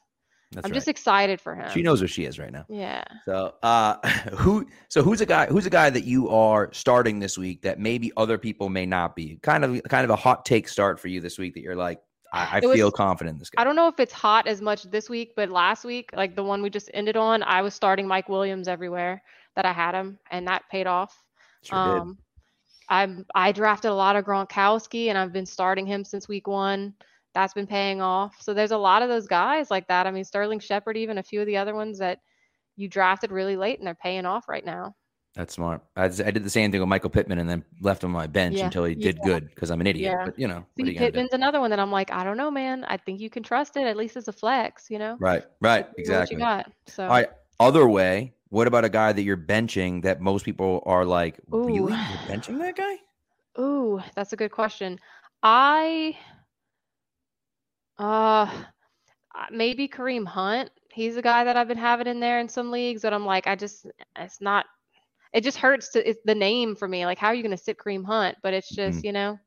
That's 0.54 0.64
I'm 0.64 0.70
right. 0.70 0.74
just 0.74 0.88
excited 0.88 1.40
for 1.40 1.54
him. 1.54 1.70
She 1.70 1.82
knows 1.82 2.00
where 2.00 2.08
she 2.08 2.24
is 2.24 2.38
right 2.38 2.52
now. 2.52 2.64
Yeah. 2.68 3.04
So, 3.26 3.54
uh, 3.62 3.96
who? 4.36 4.66
So, 4.88 5.02
who's 5.02 5.20
a 5.20 5.26
guy? 5.26 5.46
Who's 5.46 5.66
a 5.66 5.70
guy 5.70 5.90
that 5.90 6.04
you 6.04 6.28
are 6.30 6.70
starting 6.72 7.18
this 7.18 7.36
week 7.36 7.62
that 7.62 7.78
maybe 7.78 8.12
other 8.16 8.38
people 8.38 8.68
may 8.68 8.86
not 8.86 9.14
be? 9.16 9.38
Kind 9.42 9.64
of, 9.64 9.82
kind 9.88 10.04
of 10.04 10.10
a 10.10 10.16
hot 10.16 10.44
take 10.44 10.68
start 10.68 10.98
for 11.00 11.08
you 11.08 11.20
this 11.20 11.38
week 11.38 11.54
that 11.54 11.60
you're 11.60 11.76
like, 11.76 12.00
I, 12.32 12.56
I 12.56 12.58
It 12.58 12.66
was- 12.66 12.76
feel 12.76 12.90
confident 12.90 13.34
in 13.34 13.38
this 13.38 13.50
guy. 13.50 13.60
I 13.62 13.64
don't 13.64 13.76
know 13.76 13.88
if 13.88 13.98
it's 14.00 14.12
hot 14.12 14.46
as 14.46 14.60
much 14.60 14.84
this 14.84 15.08
week, 15.10 15.32
but 15.36 15.50
last 15.50 15.84
week, 15.84 16.10
like 16.14 16.34
the 16.36 16.42
one 16.44 16.62
we 16.62 16.70
just 16.70 16.90
ended 16.94 17.16
on, 17.16 17.42
I 17.42 17.62
was 17.62 17.74
starting 17.74 18.06
Mike 18.06 18.28
Williams 18.28 18.68
everywhere 18.68 19.22
that 19.56 19.64
I 19.64 19.72
had 19.72 19.94
him, 19.94 20.18
and 20.30 20.46
that 20.48 20.62
paid 20.70 20.86
off. 20.86 21.16
Sure 21.62 21.94
did. 21.94 22.00
Um, 22.02 22.18
I'm 22.88 23.24
I 23.34 23.50
drafted 23.52 23.90
a 23.90 23.94
lot 23.94 24.16
of 24.16 24.24
Gronkowski, 24.24 25.08
and 25.08 25.16
I've 25.16 25.32
been 25.32 25.46
starting 25.46 25.86
him 25.86 26.04
since 26.04 26.28
week 26.28 26.46
one. 26.46 26.94
That's 27.34 27.52
been 27.54 27.66
paying 27.66 28.00
off. 28.00 28.36
So 28.40 28.54
there's 28.54 28.70
a 28.70 28.78
lot 28.78 29.02
of 29.02 29.08
those 29.08 29.26
guys 29.26 29.70
like 29.70 29.88
that. 29.88 30.06
I 30.06 30.10
mean, 30.10 30.24
Sterling 30.24 30.60
Shepard, 30.60 30.96
even 30.96 31.18
a 31.18 31.22
few 31.22 31.40
of 31.40 31.46
the 31.46 31.56
other 31.56 31.74
ones 31.74 31.98
that 31.98 32.20
you 32.76 32.88
drafted 32.88 33.30
really 33.32 33.56
late 33.56 33.78
and 33.78 33.86
they're 33.86 33.94
paying 33.94 34.24
off 34.26 34.48
right 34.48 34.64
now. 34.64 34.94
That's 35.34 35.52
smart. 35.54 35.82
I, 35.96 36.04
I 36.04 36.08
did 36.08 36.44
the 36.44 36.50
same 36.50 36.70
thing 36.70 36.78
with 36.80 36.88
Michael 36.88 37.10
Pittman 37.10 37.38
and 37.40 37.50
then 37.50 37.64
left 37.80 38.04
him 38.04 38.10
on 38.10 38.12
my 38.22 38.28
bench 38.28 38.54
Yeah. 38.56 38.66
until 38.66 38.84
he 38.84 38.94
did 38.94 39.16
Yeah. 39.18 39.24
good 39.24 39.48
because 39.48 39.70
I'm 39.72 39.80
an 39.80 39.88
idiot. 39.88 40.12
Yeah. 40.16 40.24
But 40.26 40.38
you 40.38 40.46
know, 40.46 40.64
See, 40.78 40.92
you? 40.92 40.98
Pittman's 40.98 41.32
another 41.32 41.58
one 41.58 41.70
that 41.70 41.80
I'm 41.80 41.90
like, 41.90 42.12
I 42.12 42.22
don't 42.22 42.36
know, 42.36 42.52
man. 42.52 42.84
I 42.84 42.96
think 42.96 43.18
you 43.20 43.28
can 43.30 43.42
trust 43.42 43.76
it 43.76 43.84
at 43.84 43.96
least 43.96 44.16
as 44.16 44.28
a 44.28 44.32
flex, 44.32 44.88
you 44.90 44.98
know? 45.00 45.16
Right, 45.18 45.44
right, 45.60 45.88
exactly. 45.98 46.36
you 46.36 46.40
got. 46.40 46.70
So 46.86 47.02
All 47.02 47.08
right. 47.10 47.28
Other 47.58 47.88
way, 47.88 48.32
what 48.50 48.68
about 48.68 48.84
a 48.84 48.88
guy 48.88 49.12
that 49.12 49.22
you're 49.22 49.36
benching 49.36 50.02
that 50.02 50.20
most 50.20 50.44
people 50.44 50.84
are 50.86 51.04
like, 51.04 51.40
really? 51.48 51.74
You're 51.74 51.88
benching 51.88 52.58
that 52.60 52.76
guy? 52.76 52.96
Ooh, 53.60 54.00
that's 54.14 54.32
a 54.32 54.36
good 54.36 54.52
question. 54.52 55.00
I 55.42 56.16
uh 57.98 58.02
uh, 59.36 59.46
maybe 59.50 59.88
Kareem 59.88 60.26
Hunt. 60.26 60.70
He's 60.92 61.16
a 61.16 61.22
guy 61.22 61.42
that 61.44 61.56
I've 61.56 61.66
been 61.68 61.76
having 61.76 62.06
in 62.06 62.20
there 62.20 62.38
in 62.38 62.48
some 62.48 62.70
leagues 62.70 63.02
that 63.02 63.12
I'm 63.12 63.26
like, 63.26 63.46
I 63.46 63.56
just 63.56 63.86
it's 64.16 64.40
not 64.40 64.66
it 65.32 65.42
just 65.42 65.58
hurts 65.58 65.88
to 65.90 66.08
it's 66.08 66.20
the 66.24 66.34
name 66.34 66.76
for 66.76 66.86
me. 66.86 67.04
Like, 67.04 67.18
how 67.18 67.28
are 67.28 67.34
you 67.34 67.42
gonna 67.42 67.56
sit 67.56 67.76
Kareem 67.78 68.04
Hunt? 68.04 68.36
But 68.42 68.54
it's 68.54 68.68
just, 68.68 69.02
you 69.04 69.10
know, 69.12 69.38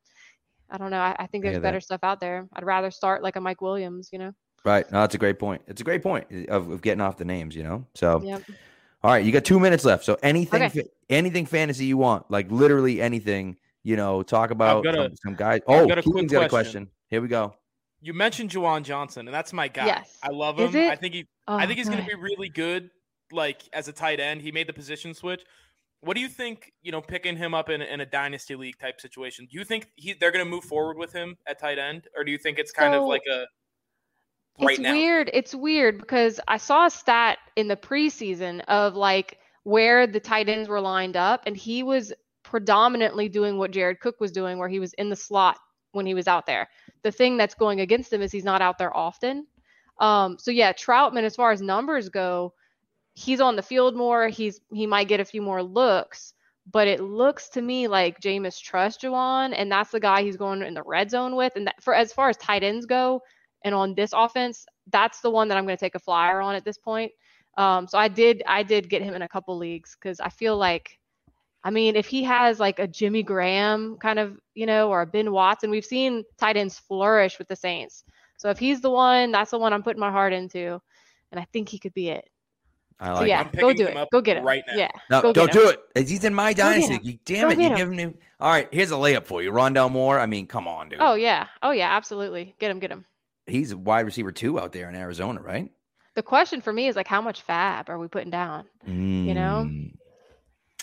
I 0.70 0.76
don't 0.76 0.90
know. 0.90 0.98
I, 1.00 1.16
I 1.18 1.26
think 1.26 1.42
I 1.42 1.46
there's 1.46 1.54
hear 1.54 1.60
that. 1.60 1.68
better 1.68 1.80
stuff 1.80 2.00
out 2.02 2.20
there. 2.20 2.46
I'd 2.52 2.64
rather 2.64 2.90
start 2.90 3.22
like 3.22 3.36
a 3.36 3.40
Mike 3.40 3.62
Williams, 3.62 4.10
you 4.12 4.18
know. 4.18 4.32
Right. 4.64 4.90
No, 4.92 5.00
that's 5.00 5.14
a 5.14 5.18
great 5.18 5.38
point. 5.38 5.62
It's 5.66 5.80
a 5.80 5.84
great 5.84 6.02
point 6.02 6.26
eh, 6.30 6.44
of, 6.50 6.68
of 6.68 6.82
getting 6.82 7.00
off 7.00 7.16
the 7.16 7.24
names, 7.24 7.56
you 7.56 7.62
know? 7.62 7.86
So, 7.94 8.20
Yep. 8.22 8.42
all 9.02 9.12
right, 9.12 9.24
you 9.24 9.32
got 9.32 9.44
two 9.46 9.58
minutes 9.58 9.84
left. 9.86 10.04
So, 10.04 10.18
anything, 10.22 10.64
Okay. 10.64 10.80
fa- 10.82 10.88
anything 11.08 11.46
fantasy 11.46 11.86
you 11.86 11.96
want, 11.96 12.30
like 12.30 12.50
literally 12.50 13.00
anything, 13.00 13.56
you 13.82 13.96
know, 13.96 14.22
talk 14.22 14.50
about 14.50 14.84
got 14.84 14.94
a- 14.94 15.04
some, 15.04 15.16
some 15.24 15.34
guys. 15.36 15.60
Oh, 15.66 15.86
got 15.86 15.96
a 15.96 16.02
quick 16.02 16.14
Keagan's 16.16 16.32
got 16.32 16.42
a 16.42 16.48
question. 16.50 16.84
question. 16.84 16.90
Here 17.08 17.22
we 17.22 17.28
go. 17.28 17.54
You 18.00 18.14
mentioned 18.14 18.50
Juwan 18.50 18.84
Johnson, 18.84 19.26
and 19.26 19.34
that's 19.34 19.52
my 19.52 19.68
guy. 19.68 19.86
Yes. 19.86 20.18
I 20.22 20.30
love 20.30 20.58
him. 20.58 20.74
I 20.74 20.94
think 20.94 21.14
he 21.14 21.26
Oh, 21.48 21.56
I 21.56 21.66
think 21.66 21.78
he's 21.78 21.88
going 21.88 22.04
to 22.04 22.06
be 22.06 22.14
really 22.14 22.50
good, 22.50 22.90
like 23.32 23.62
as 23.72 23.88
a 23.88 23.92
tight 23.92 24.20
end. 24.20 24.42
He 24.42 24.52
made 24.52 24.68
the 24.68 24.74
position 24.74 25.14
switch. 25.14 25.42
What 26.00 26.14
do 26.14 26.20
you 26.20 26.28
think? 26.28 26.72
You 26.82 26.92
know, 26.92 27.00
picking 27.00 27.36
him 27.36 27.54
up 27.54 27.70
in, 27.70 27.80
in 27.80 28.02
a 28.02 28.06
dynasty 28.06 28.54
league 28.54 28.78
type 28.78 29.00
situation. 29.00 29.48
Do 29.50 29.58
you 29.58 29.64
think 29.64 29.88
he 29.96 30.12
they're 30.12 30.30
going 30.30 30.44
to 30.44 30.50
move 30.50 30.64
forward 30.64 30.98
with 30.98 31.10
him 31.12 31.36
at 31.48 31.58
tight 31.58 31.78
end, 31.78 32.06
or 32.14 32.22
do 32.22 32.30
you 32.30 32.38
think 32.38 32.58
it's 32.58 32.70
kind 32.70 32.94
of 32.94 33.04
like 33.04 33.22
a 33.32 33.46
right 34.62 34.72
it's 34.72 34.80
now? 34.80 34.92
weird. 34.92 35.30
It's 35.32 35.54
weird 35.54 35.98
because 35.98 36.38
I 36.46 36.58
saw 36.58 36.86
a 36.86 36.90
stat 36.90 37.38
in 37.56 37.66
the 37.66 37.76
preseason 37.76 38.60
of 38.68 38.94
like 38.94 39.38
where 39.64 40.06
the 40.06 40.20
tight 40.20 40.50
ends 40.50 40.68
were 40.68 40.82
lined 40.82 41.16
up, 41.16 41.42
and 41.46 41.56
he 41.56 41.82
was 41.82 42.12
predominantly 42.42 43.30
doing 43.30 43.56
what 43.56 43.70
Jared 43.70 44.00
Cook 44.00 44.20
was 44.20 44.32
doing, 44.32 44.58
where 44.58 44.68
he 44.68 44.80
was 44.80 44.92
in 44.94 45.08
the 45.08 45.16
slot 45.16 45.58
when 45.92 46.04
he 46.04 46.12
was 46.12 46.28
out 46.28 46.44
there. 46.44 46.68
The 47.02 47.12
thing 47.12 47.36
that's 47.36 47.54
going 47.54 47.80
against 47.80 48.12
him 48.12 48.22
is 48.22 48.32
he's 48.32 48.44
not 48.44 48.62
out 48.62 48.78
there 48.78 48.96
often. 48.96 49.46
Um, 50.00 50.38
so 50.38 50.50
yeah, 50.50 50.72
Trautman, 50.72 51.24
as 51.24 51.36
far 51.36 51.50
as 51.52 51.60
numbers 51.60 52.08
go, 52.08 52.54
he's 53.14 53.40
on 53.40 53.56
the 53.56 53.62
field 53.62 53.96
more. 53.96 54.28
He's 54.28 54.60
he 54.72 54.86
might 54.86 55.08
get 55.08 55.20
a 55.20 55.24
few 55.24 55.42
more 55.42 55.62
looks, 55.62 56.34
but 56.70 56.86
it 56.86 57.00
looks 57.00 57.48
to 57.50 57.62
me 57.62 57.88
like 57.88 58.20
Jameis 58.20 58.60
trusts 58.60 59.02
Juwan, 59.02 59.54
and 59.56 59.70
that's 59.70 59.90
the 59.90 60.00
guy 60.00 60.22
he's 60.22 60.36
going 60.36 60.62
in 60.62 60.74
the 60.74 60.82
red 60.82 61.10
zone 61.10 61.34
with. 61.34 61.52
And 61.56 61.66
that, 61.66 61.82
for 61.82 61.94
as 61.94 62.12
far 62.12 62.28
as 62.28 62.36
tight 62.36 62.62
ends 62.62 62.86
go, 62.86 63.20
and 63.64 63.74
on 63.74 63.94
this 63.94 64.12
offense, 64.14 64.64
that's 64.92 65.20
the 65.20 65.30
one 65.30 65.48
that 65.48 65.58
I'm 65.58 65.64
going 65.64 65.76
to 65.76 65.84
take 65.84 65.96
a 65.96 66.00
flyer 66.00 66.40
on 66.40 66.54
at 66.54 66.64
this 66.64 66.78
point. 66.78 67.10
Um, 67.56 67.88
so 67.88 67.98
I 67.98 68.06
did 68.06 68.42
I 68.46 68.62
did 68.62 68.88
get 68.88 69.02
him 69.02 69.14
in 69.14 69.22
a 69.22 69.28
couple 69.28 69.56
leagues 69.56 69.96
because 70.00 70.20
I 70.20 70.28
feel 70.28 70.56
like, 70.56 70.98
I 71.64 71.70
mean, 71.70 71.96
if 71.96 72.06
he 72.06 72.22
has 72.24 72.60
like 72.60 72.78
a 72.78 72.86
Jimmy 72.86 73.22
Graham 73.22 73.96
kind 73.98 74.18
of, 74.18 74.38
you 74.54 74.64
know, 74.66 74.88
or 74.90 75.02
a 75.02 75.06
Ben 75.06 75.32
Watson, 75.32 75.70
we've 75.70 75.84
seen 75.84 76.24
tight 76.38 76.56
ends 76.56 76.78
flourish 76.78 77.38
with 77.38 77.48
the 77.48 77.56
Saints. 77.56 78.04
So 78.36 78.50
if 78.50 78.58
he's 78.58 78.80
the 78.80 78.90
one, 78.90 79.32
that's 79.32 79.50
the 79.50 79.58
one 79.58 79.72
I'm 79.72 79.82
putting 79.82 80.00
my 80.00 80.12
heart 80.12 80.32
into, 80.32 80.80
and 81.32 81.40
I 81.40 81.46
think 81.52 81.68
he 81.68 81.78
could 81.78 81.94
be 81.94 82.10
it. 82.10 82.28
I 83.00 83.08
So 83.08 83.20
like 83.20 83.28
yeah, 83.28 83.40
I'm 83.52 83.60
go 83.60 83.72
do 83.72 83.86
it. 83.86 84.08
Go 84.12 84.20
get 84.20 84.36
him 84.36 84.44
right 84.44 84.62
now. 84.66 84.74
Yeah. 84.76 84.90
No, 85.10 85.22
go 85.22 85.32
don't 85.32 85.52
do 85.52 85.68
it. 85.68 86.08
He's 86.08 86.24
in 86.24 86.34
my 86.34 86.52
get 86.52 86.62
dynasty. 86.62 86.94
him. 86.94 87.00
You, 87.02 87.18
damn 87.24 87.48
Go 87.48 87.48
it. 87.50 87.56
get 87.56 87.62
You 87.62 87.68
him. 87.70 87.76
giving 87.76 87.96
me. 87.96 88.18
All 88.40 88.50
right, 88.50 88.68
here's 88.72 88.90
a 88.90 88.94
layup 88.94 89.24
for 89.24 89.42
you. 89.42 89.50
Rondale 89.52 89.90
Moore. 89.90 90.18
I 90.18 90.26
mean, 90.26 90.46
come 90.46 90.66
on, 90.68 90.88
dude. 90.88 90.98
Oh 91.00 91.14
yeah. 91.14 91.46
Oh 91.62 91.70
yeah. 91.72 91.94
Absolutely. 91.96 92.54
Get 92.58 92.70
him. 92.70 92.78
Get 92.78 92.90
him. 92.90 93.04
He's 93.46 93.72
a 93.72 93.76
wide 93.76 94.06
receiver 94.06 94.30
two 94.32 94.60
out 94.60 94.72
there 94.72 94.88
in 94.88 94.94
Arizona, 94.94 95.40
right? 95.40 95.70
The 96.14 96.22
question 96.22 96.60
for 96.60 96.72
me 96.72 96.88
is 96.88 96.96
like, 96.96 97.06
how 97.06 97.20
much 97.20 97.42
fab 97.42 97.88
are 97.88 97.98
we 97.98 98.08
putting 98.08 98.30
down? 98.30 98.64
You 98.84 99.34
know? 99.34 99.66
Mm. 99.68 99.94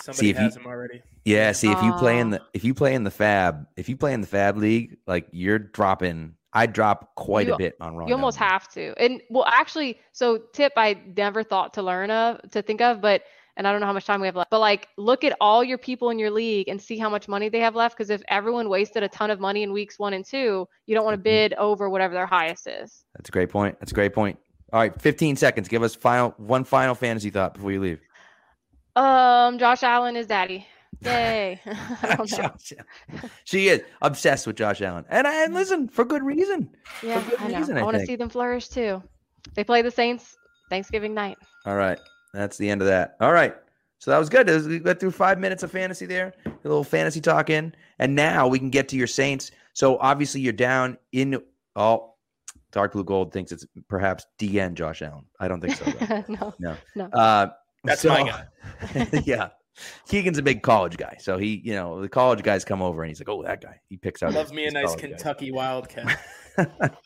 Somebody 0.05 0.29
if 0.29 0.39
you- 0.39 0.49
him 0.61 0.67
already. 0.67 1.01
Yeah, 1.25 1.51
see 1.53 1.71
if 1.71 1.81
you 1.81 1.91
play 1.93 2.19
in 2.19 2.29
the 2.29 2.41
if 2.53 2.63
you 2.63 2.73
play 2.73 2.93
in 2.93 3.03
the 3.03 3.11
fab 3.11 3.65
if 3.75 3.89
you 3.89 3.97
play 3.97 4.13
in 4.13 4.21
the 4.21 4.27
fab 4.27 4.57
league, 4.57 4.97
like 5.07 5.27
you're 5.31 5.59
dropping. 5.59 6.35
I 6.53 6.67
drop 6.67 7.15
quite 7.15 7.49
a 7.49 7.57
bit 7.57 7.75
on 7.81 7.95
Rondale. 7.95 8.07
You 8.07 8.13
almost 8.15 8.37
have 8.37 8.69
to. 8.69 8.93
And 8.97 9.21
well, 9.29 9.43
actually, 9.45 9.99
so 10.13 10.37
tip 10.53 10.71
I 10.77 10.95
never 11.17 11.43
thought 11.43 11.73
to 11.73 11.81
learn 11.81 12.09
of, 12.11 12.39
to 12.51 12.61
think 12.61 12.79
of, 12.79 13.01
but 13.01 13.23
and 13.57 13.67
I 13.67 13.71
don't 13.71 13.81
know 13.81 13.87
how 13.87 13.93
much 13.93 14.05
time 14.05 14.21
we 14.21 14.27
have 14.27 14.35
left, 14.35 14.51
but 14.51 14.59
like 14.59 14.87
look 14.97 15.23
at 15.23 15.35
all 15.41 15.63
your 15.63 15.77
people 15.77 16.09
in 16.11 16.19
your 16.19 16.29
league 16.31 16.67
and 16.69 16.79
see 16.81 16.97
how 16.97 17.09
much 17.09 17.27
money 17.27 17.49
they 17.49 17.59
have 17.61 17.75
left. 17.75 17.97
Because 17.97 18.09
if 18.09 18.21
everyone 18.29 18.69
wasted 18.69 19.01
a 19.03 19.07
ton 19.09 19.31
of 19.31 19.39
money 19.39 19.63
in 19.63 19.71
weeks 19.73 19.97
one 19.99 20.13
and 20.13 20.23
two, 20.23 20.67
you 20.85 20.95
don't 20.95 21.03
want 21.05 21.15
to 21.15 21.19
Mhm. 21.19 21.23
bid 21.23 21.53
over 21.55 21.89
whatever 21.89 22.13
their 22.13 22.25
highest 22.25 22.67
is. 22.67 23.03
That's 23.15 23.27
a 23.29 23.31
great 23.31 23.49
point. 23.49 23.77
That's 23.79 23.91
a 23.91 23.95
great 23.95 24.13
point. 24.13 24.37
All 24.71 24.79
right, 24.79 24.99
15 25.01 25.35
seconds. 25.37 25.67
Give 25.67 25.83
us 25.83 25.93
final 25.95 26.33
one 26.37 26.63
final 26.63 26.95
fantasy 26.95 27.29
thought 27.31 27.53
before 27.53 27.71
you 27.71 27.79
leave. 27.81 27.99
Um, 28.95 29.57
Josh 29.57 29.83
Allen 29.83 30.15
is 30.15 30.27
daddy. 30.27 30.65
Yay. 31.01 31.59
I 31.65 32.15
don't 32.15 32.19
know. 32.19 32.25
Josh 32.25 32.73
she 33.43 33.67
is 33.67 33.81
obsessed 34.01 34.47
with 34.47 34.55
Josh 34.55 34.81
Allen, 34.81 35.05
and 35.09 35.27
and 35.27 35.53
listen 35.53 35.87
for 35.89 36.05
good 36.05 36.23
reason. 36.23 36.69
Yeah, 37.03 37.21
good 37.29 37.39
I 37.39 37.47
know. 37.49 37.57
reason, 37.59 37.77
I 37.77 37.81
I 37.81 37.83
want 37.83 37.97
to 37.97 38.05
see 38.05 38.15
them 38.15 38.29
flourish 38.29 38.69
too. 38.69 39.03
They 39.55 39.63
play 39.63 39.81
the 39.81 39.91
Saints 39.91 40.37
Thanksgiving 40.69 41.13
night. 41.13 41.37
All 41.65 41.75
right, 41.75 41.99
that's 42.33 42.57
the 42.57 42.69
end 42.69 42.81
of 42.81 42.87
that. 42.87 43.17
All 43.19 43.33
right, 43.33 43.53
so 43.99 44.09
that 44.11 44.17
was 44.17 44.29
good. 44.29 44.47
Was- 44.47 44.67
We 44.67 44.79
got 44.79 44.99
through 44.99 45.11
five 45.11 45.37
minutes 45.37 45.63
of 45.63 45.71
fantasy 45.71 46.05
there, 46.05 46.33
a 46.45 46.51
little 46.63 46.83
fantasy 46.85 47.19
talk 47.21 47.49
in, 47.49 47.75
and 47.99 48.15
now 48.15 48.47
we 48.47 48.57
can 48.57 48.69
get 48.69 48.87
to 48.89 48.95
your 48.95 49.07
Saints. 49.07 49.51
So 49.73 49.97
obviously 49.99 50.39
you're 50.41 50.53
down 50.53 50.97
in. 51.11 51.41
Oh, 51.75 52.13
Dark 52.71 52.93
Blue 52.93 53.03
Gold 53.03 53.33
thinks 53.33 53.51
it's 53.51 53.65
perhaps 53.89 54.25
DN 54.39 54.73
Josh 54.73 55.01
Allen. 55.01 55.25
I 55.41 55.47
don't 55.49 55.59
think 55.61 55.75
so. 55.75 56.23
no. 56.29 56.53
No. 56.57 56.75
No. 56.95 57.05
Uh, 57.07 57.47
That's 57.85 58.01
so- 58.01 58.09
my 58.09 58.23
guy. 58.93 59.21
yeah. 59.25 59.49
Keagan's 60.07 60.37
a 60.37 60.41
big 60.41 60.61
college 60.61 60.95
guy. 60.95 61.17
So 61.19 61.37
he, 61.37 61.61
you 61.65 61.73
know, 61.73 62.01
the 62.01 62.07
college 62.07 62.41
guys 62.43 62.63
come 62.63 62.81
over 62.81 63.03
and 63.03 63.09
he's 63.09 63.19
like, 63.19 63.27
oh, 63.27 63.43
that 63.43 63.61
guy. 63.61 63.79
He 63.89 63.97
picks 63.97 64.23
out. 64.23 64.33
Loves 64.33 64.49
his- 64.51 64.55
me 64.55 64.65
a 64.67 64.71
nice 64.71 64.85
college 64.95 65.01
guys. 65.01 65.09
Kentucky 65.09 65.51
Wildcat. 65.51 66.17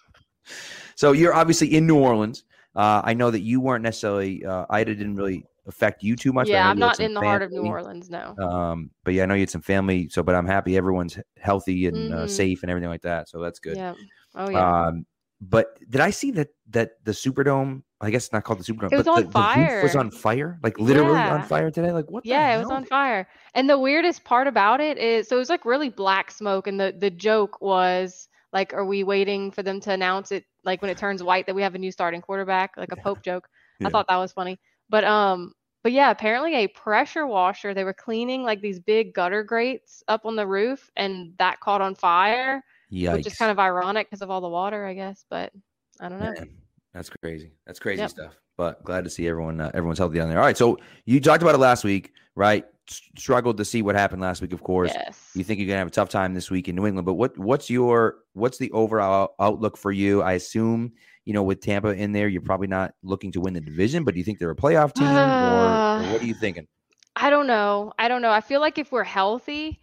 so 0.96 1.12
you're 1.12 1.34
obviously 1.34 1.74
in 1.76 1.88
New 1.88 1.98
Orleans. 1.98 2.44
Uh, 2.76 3.02
I 3.04 3.14
know 3.14 3.32
that 3.32 3.42
you 3.42 3.60
weren't 3.60 3.84
necessarily, 3.84 4.46
uh, 4.46 4.66
Ida 4.70 4.94
didn't 4.96 5.16
really 5.16 5.46
affect 5.68 6.04
you 6.04 6.16
too 6.16 6.32
much. 6.32 6.48
I 6.50 6.52
yeah, 6.54 6.64
know 6.66 6.70
I'm 6.70 6.80
not 6.80 7.00
in 7.00 7.14
the 7.14 7.22
heart 7.22 7.42
of 7.42 7.52
New. 7.52 7.62
Orleans. 7.66 8.10
No. 8.10 8.36
Um, 8.38 8.92
but 9.04 9.14
yeah, 9.16 9.24
I 9.24 9.26
know 9.26 9.34
you 9.34 9.42
had 9.42 9.50
some 9.50 9.62
family. 9.62 10.08
So, 10.10 10.22
but 10.24 10.36
I'm 10.36 10.46
happy 10.46 10.78
everyone's 10.78 11.18
healthy 11.38 11.88
and 11.88 12.14
uh, 12.14 12.18
Mhm. 12.26 12.30
safe 12.30 12.62
and 12.62 12.70
everything 12.72 12.90
like 12.90 13.02
that. 13.02 13.30
So 13.30 13.40
that's 13.42 13.60
good. 13.60 13.76
Yeah. 13.78 13.94
Oh 14.36 14.50
yeah. 14.50 14.86
Um, 14.88 15.06
but 15.42 15.78
did 15.90 16.02
I 16.02 16.12
see 16.12 16.32
that 16.32 16.50
that 16.70 17.04
the 17.04 17.12
Superdome? 17.12 17.82
I 18.02 18.12
guess 18.12 18.26
it's 18.26 18.34
not 18.34 18.46
called 18.46 18.60
the 18.60 18.64
Superdome. 18.64 18.94
It 18.94 18.98
was 18.98 19.06
but 19.06 19.12
on 19.12 19.24
the, 19.24 19.30
the 19.30 19.74
roof 19.74 19.84
was 19.84 19.96
on 19.96 20.10
fire, 20.10 20.58
like 20.64 20.80
literally 20.80 21.20
on 21.20 21.44
fire 21.44 21.70
today. 21.70 21.92
Like 21.92 22.10
what? 22.10 22.24
the 22.24 22.30
yeah, 22.30 22.56
it 22.56 22.60
was 22.60 22.70
on 22.70 22.86
fire. 22.86 23.28
And 23.56 23.70
the 23.70 23.78
weirdest 23.78 24.24
part 24.24 24.48
about 24.48 24.80
it 24.80 24.98
is 24.98 25.28
so 25.28 25.36
it 25.36 25.40
was 25.40 25.50
like 25.50 25.66
really 25.66 25.90
black 25.90 26.32
smoke 26.32 26.68
and 26.68 26.80
the 26.80 26.96
the 26.98 27.10
joke 27.10 27.60
was 27.62 28.30
like 28.54 28.74
are 28.74 28.86
we 28.86 29.04
waiting 29.04 29.52
for 29.52 29.64
them 29.64 29.82
to 29.82 29.92
announce 29.92 30.32
it 30.32 30.46
like 30.64 30.82
when 30.82 30.90
it 30.90 30.98
turns 30.98 31.22
white 31.22 31.46
that 31.46 31.56
we 31.56 31.62
have 31.62 31.76
a 31.76 31.78
new 31.78 31.92
starting 31.92 32.22
quarterback, 32.22 32.72
like 32.78 32.92
a 32.92 32.96
Pope 32.96 33.22
joke. 33.22 33.50
Yeah. 33.80 33.88
I 33.88 33.90
thought 33.90 34.08
that 34.08 34.18
was 34.18 34.32
funny. 34.32 34.60
But 34.90 35.04
um 35.04 35.54
but 35.84 35.92
yeah, 35.92 36.12
apparently 36.12 36.56
a 36.56 36.68
pressure 36.68 37.28
washer, 37.28 37.74
they 37.74 37.84
were 37.84 37.94
cleaning 37.94 38.44
like 38.44 38.62
these 38.62 38.80
big 38.80 39.14
gutter 39.14 39.44
grates 39.44 40.04
up 40.08 40.26
on 40.26 40.36
the 40.36 40.48
roof 40.48 40.90
and 40.96 41.34
that 41.38 41.60
caught 41.60 41.82
on 41.82 41.96
fire, 41.96 42.64
Yeah, 42.90 43.14
which 43.14 43.28
is 43.28 43.36
kind 43.36 43.52
of 43.52 43.60
ironic 43.60 44.08
because 44.08 44.22
of 44.22 44.30
all 44.30 44.42
the 44.42 44.50
water, 44.50 44.86
I 44.86 44.94
guess, 44.94 45.26
but 45.30 45.52
I 46.00 46.10
don't 46.10 46.20
know. 46.20 46.34
Man, 46.34 46.50
that's 46.94 47.10
crazy. 47.22 47.52
That's 47.66 47.80
crazy 47.80 48.02
Yep. 48.02 48.10
stuff. 48.10 48.34
But 48.58 48.84
glad 48.84 49.04
to 49.06 49.10
see 49.10 49.28
everyone. 49.28 49.62
Uh, 49.62 49.72
everyone's 49.74 50.00
healthy 50.00 50.18
down 50.18 50.28
there. 50.30 50.40
All 50.40 50.46
right. 50.46 50.58
So 50.58 50.78
you 51.06 51.22
talked 51.22 51.42
about 51.42 51.56
it 51.56 51.60
last 51.60 51.84
week, 51.86 52.12
right? 52.36 52.66
S- 52.90 53.02
struggled 53.18 53.56
to 53.58 53.64
see 53.66 53.82
what 53.82 53.96
happened 53.96 54.22
last 54.22 54.42
week. 54.42 54.52
Of 54.52 54.64
course, 54.64 54.92
Yes. 54.94 55.32
you 55.34 55.44
think 55.46 55.60
you're 55.60 55.68
gonna 55.68 55.78
have 55.80 55.88
a 55.88 55.92
tough 55.92 56.10
time 56.10 56.34
this 56.34 56.52
week 56.52 56.68
in 56.68 56.76
New 56.76 56.86
England. 56.86 57.06
But 57.06 57.14
what 57.14 57.38
what's 57.38 57.70
your 57.70 58.18
what's 58.34 58.58
the 58.58 58.70
overall 58.72 59.36
outlook 59.40 59.78
for 59.78 59.92
you? 59.92 60.22
I 60.24 60.34
assume 60.34 60.92
you 61.26 61.34
know 61.34 61.44
with 61.44 61.62
Tampa 61.62 61.90
in 61.90 62.12
there, 62.12 62.28
you're 62.28 62.42
probably 62.42 62.68
not 62.68 62.94
looking 63.04 63.32
to 63.34 63.40
win 63.40 63.54
the 63.54 63.62
division, 63.62 64.04
but 64.04 64.14
do 64.14 64.18
you 64.20 64.24
think 64.26 64.40
they're 64.40 64.50
a 64.52 64.56
playoff 64.56 64.94
team, 64.94 65.08
or, 65.08 65.20
or 65.20 66.12
what 66.12 66.22
are 66.22 66.26
you 66.26 66.34
thinking? 66.34 66.68
I 67.16 67.30
don't 67.30 67.48
know. 67.48 67.94
I 68.00 68.08
don't 68.08 68.22
know. 68.22 68.32
I 68.32 68.42
feel 68.42 68.60
like 68.62 68.78
if 68.78 68.92
we're 68.92 69.04
healthy, 69.04 69.80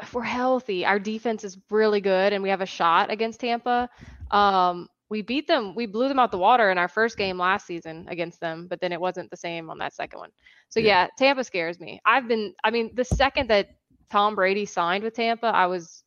if 0.00 0.12
we're 0.14 0.22
healthy, 0.22 0.84
our 0.84 0.98
defense 0.98 1.42
is 1.44 1.56
really 1.70 2.00
good 2.00 2.32
and 2.32 2.42
we 2.42 2.48
have 2.50 2.60
a 2.60 2.66
shot 2.66 3.10
against 3.10 3.40
Tampa. 3.40 3.88
Um, 4.30 4.88
we 5.12 5.20
beat 5.20 5.46
them, 5.46 5.74
we 5.74 5.84
blew 5.84 6.08
them 6.08 6.18
out 6.18 6.30
the 6.30 6.38
water 6.38 6.70
in 6.70 6.78
our 6.78 6.88
first 6.88 7.18
game 7.18 7.36
last 7.36 7.66
season 7.66 8.06
against 8.08 8.40
them, 8.40 8.66
but 8.66 8.80
then 8.80 8.92
it 8.92 9.00
wasn't 9.00 9.30
the 9.30 9.36
same 9.36 9.68
on 9.68 9.76
that 9.76 9.92
second 9.92 10.18
one. 10.18 10.30
So 10.70 10.80
Yeah. 10.80 11.02
yeah, 11.02 11.08
Tampa 11.18 11.44
scares 11.44 11.78
me. 11.78 12.00
I've 12.06 12.26
been, 12.26 12.54
I 12.64 12.70
mean, 12.70 12.90
the 12.94 13.04
second 13.04 13.50
that 13.50 13.76
Tom 14.10 14.34
Brady 14.34 14.64
signed 14.64 15.04
with 15.04 15.12
Tampa, 15.12 15.48
I 15.48 15.66
was 15.66 16.02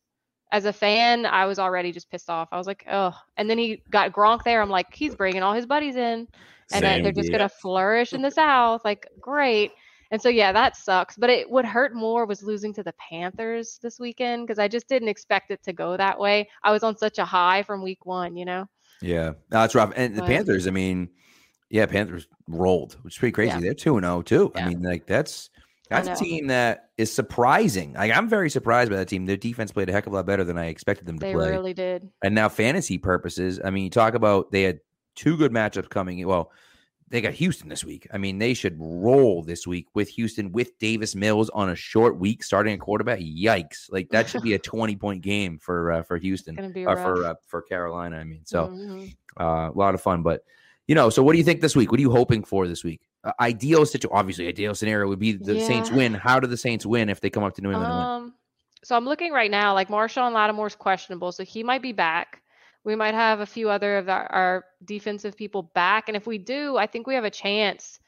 as 0.50 0.64
a 0.64 0.72
fan, 0.72 1.24
I 1.24 1.44
was 1.44 1.60
already 1.60 1.92
just 1.92 2.10
pissed 2.10 2.28
off. 2.28 2.48
I 2.50 2.58
was 2.58 2.66
like, 2.66 2.84
oh. 2.90 3.12
And 3.36 3.48
then 3.48 3.58
he 3.58 3.80
got 3.90 4.12
Gronk 4.12 4.42
there. 4.42 4.60
I'm 4.60 4.70
like, 4.70 4.92
he's 4.92 5.14
bringing 5.14 5.42
all 5.44 5.54
his 5.54 5.66
buddies 5.66 5.94
in, 5.94 6.26
and 6.72 6.82
Same, 6.82 7.02
they're 7.04 7.12
just 7.12 7.30
yeah. 7.30 7.38
gonna 7.38 7.48
flourish 7.48 8.12
in 8.12 8.22
the 8.22 8.30
South. 8.32 8.84
Like, 8.84 9.06
great. 9.20 9.70
And 10.10 10.20
so 10.20 10.28
yeah, 10.28 10.50
that 10.52 10.76
sucks. 10.76 11.16
But 11.16 11.30
it 11.30 11.48
would 11.48 11.64
hurt 11.64 11.94
more 11.94 12.26
was 12.26 12.42
losing 12.42 12.74
to 12.74 12.82
the 12.82 12.94
Panthers 12.94 13.78
this 13.82 14.00
weekend 14.00 14.46
because 14.46 14.58
I 14.58 14.66
just 14.66 14.88
didn't 14.88 15.08
expect 15.08 15.52
it 15.52 15.62
to 15.62 15.72
go 15.72 15.96
that 15.96 16.18
way. 16.18 16.48
I 16.64 16.72
was 16.72 16.82
on 16.82 16.96
such 16.96 17.18
a 17.18 17.24
high 17.24 17.62
from 17.62 17.84
week 17.84 18.04
one, 18.04 18.36
you 18.36 18.44
know. 18.44 18.66
Yeah, 19.02 19.28
no, 19.28 19.34
that's 19.50 19.74
rough. 19.74 19.92
And 19.96 20.16
the 20.16 20.22
Panthers, 20.22 20.66
I 20.66 20.70
mean, 20.70 21.10
yeah, 21.70 21.86
Panthers 21.86 22.26
rolled, 22.48 22.96
which 23.02 23.14
is 23.14 23.18
pretty 23.18 23.32
crazy. 23.32 23.52
Yeah. 23.52 23.60
They're 23.60 23.74
two 23.74 23.96
and 23.96 24.04
zero 24.04 24.22
too. 24.22 24.52
I 24.54 24.68
mean, 24.68 24.82
like 24.82 25.06
that's 25.06 25.50
that's 25.90 26.08
a 26.08 26.14
team 26.14 26.48
that 26.48 26.90
is 26.96 27.12
surprising. 27.12 27.92
Like 27.92 28.12
I'm 28.12 28.28
very 28.28 28.50
surprised 28.50 28.90
by 28.90 28.96
that 28.96 29.08
team. 29.08 29.26
Their 29.26 29.36
defense 29.36 29.72
played 29.72 29.88
a 29.88 29.92
heck 29.92 30.06
of 30.06 30.12
a 30.12 30.16
lot 30.16 30.26
better 30.26 30.44
than 30.44 30.58
I 30.58 30.66
expected 30.66 31.06
them 31.06 31.18
to 31.18 31.26
They 31.26 31.32
play. 31.32 31.50
really 31.50 31.74
did. 31.74 32.08
And 32.22 32.34
now 32.34 32.48
fantasy 32.48 32.98
purposes, 32.98 33.60
I 33.64 33.70
mean, 33.70 33.84
you 33.84 33.90
talk 33.90 34.14
about 34.14 34.50
they 34.50 34.62
had 34.62 34.80
two 35.14 35.36
good 35.36 35.52
matchups 35.52 35.88
coming. 35.88 36.26
Well, 36.26 36.50
they 37.08 37.20
got 37.20 37.34
Houston 37.34 37.68
this 37.68 37.84
week. 37.84 38.06
I 38.12 38.18
mean, 38.18 38.38
they 38.38 38.52
should 38.54 38.76
roll 38.78 39.42
this 39.42 39.66
week 39.66 39.86
with 39.94 40.08
Houston 40.10 40.50
with 40.52 40.76
Davis 40.78 41.14
Mills 41.14 41.50
on 41.50 41.70
a 41.70 41.76
short 41.76 42.18
week 42.18 42.42
starting 42.42 42.74
a 42.74 42.78
quarterback. 42.78 43.20
Yikes! 43.20 43.90
Like 43.90 44.08
that 44.10 44.28
should 44.28 44.42
be 44.42 44.54
a 44.54 44.58
twenty 44.72 44.96
point 44.96 45.22
game 45.22 45.58
for 45.58 45.92
uh, 45.92 46.02
for 46.02 46.16
Houston 46.18 46.58
or 46.86 46.96
for 46.96 47.26
uh, 47.26 47.34
for 47.46 47.62
Carolina. 47.62 48.16
I 48.18 48.24
mean, 48.24 48.40
so 48.44 48.66
Mhm. 48.68 49.14
uh, 49.38 49.70
a 49.72 49.76
lot 49.78 49.94
of 49.94 50.00
fun. 50.00 50.22
But 50.22 50.44
you 50.88 50.94
know, 50.94 51.10
so 51.10 51.22
what 51.22 51.32
do 51.32 51.38
you 51.38 51.44
think 51.44 51.60
this 51.60 51.76
week? 51.76 51.90
What 51.90 51.98
are 51.98 52.02
you 52.02 52.10
hoping 52.12 52.42
for 52.44 52.66
this 52.66 52.82
week? 52.84 53.00
Uh, 53.24 53.32
ideal 53.40 53.84
situation, 53.86 54.16
obviously, 54.16 54.46
ideal 54.48 54.74
scenario 54.74 55.08
would 55.08 55.18
be 55.18 55.32
the 55.32 55.60
Saints 55.60 55.90
win. 55.90 56.14
How 56.14 56.38
do 56.40 56.46
the 56.46 56.56
Saints 56.56 56.86
win 56.86 57.08
if 57.08 57.20
they 57.20 57.28
come 57.30 57.42
up 57.42 57.54
to 57.56 57.60
New 57.62 57.70
England? 57.72 57.90
Um, 57.92 58.34
so 58.84 58.96
I'm 58.96 59.04
looking 59.04 59.32
right 59.32 59.50
now, 59.50 59.74
like 59.74 59.88
Marshon 59.88 60.32
Lattimore's 60.32 60.76
questionable, 60.76 61.32
so 61.32 61.44
he 61.44 61.64
might 61.64 61.82
be 61.82 61.90
back. 61.92 62.40
We 62.86 62.96
might 62.96 63.14
have 63.14 63.40
a 63.40 63.46
few 63.46 63.68
other 63.68 63.98
of 63.98 64.08
our, 64.08 64.26
our 64.32 64.64
defensive 64.84 65.36
people 65.36 65.62
back, 65.74 66.08
and 66.08 66.16
if 66.16 66.26
we 66.26 66.38
do, 66.38 66.78
I 66.78 66.86
think 66.86 67.06
we 67.06 67.14
have 67.14 67.24
a 67.24 67.30
chance 67.30 68.00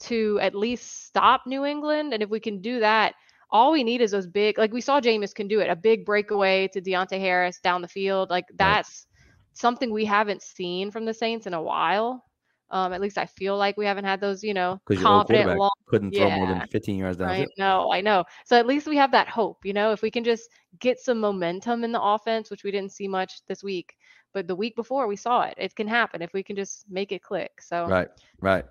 to 0.00 0.38
at 0.42 0.54
least 0.54 1.06
stop 1.06 1.42
New 1.46 1.64
England. 1.64 2.12
And 2.12 2.22
if 2.22 2.28
we 2.28 2.40
can 2.40 2.60
do 2.60 2.80
that, 2.80 3.14
all 3.50 3.72
we 3.72 3.84
need 3.84 4.00
is 4.00 4.10
those 4.10 4.26
big, 4.26 4.58
like 4.58 4.72
we 4.72 4.80
saw 4.80 5.00
Jameis 5.00 5.34
can 5.34 5.48
do 5.48 5.60
it, 5.60 5.70
a 5.70 5.76
big 5.76 6.04
breakaway 6.04 6.68
to 6.68 6.80
Deonte 6.80 7.18
Harris 7.18 7.60
down 7.60 7.82
the 7.82 7.88
field. 7.88 8.30
Like 8.30 8.46
that's 8.56 9.06
something 9.52 9.92
we 9.92 10.04
haven't 10.04 10.42
seen 10.42 10.90
from 10.90 11.04
the 11.04 11.14
Saints 11.14 11.46
in 11.46 11.54
a 11.54 11.62
while. 11.62 12.24
Um, 12.70 12.92
at 12.92 13.00
least 13.00 13.18
I 13.18 13.26
feel 13.26 13.56
like 13.56 13.76
we 13.76 13.86
haven't 13.86 14.04
had 14.04 14.20
those, 14.20 14.42
you 14.42 14.54
know, 14.54 14.80
Because 14.86 15.00
your 15.00 15.12
old 15.12 15.28
confident 15.28 15.58
long 15.58 15.70
couldn't 15.86 16.12
throw 16.12 16.30
more 16.30 16.46
than 16.48 16.66
15 16.66 16.96
yards 16.96 17.18
down. 17.18 17.28
I 17.28 17.46
know, 17.56 17.92
I 17.92 18.00
know. 18.00 18.24
So 18.46 18.56
at 18.56 18.66
least 18.66 18.88
we 18.88 18.96
have 18.96 19.12
that 19.12 19.28
hope, 19.28 19.58
you 19.64 19.72
know, 19.72 19.92
if 19.92 20.02
we 20.02 20.10
can 20.10 20.24
just 20.24 20.48
get 20.80 20.98
some 20.98 21.20
momentum 21.20 21.84
in 21.84 21.92
the 21.92 22.02
offense, 22.02 22.50
which 22.50 22.64
we 22.64 22.72
didn't 22.72 22.90
see 22.90 23.06
much 23.06 23.46
this 23.46 23.62
week, 23.62 23.94
but 24.34 24.46
the 24.48 24.54
week 24.54 24.76
before 24.76 25.06
we 25.06 25.16
saw 25.16 25.42
it. 25.42 25.54
It 25.56 25.74
can 25.74 25.88
happen 25.88 26.20
if 26.20 26.34
we 26.34 26.42
can 26.42 26.56
just 26.56 26.84
make 26.90 27.12
it 27.12 27.22
click. 27.22 27.62
So 27.62 27.86
Right, 27.86 28.08
right. 28.40 28.64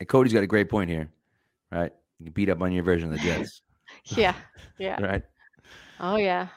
And 0.00 0.08
Cody's 0.08 0.32
got 0.32 0.42
a 0.42 0.46
great 0.48 0.68
point 0.68 0.90
here. 0.90 1.08
Right, 1.70 1.92
you 2.18 2.24
can 2.26 2.32
beat 2.32 2.48
up 2.48 2.60
on 2.60 2.72
your 2.72 2.82
version 2.82 3.12
of 3.12 3.18
the 3.18 3.24
Jets. 3.24 3.62
yeah, 4.16 4.34
yeah. 4.78 5.00
right. 5.00 5.22
Oh 6.00 6.16
yeah. 6.16 6.48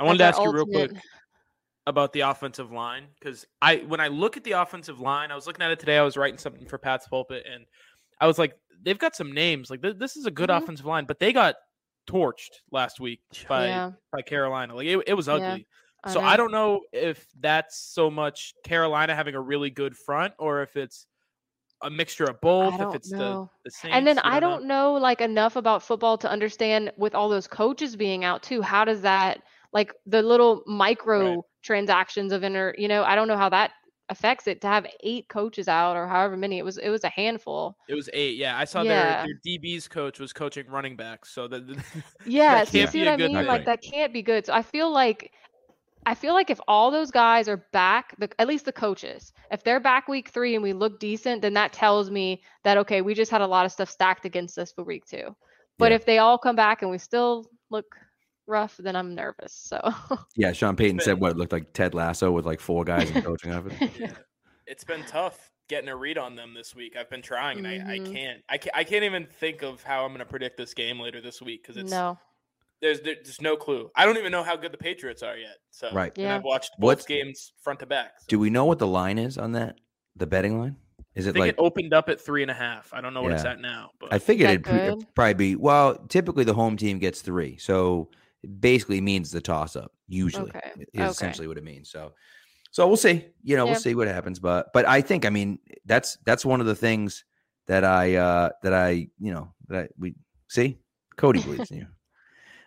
I 0.00 0.04
wanted 0.04 0.18
to 0.18 0.24
ask 0.24 0.40
our 0.40 0.46
you 0.46 0.52
real 0.52 0.66
quick 0.66 0.92
about 1.86 2.12
the 2.12 2.20
offensive 2.20 2.72
line 2.72 3.04
because 3.18 3.46
I 3.60 3.76
when 3.86 4.00
I 4.00 4.08
look 4.08 4.36
at 4.36 4.44
the 4.44 4.52
offensive 4.52 4.98
line, 5.00 5.30
I 5.30 5.34
was 5.34 5.46
looking 5.46 5.62
at 5.62 5.70
it 5.70 5.78
today. 5.78 5.98
I 5.98 6.02
was 6.02 6.16
writing 6.16 6.38
something 6.38 6.66
for 6.66 6.78
Pats 6.78 7.06
Pulpit, 7.06 7.46
and 7.52 7.66
I 8.20 8.26
was 8.26 8.38
like, 8.38 8.54
they've 8.82 8.98
got 8.98 9.14
some 9.14 9.32
names. 9.32 9.70
Like 9.70 9.82
th- 9.82 9.98
this 9.98 10.16
is 10.16 10.26
a 10.26 10.30
good 10.30 10.48
Mhm. 10.48 10.62
offensive 10.62 10.86
line, 10.86 11.04
but 11.04 11.18
they 11.18 11.32
got 11.32 11.56
torched 12.06 12.50
last 12.72 12.98
week 12.98 13.20
by 13.48 13.66
Yeah. 13.66 13.92
by 14.10 14.22
Carolina. 14.22 14.74
Like 14.74 14.86
it, 14.86 15.04
it 15.06 15.14
was 15.14 15.28
Yeah, 15.28 15.58
So 16.08 16.20
know. 16.20 16.26
I 16.26 16.36
don't 16.36 16.52
know 16.52 16.80
if 16.92 17.26
that's 17.38 17.78
so 17.78 18.10
much 18.10 18.54
Carolina 18.64 19.14
having 19.14 19.34
a 19.34 19.40
really 19.40 19.70
good 19.70 19.96
front, 19.96 20.32
or 20.38 20.62
if 20.62 20.76
it's 20.76 21.06
a 21.82 21.90
mixture 21.90 22.24
of 22.24 22.40
both. 22.40 22.80
If 22.80 22.94
it's 22.94 23.10
the 23.10 23.18
know. 23.18 23.50
the 23.64 23.70
Saints, 23.70 23.94
And 23.94 24.06
then 24.06 24.18
I 24.20 24.40
don't 24.40 24.66
know 24.66 24.94
like 24.94 25.20
enough 25.20 25.56
about 25.56 25.82
football 25.82 26.18
to 26.18 26.30
understand 26.30 26.92
with 26.96 27.14
all 27.14 27.28
those 27.28 27.46
coaches 27.46 27.96
being 27.96 28.24
out 28.24 28.42
too. 28.42 28.62
How 28.62 28.84
does 28.84 29.02
that 29.02 29.42
like 29.72 29.92
the 30.06 30.22
little 30.22 30.62
micro 30.66 31.44
transactions 31.62 32.32
of 32.32 32.44
inner, 32.44 32.74
you 32.76 32.88
know, 32.88 33.04
I 33.04 33.14
don't 33.14 33.28
know 33.28 33.36
how 33.36 33.48
that 33.50 33.72
affects 34.08 34.48
it 34.48 34.60
to 34.60 34.66
have 34.66 34.86
eight 35.04 35.28
coaches 35.28 35.68
out 35.68 35.96
or 35.96 36.06
however 36.06 36.36
many. 36.36 36.58
It 36.58 36.64
was 36.64 36.78
it 36.78 36.88
was 36.90 37.04
a 37.04 37.08
handful. 37.08 37.76
It 37.88 37.94
was 37.94 38.10
eight. 38.12 38.36
Yeah, 38.36 38.58
I 38.58 38.64
saw 38.64 38.82
Yeah. 38.82 39.22
their, 39.22 39.28
their 39.28 39.58
DB's 39.58 39.88
coach 39.88 40.18
was 40.18 40.32
coaching 40.32 40.66
running 40.68 40.96
backs. 40.96 41.30
So 41.30 41.46
that 41.48 41.62
Yeah, 42.26 42.64
so 42.64 42.78
you 42.78 42.86
see 42.88 42.98
what 43.04 43.08
i 43.08 43.16
mean? 43.16 43.46
Like 43.46 43.64
that 43.66 43.82
can't 43.82 44.12
be 44.12 44.22
good. 44.22 44.46
So 44.46 44.52
I 44.52 44.62
feel 44.62 44.90
like 44.92 45.32
I 46.06 46.14
feel 46.14 46.34
like 46.34 46.50
if 46.50 46.60
all 46.66 46.90
those 46.90 47.10
guys 47.10 47.48
are 47.48 47.58
back, 47.72 48.14
the, 48.18 48.28
at 48.38 48.48
least 48.48 48.64
the 48.64 48.72
coaches, 48.72 49.32
if 49.50 49.62
they're 49.62 49.80
back 49.80 50.08
week 50.08 50.30
three 50.30 50.54
and 50.54 50.62
we 50.62 50.72
look 50.72 50.98
decent, 50.98 51.42
then 51.42 51.54
that 51.54 51.72
tells 51.72 52.10
me 52.10 52.42
that 52.64 52.78
okay, 52.78 53.02
we 53.02 53.14
just 53.14 53.30
had 53.30 53.40
a 53.42 53.46
lot 53.46 53.66
of 53.66 53.72
stuff 53.72 53.90
stacked 53.90 54.24
against 54.24 54.58
us 54.58 54.72
for 54.72 54.82
week 54.84 55.04
two. 55.06 55.34
But 55.78 55.92
Yeah. 55.92 55.96
if 55.96 56.06
they 56.06 56.18
all 56.18 56.38
come 56.38 56.56
back 56.56 56.82
and 56.82 56.90
we 56.90 56.98
still 56.98 57.46
look 57.70 57.86
rough, 58.46 58.76
then 58.78 58.96
I'm 58.96 59.14
nervous. 59.14 59.52
So 59.52 59.80
Yeah, 60.36 60.52
Sean 60.52 60.74
Payton 60.76 60.96
been- 60.96 61.04
said 61.04 61.20
what 61.20 61.32
it 61.32 61.36
looked 61.36 61.52
like 61.52 61.72
Ted 61.72 61.94
Lasso 61.94 62.30
with 62.32 62.46
like 62.46 62.60
four 62.60 62.84
guys 62.84 63.10
in 63.10 63.22
coaching 63.22 63.52
of 63.52 63.66
it. 63.66 63.90
Yeah. 63.98 64.12
It's 64.66 64.84
been 64.84 65.04
tough 65.04 65.50
getting 65.68 65.88
a 65.88 65.96
read 65.96 66.16
on 66.18 66.34
them 66.34 66.54
this 66.54 66.74
week. 66.74 66.96
I've 66.96 67.10
been 67.10 67.22
trying, 67.22 67.58
and 67.58 67.66
I, 67.66 67.74
I 67.94 67.98
Mhm. 67.98 68.12
can't. 68.12 68.42
I 68.48 68.58
can't. 68.58 68.76
I 68.76 68.84
can't 68.84 69.04
even 69.04 69.26
think 69.26 69.62
of 69.62 69.82
how 69.82 70.04
I'm 70.04 70.10
going 70.10 70.18
to 70.20 70.24
predict 70.24 70.56
this 70.56 70.74
game 70.74 70.98
later 70.98 71.20
this 71.20 71.40
week 71.42 71.62
because 71.62 71.76
it's 71.76 71.90
no, 71.92 72.18
there's 72.80 73.00
there, 73.00 73.16
there's 73.22 73.40
no 73.40 73.56
clue. 73.56 73.90
I 73.94 74.04
don't 74.06 74.16
even 74.18 74.32
know 74.32 74.42
how 74.42 74.56
good 74.56 74.72
the 74.72 74.78
Patriots 74.78 75.22
are 75.22 75.36
yet. 75.36 75.56
So 75.70 75.90
Right. 75.92 76.12
and 76.16 76.24
Yeah. 76.24 76.36
I've 76.36 76.44
watched 76.44 76.72
both 76.78 76.86
What's- 76.86 77.06
games 77.06 77.52
front 77.62 77.80
to 77.80 77.86
back. 77.86 78.12
So 78.20 78.24
Do 78.28 78.38
we 78.38 78.50
know 78.50 78.64
what 78.64 78.78
the 78.78 78.86
line 78.86 79.18
is 79.18 79.38
on 79.38 79.52
that? 79.52 79.78
The 80.16 80.26
betting 80.26 80.58
line? 80.58 80.76
Is 81.14 81.26
I 81.26 81.30
it 81.30 81.32
think 81.32 81.40
like 81.40 81.48
it 81.50 81.56
opened 81.58 81.92
up 81.92 82.08
at 82.08 82.20
three 82.20 82.42
and 82.42 82.50
a 82.50 82.54
half. 82.54 82.92
I 82.94 83.00
don't 83.00 83.12
know 83.14 83.22
what 83.22 83.32
it's 83.32 83.44
at 83.44 83.60
now, 83.60 83.90
but 84.00 84.12
I 84.12 84.18
figured 84.18 84.50
it'd, 84.50 84.66
it'd 84.68 85.14
probably 85.14 85.34
be 85.34 85.56
well. 85.56 85.96
Typically, 86.08 86.44
the 86.44 86.54
home 86.54 86.76
team 86.76 86.98
gets 87.00 87.20
three, 87.20 87.56
so 87.58 88.10
it 88.42 88.60
basically 88.60 89.00
means 89.00 89.30
the 89.32 89.40
toss 89.40 89.74
up. 89.76 89.92
Usually, 90.06 90.50
Okay, 90.50 90.70
is 90.76 90.86
okay. 91.00 91.04
essentially 91.10 91.48
what 91.48 91.58
it 91.58 91.64
means. 91.64 91.90
So, 91.90 92.12
so 92.70 92.86
we'll 92.86 92.96
see. 92.96 93.26
You 93.42 93.56
know, 93.56 93.64
Yeah. 93.64 93.72
we'll 93.72 93.80
see 93.80 93.94
what 93.96 94.06
happens. 94.08 94.38
But, 94.38 94.72
but 94.72 94.86
I 94.86 95.00
think, 95.00 95.24
I 95.26 95.30
mean, 95.30 95.58
that's 95.84 96.16
that's 96.24 96.44
one 96.44 96.60
of 96.60 96.66
the 96.66 96.76
things 96.76 97.24
that 97.66 97.84
I 97.84 98.14
uh 98.14 98.50
that 98.62 98.72
I 98.72 99.08
you 99.18 99.32
know 99.32 99.52
that 99.68 99.84
I 99.84 99.88
we 99.98 100.14
see. 100.48 100.78
Cody 101.16 101.42
believes 101.42 101.70
in 101.72 101.78
you. 101.78 101.86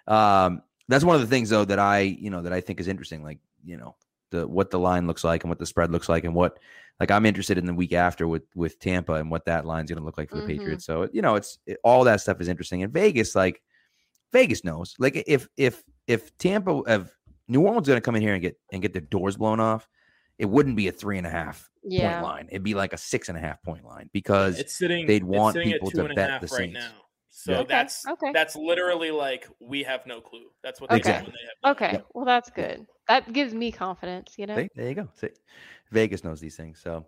Um, 0.08 0.63
that's 0.88 1.04
one 1.04 1.16
of 1.16 1.22
the 1.22 1.28
things 1.28 1.50
though 1.50 1.66
that 1.66 1.80
I 1.80 2.00
you 2.00 2.30
know 2.30 2.42
that 2.42 2.54
I 2.54 2.62
think 2.62 2.80
is 2.80 2.88
interesting. 2.88 3.24
Like 3.24 3.39
you 3.63 3.78
know 3.78 3.96
the 4.32 4.48
what 4.48 4.72
the 4.72 4.80
line 4.80 5.08
looks 5.08 5.24
like 5.24 5.44
and 5.44 5.50
what 5.50 5.60
the 5.60 5.66
spread 5.66 5.92
looks 5.92 6.10
like 6.10 6.24
and 6.24 6.36
what 6.36 6.60
like 7.00 7.12
I'm 7.12 7.26
interested 7.26 7.58
in 7.58 7.66
the 7.66 7.74
week 7.74 7.94
after 7.94 8.28
with 8.28 8.44
with 8.56 8.80
Tampa 8.80 9.13
and 9.13 9.32
what 9.32 9.46
that 9.46 9.66
line's 9.66 9.89
going 9.89 10.00
to 10.00 10.06
look 10.06 10.18
like 10.18 10.30
for 10.30 10.38
the 10.38 10.44
Mhm. 10.44 10.48
Patriots. 10.48 10.86
So 10.86 11.10
you 11.13 11.22
know, 11.22 11.36
it's 11.36 11.58
it, 11.66 11.78
all 11.84 12.04
that 12.04 12.22
stuff 12.22 12.42
is 12.42 12.48
interesting. 12.48 12.84
And 12.84 12.92
Vegas, 12.94 13.36
like 13.36 13.62
Vegas 14.32 14.63
knows, 14.63 14.96
like 15.00 15.24
if 15.28 15.48
if 15.58 15.84
if 16.08 16.36
Tampa 16.38 16.82
if 16.88 17.16
New 17.48 17.62
Orleans 17.62 17.88
going 17.88 17.98
to 17.98 18.02
come 18.02 18.16
in 18.16 18.22
here 18.22 18.34
and 18.34 18.42
get 18.42 18.58
and 18.72 18.82
get 18.82 18.94
their 18.94 19.02
doors 19.02 19.38
blown 19.38 19.60
off, 19.60 19.88
it 20.38 20.46
wouldn't 20.46 20.76
be 20.76 20.88
a 20.88 20.92
three 20.92 21.18
and 21.18 21.28
a 21.28 21.30
half 21.30 21.70
yeah, 21.84 22.20
point 22.20 22.24
line. 22.24 22.48
It'd 22.50 22.63
be 22.63 22.74
like 22.74 22.94
a 22.94 22.98
six 22.98 23.30
and 23.30 23.38
a 23.38 23.42
half 23.42 23.62
point 23.63 23.86
line 23.86 24.10
because 24.13 24.60
it's 24.60 24.74
sitting. 24.74 25.06
they'd 25.06 25.24
want 25.24 25.58
people 25.58 25.92
to 25.92 26.04
bet 26.16 26.42
the 26.42 26.48
right 26.48 26.50
Saints. 26.50 26.74
now. 26.74 27.03
So 27.36 27.52
Yeah. 27.52 27.60
Okay, 27.62 27.74
that's 27.74 28.08
okay. 28.08 28.32
that's 28.32 28.56
literally 28.56 29.10
like 29.10 29.48
we 29.60 29.82
have 29.84 30.06
no 30.06 30.22
clue. 30.22 30.46
That's 30.63 30.80
what 30.80 30.91
they 30.91 30.98
Okay. 30.98 31.13
said 31.13 31.24
when 31.24 31.32
they 31.32 31.39
have 31.48 31.58
no 31.63 31.72
okay. 31.72 31.93
Yep. 31.93 32.06
Well, 32.13 32.26
that's 32.26 32.52
good. 32.52 32.86
That 33.08 33.34
gives 33.34 33.56
me 33.56 33.72
confidence. 33.72 34.36
You 34.38 34.46
know. 34.46 34.56
See, 34.58 34.69
there 34.76 34.89
you 34.89 34.96
go. 34.96 35.10
See, 35.15 35.30
Vegas 35.91 36.24
knows 36.24 36.39
these 36.39 36.56
things. 36.56 36.80
So, 36.80 37.06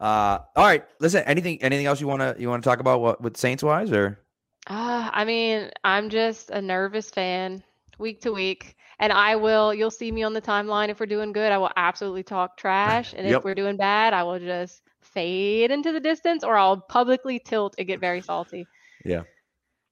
uh, 0.00 0.38
all 0.56 0.64
right. 0.64 0.84
Listen, 0.98 1.24
anything 1.24 1.62
anything 1.62 1.84
else 1.84 2.00
you 2.00 2.06
want 2.06 2.22
to 2.22 2.34
you 2.38 2.48
want 2.48 2.62
to 2.64 2.68
talk 2.68 2.80
about 2.80 3.00
what 3.02 3.20
with 3.20 3.36
Saints 3.36 3.62
wise 3.62 3.92
or 3.92 4.18
Uh, 4.66 5.10
I 5.12 5.24
mean, 5.26 5.70
I'm 5.84 6.08
just 6.08 6.50
a 6.50 6.60
nervous 6.62 7.10
fan 7.10 7.62
week 7.98 8.22
to 8.22 8.32
week. 8.32 8.76
And 8.98 9.12
I 9.12 9.36
will, 9.36 9.74
you'll 9.74 9.90
see 9.90 10.10
me 10.10 10.22
on 10.22 10.32
the 10.32 10.40
timeline 10.40 10.88
if 10.88 10.98
we're 10.98 11.06
doing 11.06 11.32
good. 11.32 11.52
I 11.52 11.58
will 11.58 11.70
absolutely 11.76 12.22
talk 12.22 12.56
trash. 12.56 13.12
And 13.12 13.26
Yep. 13.28 13.40
if 13.40 13.44
we're 13.44 13.54
doing 13.54 13.76
bad, 13.76 14.14
I 14.14 14.22
will 14.22 14.38
just 14.38 14.80
fade 15.02 15.70
into 15.70 15.92
the 15.92 16.00
distance 16.00 16.42
or 16.42 16.56
I'll 16.56 16.80
publicly 16.80 17.38
tilt 17.38 17.74
and 17.78 17.86
get 17.86 18.00
very 18.00 18.22
salty. 18.22 18.66
Yeah. 19.04 19.24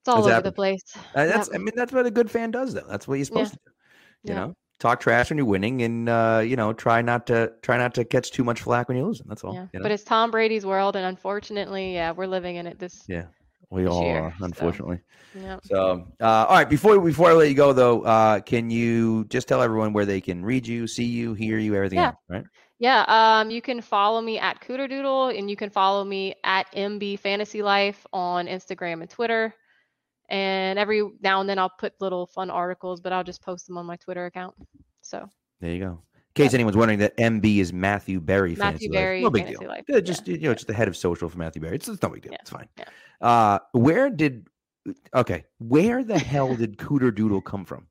It's 0.04 0.08
all 0.10 0.18
over 0.20 0.28
happened. 0.28 0.46
the 0.46 0.52
place. 0.52 0.82
Uh, 1.14 1.24
that's 1.26 1.48
Yep. 1.48 1.54
I 1.54 1.58
mean 1.58 1.72
that's 1.74 1.92
what 1.92 2.04
a 2.04 2.10
good 2.10 2.30
fan 2.30 2.50
does 2.50 2.74
though. 2.74 2.84
That's 2.88 3.08
what 3.08 3.14
you're 3.14 3.24
supposed 3.24 3.52
to 3.54 3.58
do. 3.64 3.72
You 4.24 4.34
Yeah. 4.34 4.40
know, 4.46 4.54
talk 4.78 5.00
trash 5.00 5.30
when 5.30 5.38
you're 5.38 5.46
winning, 5.46 5.80
and 5.82 6.08
uh, 6.08 6.42
you 6.44 6.56
know, 6.56 6.72
try 6.74 7.00
not 7.00 7.26
to 7.28 7.52
try 7.62 7.78
not 7.78 7.94
to 7.94 8.04
catch 8.04 8.30
too 8.30 8.44
much 8.44 8.60
flack 8.60 8.88
when 8.88 8.98
you're 8.98 9.06
losing. 9.06 9.26
That's 9.28 9.42
all. 9.44 9.54
Yeah. 9.54 9.66
you 9.72 9.78
know? 9.78 9.82
But 9.84 9.92
it's 9.92 10.04
Tom 10.04 10.30
Brady's 10.30 10.66
world. 10.66 10.94
And 10.96 11.06
unfortunately, 11.06 11.94
yeah, 11.94 12.12
we're 12.12 12.26
living 12.26 12.56
in 12.56 12.66
it 12.66 12.78
this, 12.78 13.04
yeah, 13.08 13.26
we 13.70 13.86
all 13.86 14.02
year, 14.02 14.20
are, 14.24 14.34
so. 14.38 14.44
unfortunately. 14.44 15.00
yeah. 15.34 15.58
So, 15.64 16.06
uh, 16.20 16.24
all 16.48 16.54
right. 16.56 16.68
Before 16.68 17.00
before 17.00 17.30
I 17.30 17.32
let 17.34 17.48
you 17.48 17.54
go 17.54 17.72
though, 17.72 18.02
uh, 18.02 18.40
can 18.40 18.68
you 18.70 19.24
just 19.26 19.48
tell 19.48 19.62
everyone 19.62 19.92
where 19.94 20.04
they 20.06 20.20
can 20.20 20.44
read 20.44 20.66
you, 20.66 20.86
see 20.86 21.04
you, 21.04 21.32
hear 21.34 21.58
you, 21.58 21.74
everything 21.74 21.98
Yeah. 21.98 22.06
else, 22.08 22.16
right? 22.28 22.44
Yeah, 22.80 23.04
um, 23.08 23.50
you 23.50 23.62
can 23.62 23.80
follow 23.80 24.20
me 24.20 24.38
at 24.38 24.60
Cooter 24.60 24.88
Doodle 24.88 25.28
and 25.28 25.48
you 25.48 25.56
can 25.56 25.70
follow 25.70 26.04
me 26.04 26.34
at 26.42 26.66
MB 26.74 27.18
Fantasy 27.20 27.62
Life 27.62 28.04
on 28.12 28.46
Instagram 28.46 29.00
and 29.00 29.08
Twitter. 29.08 29.54
And 30.28 30.78
every 30.78 31.02
now 31.22 31.40
and 31.40 31.48
then 31.48 31.58
I'll 31.58 31.72
put 31.78 31.92
little 32.00 32.26
fun 32.26 32.50
articles, 32.50 33.00
but 33.00 33.12
I'll 33.12 33.24
just 33.24 33.42
post 33.42 33.66
them 33.66 33.76
on 33.78 33.86
my 33.86 33.96
Twitter 33.96 34.26
account. 34.26 34.54
So 35.02 35.28
There 35.60 35.70
you 35.70 35.80
go. 35.84 36.02
In 36.36 36.42
case 36.42 36.54
anyone's 36.54 36.76
wondering, 36.76 36.98
that 36.98 37.16
MB 37.16 37.58
is 37.58 37.72
Matthew 37.72 38.18
Berry. 38.20 38.56
Matthew. 38.56 38.90
Berry 38.90 39.22
no 39.22 39.30
big 39.30 39.46
deal. 39.46 39.68
Life, 39.68 39.84
Yeah, 39.88 40.00
just 40.00 40.26
yeah, 40.26 40.34
you 40.36 40.48
know, 40.48 40.54
just 40.54 40.66
the 40.66 40.72
head 40.74 40.88
of 40.88 40.96
social 40.96 41.28
for 41.28 41.38
Matthew 41.38 41.62
Berry. 41.62 41.76
It's, 41.76 41.86
it's 41.88 42.02
no 42.02 42.08
big 42.08 42.22
deal. 42.22 42.32
Yeah, 42.32 42.38
It's 42.40 42.50
fine. 42.50 42.68
yeah. 42.76 42.84
Uh, 43.20 43.58
where 43.72 44.10
did? 44.10 44.48
Okay, 45.14 45.44
where 45.58 46.02
the 46.02 46.18
hell 46.18 46.56
did 46.56 46.76
Cooter 46.78 47.14
Doodle 47.14 47.40
come 47.40 47.64
from? 47.64 47.86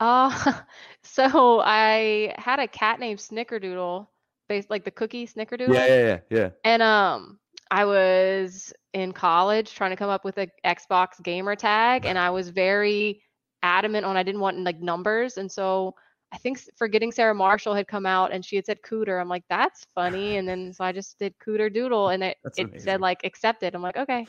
Uh, 0.00 0.52
so 1.02 1.60
I 1.60 2.34
had 2.38 2.58
a 2.58 2.66
cat 2.68 3.00
named 3.00 3.18
Snickerdoodle, 3.18 4.06
based 4.48 4.70
like 4.70 4.84
the 4.84 4.90
cookie 4.90 5.26
Snickerdoodle. 5.26 5.74
Yeah, 5.74 5.86
yeah, 5.86 6.02
yeah, 6.06 6.18
yeah. 6.30 6.48
And 6.64 6.82
um, 6.82 7.38
I 7.70 7.84
was 7.84 8.72
in 8.92 9.12
college 9.12 9.74
trying 9.74 9.90
to 9.90 9.96
come 9.96 10.10
up 10.10 10.24
with 10.24 10.38
a 10.38 10.48
Xbox 10.64 11.22
gamer 11.22 11.56
tag, 11.56 12.06
and 12.06 12.18
I 12.18 12.30
was 12.30 12.48
very 12.50 13.22
adamant 13.62 14.04
on 14.04 14.16
I 14.16 14.22
didn't 14.22 14.40
want 14.40 14.58
like 14.60 14.80
numbers, 14.80 15.36
and 15.38 15.50
so 15.50 15.94
I 16.32 16.36
think 16.38 16.60
Forgetting 16.76 17.12
Sarah 17.12 17.34
Marshall 17.34 17.74
had 17.74 17.86
come 17.88 18.06
out, 18.06 18.32
and 18.32 18.44
she 18.44 18.56
had 18.56 18.66
said 18.66 18.78
Cooter. 18.82 19.20
I'm 19.20 19.28
like, 19.28 19.44
that's 19.48 19.84
funny, 19.94 20.36
and 20.36 20.48
then 20.48 20.72
so 20.72 20.84
I 20.84 20.92
just 20.92 21.18
did 21.18 21.34
Cooter 21.44 21.72
Doodle, 21.72 22.08
and 22.10 22.22
it 22.24 22.36
That's 22.44 22.58
it 22.58 22.64
amazing. 22.64 22.84
said 22.84 23.00
like 23.00 23.24
accepted. 23.24 23.74
I'm 23.74 23.82
like, 23.82 23.96
okay. 23.96 24.26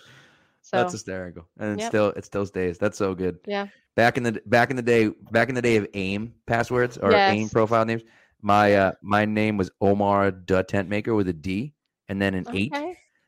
So 0.61 0.77
That's 0.77 0.93
hysterical, 0.93 1.47
and 1.59 1.79
Yep. 1.79 1.89
still 1.89 2.07
it's 2.15 2.29
those 2.29 2.51
days. 2.51 2.77
That's 2.77 2.97
so 2.97 3.13
good. 3.13 3.37
yeah, 3.47 3.67
Back 3.95 4.17
in 4.17 4.23
the 4.23 4.41
back 4.45 4.69
in 4.71 4.75
the 4.75 4.81
day, 4.81 5.09
back 5.31 5.49
in 5.49 5.55
the 5.55 5.61
day 5.61 5.77
of 5.77 5.87
AIM 5.93 6.33
passwords 6.47 6.97
or 6.97 7.13
AIM 7.13 7.49
profile 7.49 7.85
names, 7.85 8.03
my 8.41 8.73
uh 8.75 8.91
my 9.01 9.25
name 9.25 9.57
was 9.57 9.71
Omar 9.81 10.31
the 10.31 10.63
Tent 10.63 10.89
Maker 10.89 11.13
with 11.13 11.27
a 11.27 11.33
D 11.33 11.73
and 12.07 12.21
then 12.21 12.33
an 12.33 12.45
eight. 12.53 12.71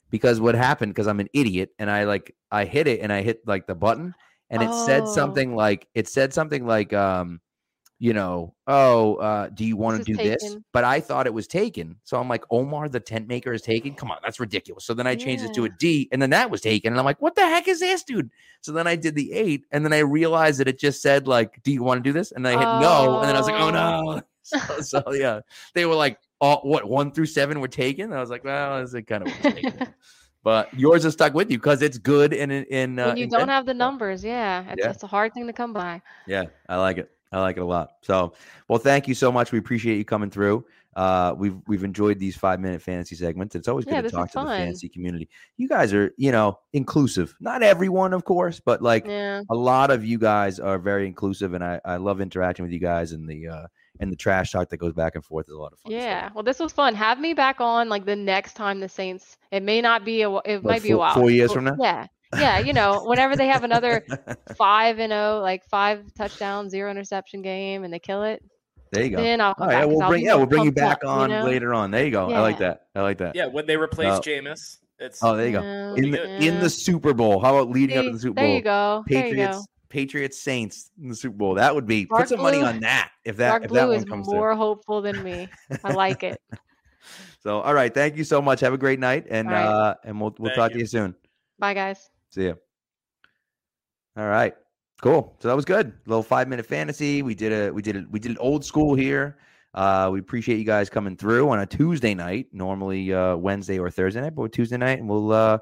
Because 0.10 0.39
what 0.39 0.55
happened 0.55 0.93
because 0.93 1.08
i'm 1.08 1.20
an 1.20 1.30
idiot 1.34 1.70
and 1.80 1.89
i 1.89 2.03
like 2.03 2.36
i 2.51 2.66
hit 2.66 2.88
it 2.88 3.01
and 3.01 3.12
i 3.12 3.22
hit 3.22 3.41
like 3.45 3.68
the 3.68 3.76
button 3.76 4.14
and 4.49 4.64
it 4.64 4.74
said 4.86 5.03
Oh. 5.03 5.14
something 5.14 5.55
like 5.55 5.88
it 5.93 6.08
said 6.08 6.34
something 6.34 6.66
like 6.66 6.93
um 6.93 7.41
you 7.99 8.14
know 8.14 8.53
oh 8.68 9.16
uh 9.16 9.49
do 9.49 9.66
you 9.66 9.76
want 9.76 9.97
to 9.97 10.14
do 10.14 10.20
is 10.22 10.41
this 10.41 10.58
but 10.72 10.84
i 10.84 10.99
thought 10.99 11.26
it 11.26 11.34
was 11.34 11.47
taken. 11.47 11.95
So 12.03 12.20
i'm 12.20 12.30
like 12.30 12.43
omar 12.51 12.89
the 12.89 12.99
tent 12.99 13.28
maker 13.28 13.51
is 13.53 13.64
taken? 13.64 13.95
Come 13.95 14.12
on 14.12 14.20
that's 14.22 14.39
ridiculous. 14.39 14.86
So 14.86 14.93
then 14.93 15.08
i 15.08 15.16
changed 15.16 15.43
it 15.43 15.53
to 15.55 15.66
a 15.66 15.70
D 15.70 16.08
and 16.12 16.22
then 16.22 16.30
that 16.30 16.51
was 16.51 16.62
taken 16.62 16.93
and 16.93 16.99
i'm 16.99 17.05
like 17.05 17.22
what 17.22 17.34
the 17.36 17.41
heck 17.41 17.68
is 17.68 17.80
this 17.80 18.03
dude? 18.03 18.30
So 18.62 18.72
then 18.72 18.86
i 18.86 18.95
did 18.95 19.16
the 19.16 19.34
eight 19.34 19.64
and 19.72 19.84
then 19.84 19.93
i 19.93 19.99
realized 19.99 20.60
that 20.60 20.68
it 20.68 20.78
just 20.80 21.01
said 21.01 21.28
like 21.28 21.62
do 21.64 21.72
you 21.72 21.82
want 21.84 22.03
to 22.03 22.08
do 22.08 22.14
this? 22.14 22.32
And 22.32 22.45
then 22.45 22.55
i 22.55 22.60
hit 22.60 22.82
no 22.82 23.20
and 23.20 23.30
then 23.30 23.36
i 23.36 23.39
was 23.39 23.47
like 23.47 23.60
oh. 23.62 23.72
no. 23.72 24.22
So, 24.47 24.80
so 24.80 25.03
yeah. 25.12 25.41
They 25.74 25.86
were 25.86 25.95
like 25.95 26.20
all, 26.40 26.62
what 26.64 26.88
one 26.88 27.12
through 27.12 27.26
seven 27.28 27.60
were 27.60 27.68
taken? 27.68 28.14
I 28.14 28.20
was 28.20 28.30
like 28.30 28.44
well 28.44 28.78
is 28.78 28.94
it 28.94 29.04
kind 29.04 29.28
of 29.28 29.34
but 30.44 30.74
yours 30.74 31.04
is 31.06 31.14
stuck 31.14 31.34
with 31.34 31.50
you 31.52 31.58
because 31.58 31.82
it's 31.82 31.98
good 31.98 32.34
and 32.34 32.52
in, 32.52 32.64
in 32.66 33.00
uh, 33.00 33.08
when 33.08 33.18
you 33.18 33.26
don't 33.28 33.42
intent- 33.42 33.52
have 33.52 33.66
the 33.66 33.74
numbers, 33.74 34.24
yeah, 34.24 34.64
it's, 34.72 34.84
Yeah. 34.84 34.92
it's 34.92 35.04
a 35.04 35.08
hard 35.08 35.34
thing 35.34 35.48
to 35.48 35.54
come 35.54 35.74
by. 35.74 36.02
yeah 36.28 36.44
i 36.70 36.78
like 36.78 36.98
it. 36.98 37.12
I 37.30 37.42
like 37.42 37.58
it 37.58 37.62
a 37.62 37.66
lot. 37.66 37.90
So 38.04 38.34
well 38.70 38.80
thank 38.80 39.08
you 39.08 39.14
so 39.14 39.32
much. 39.32 39.52
We 39.52 39.60
appreciate 39.60 39.98
you 39.98 40.06
coming 40.06 40.30
through. 40.30 40.64
Uh 40.96 41.36
we've 41.38 41.58
we've 41.68 41.84
enjoyed 41.84 42.20
these 42.20 42.38
five 42.38 42.62
minute 42.62 42.82
fantasy 42.82 43.16
segments. 43.16 43.54
It's 43.54 43.68
always 43.68 43.84
good 43.84 43.96
Yeah, 43.96 44.02
to 44.04 44.10
talk 44.10 44.32
to 44.32 44.40
the 44.40 44.46
fantasy 44.46 44.88
community. 44.88 45.28
You 45.58 45.68
guys 45.68 45.94
are 45.94 46.14
you 46.18 46.32
know 46.32 46.60
inclusive. 46.72 47.36
Not 47.42 47.64
everyone 47.64 48.14
of 48.14 48.24
course 48.24 48.62
but 48.62 48.82
like 48.82 49.06
Yeah. 49.06 49.42
a 49.50 49.56
lot 49.56 49.92
of 49.92 50.06
you 50.06 50.18
guys 50.18 50.58
are 50.60 50.80
very 50.80 51.06
inclusive 51.06 51.54
and 51.54 51.64
i 51.64 51.82
i 51.84 51.98
love 51.98 52.22
interacting 52.22 52.64
with 52.64 52.72
you 52.72 52.80
guys 52.80 53.12
and 53.12 53.28
the 53.28 53.48
uh 53.50 53.68
and 54.00 54.12
the 54.12 54.16
trash 54.16 54.52
talk 54.52 54.70
that 54.70 54.78
goes 54.78 54.93
back 54.93 55.16
and 55.16 55.24
forth 55.26 55.48
is 55.48 55.54
a 55.54 55.58
lot 55.58 55.74
of 55.74 55.80
fun 55.80 55.91
so- 55.91 55.98
Yeah. 55.98 56.30
Well, 56.34 56.43
this 56.43 56.60
was 56.60 56.72
fun. 56.72 56.95
Have 56.95 57.20
me 57.20 57.34
back 57.34 57.60
on 57.62 57.89
like 57.89 58.06
the 58.06 58.16
next 58.16 58.54
time 58.54 58.80
the 58.80 58.89
Saints. 58.89 59.38
It 59.52 59.64
may 59.64 59.82
not 59.82 60.06
be 60.06 60.22
a. 60.22 60.30
It 60.30 60.32
What, 60.32 60.64
might 60.64 60.84
be 60.84 60.91
a 60.91 60.98
while. 60.98 61.14
four 61.14 61.30
years 61.32 61.50
Well, 61.50 61.56
from 61.56 61.64
now? 61.66 61.76
Yeah. 61.80 62.08
Yeah. 62.38 62.60
You 62.60 62.74
know, 62.74 63.04
whenever 63.06 63.36
they 63.36 63.48
have 63.48 63.64
another 63.64 64.06
five 64.58 65.00
and 65.00 65.14
oh, 65.14 65.39
like 65.41 65.64
five 65.70 66.04
touchdown, 66.16 66.70
zero 66.70 66.91
interception 66.91 67.41
game, 67.41 67.84
and 67.84 67.93
they 67.93 68.00
kill 68.00 68.24
it, 68.24 68.43
there 68.91 69.04
you 69.04 69.10
go 69.10 69.18
then 69.18 69.41
I'll 69.41 69.54
come 69.54 69.70
yeah, 69.70 69.84
we'll 69.86 70.02
I'll 70.02 70.10
bring 70.10 70.24
yeah, 70.26 70.36
we'll 70.36 70.45
bring 70.45 70.64
you 70.64 70.72
back 70.72 71.04
up, 71.04 71.10
on 71.10 71.30
know? 71.30 71.43
later 71.43 71.74
on. 71.74 71.91
There 71.91 72.06
you 72.06 72.12
go. 72.12 72.30
I 72.32 72.39
like 72.39 72.60
that. 72.60 72.88
I 72.95 73.02
like 73.02 73.18
that. 73.20 73.36
Yeah, 73.36 73.48
when 73.48 73.66
they 73.66 73.76
replace 73.78 74.14
Uh, 74.14 74.20
Jameis, 74.22 74.78
it's 75.00 75.22
Oh, 75.24 75.36
there 75.36 75.45
you 75.48 75.52
go. 75.54 75.62
Yeah, 75.62 75.93
In 75.95 76.12
the 76.12 76.36
in 76.38 76.60
the 76.60 76.70
Super 76.70 77.14
Bowl. 77.14 77.39
How 77.41 77.56
about 77.58 77.70
leading 77.70 77.98
up 77.98 78.06
to 78.06 78.12
the 78.12 78.20
Super 78.20 78.36
there 78.36 78.45
Bowl? 78.45 78.56
you 78.56 78.62
go. 78.62 79.04
There 79.08 79.28
you 79.28 79.36
go. 79.36 79.38
Patriots, 79.45 79.68
Patriots, 79.90 80.40
Saints 80.42 80.92
in 81.02 81.10
the 81.10 81.16
Super 81.16 81.38
Bowl. 81.38 81.54
That 81.56 81.74
would 81.74 81.86
be 81.86 82.06
put 82.06 82.18
Dark 82.18 82.30
some 82.30 82.42
money 82.42 82.62
on 82.62 82.80
that 82.82 83.12
if 83.26 83.38
that 83.38 83.50
Dark 83.50 83.64
if 83.66 83.72
that 83.72 83.86
blue 83.86 83.88
one 83.90 83.98
is 83.98 84.06
comes 84.06 84.28
more 84.28 84.56
hopeful 84.56 85.02
than 85.02 85.24
me. 85.24 85.48
I 85.84 85.94
like 85.94 86.24
it. 86.24 86.42
So 87.40 87.62
all 87.62 87.74
right, 87.74 87.94
thank 87.94 88.18
you 88.18 88.26
so 88.26 88.42
much. 88.42 88.60
Have 88.60 88.74
a 88.74 88.78
great 88.78 89.00
night, 89.00 89.28
and 89.30 89.48
All 89.48 89.54
right. 89.54 89.64
uh, 89.64 89.96
and 90.04 90.20
we'll 90.20 90.36
we'll 90.40 90.50
Thank 90.50 90.58
talk 90.58 90.72
to 90.72 90.78
you. 90.78 90.82
you 90.82 90.88
soon. 90.88 91.16
Bye, 91.58 91.74
guys. 91.74 92.10
See 92.32 92.48
ya. 92.48 92.56
All 94.18 94.28
right, 94.28 94.54
cool. 95.02 95.36
So 95.40 95.48
that 95.48 95.56
was 95.56 95.64
good. 95.64 95.94
little 96.08 96.24
five 96.24 96.50
minute 96.50 96.66
fantasy. 96.66 97.22
We 97.22 97.36
did 97.36 97.54
a 97.54 97.72
we 97.72 97.82
did 97.82 97.96
it 97.96 98.12
we 98.12 98.20
did 98.20 98.32
it 98.32 98.38
old 98.42 98.66
school 98.66 98.96
here. 98.96 99.38
Uh, 99.74 100.10
we 100.12 100.20
appreciate 100.20 100.58
you 100.58 100.66
guys 100.66 100.90
coming 100.90 101.16
through 101.16 101.50
on 101.50 101.60
a 101.60 101.66
Tuesday 101.66 102.14
night. 102.14 102.48
Normally 102.52 103.14
uh, 103.14 103.38
Wednesday 103.38 103.80
or 103.80 103.90
Thursday 103.90 104.20
night, 104.20 104.36
but 104.36 104.52
Tuesday 104.52 104.78
night, 104.78 105.00
and 105.00 105.08
we'll 105.08 105.32
uh, 105.32 105.60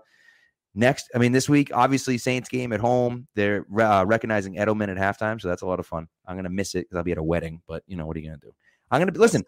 next. 0.76 1.10
I 1.16 1.18
mean, 1.18 1.32
this 1.32 1.50
week 1.50 1.72
obviously 1.74 2.18
Saints 2.18 2.50
game 2.50 2.74
at 2.74 2.80
home. 2.80 3.28
They're 3.36 3.66
uh, 3.80 4.06
recognizing 4.06 4.56
Edelman 4.56 4.90
at 4.90 4.98
halftime, 4.98 5.42
so 5.42 5.48
that's 5.48 5.62
a 5.62 5.66
lot 5.66 5.80
of 5.80 5.88
fun. 5.88 6.08
I'm 6.28 6.36
gonna 6.36 6.50
miss 6.50 6.76
it 6.76 6.82
because 6.82 6.98
I'll 6.98 7.04
be 7.04 7.14
at 7.14 7.18
a 7.18 7.24
wedding, 7.24 7.62
but 7.68 7.84
you 7.88 7.96
know 7.96 8.06
what 8.06 8.18
are 8.18 8.20
you 8.20 8.28
gonna 8.28 8.40
do? 8.42 8.54
I'm 8.92 9.00
gonna 9.02 9.12
be 9.12 9.20
listen. 9.20 9.44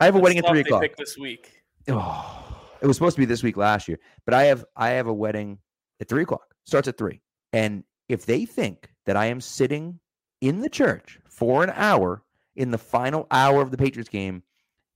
I 0.00 0.06
have 0.06 0.14
a 0.14 0.18
That's 0.18 0.22
wedding 0.22 0.38
at 0.38 0.48
three 0.48 0.60
o'clock. 0.60 0.84
this 0.96 1.16
week. 1.16 1.62
Oh, 1.88 2.60
it 2.80 2.86
was 2.86 2.96
supposed 2.96 3.16
to 3.16 3.20
be 3.20 3.26
this 3.26 3.42
week 3.42 3.56
last 3.56 3.86
year, 3.86 3.98
but 4.24 4.34
I 4.34 4.44
have 4.44 4.64
I 4.76 4.90
have 4.90 5.06
a 5.06 5.14
wedding 5.14 5.58
at 6.00 6.08
three 6.08 6.22
o'clock. 6.22 6.54
Starts 6.64 6.88
at 6.88 6.96
three, 6.98 7.20
and 7.52 7.84
if 8.08 8.26
they 8.26 8.44
think 8.44 8.90
that 9.06 9.16
I 9.16 9.26
am 9.26 9.40
sitting 9.40 9.98
in 10.40 10.60
the 10.60 10.68
church 10.68 11.18
for 11.28 11.62
an 11.62 11.72
hour 11.74 12.22
in 12.56 12.70
the 12.70 12.78
final 12.78 13.26
hour 13.30 13.62
of 13.62 13.70
the 13.70 13.76
Patriots 13.76 14.10
game, 14.10 14.42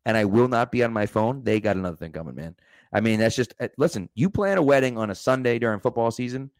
and 0.04 0.16
I 0.16 0.24
will 0.24 0.48
not 0.48 0.70
be 0.70 0.84
on 0.84 0.92
my 0.92 1.06
phone, 1.06 1.42
they 1.42 1.60
got 1.60 1.76
another 1.76 1.96
thing 1.96 2.12
coming, 2.12 2.34
man. 2.34 2.54
I 2.92 3.00
mean, 3.00 3.18
that's 3.18 3.36
just 3.36 3.54
uh, 3.60 3.68
listen. 3.78 4.08
You 4.14 4.30
plan 4.30 4.58
a 4.58 4.62
wedding 4.62 4.96
on 4.98 5.10
a 5.10 5.14
Sunday 5.14 5.58
during 5.58 5.80
football 5.80 6.10
season. 6.10 6.50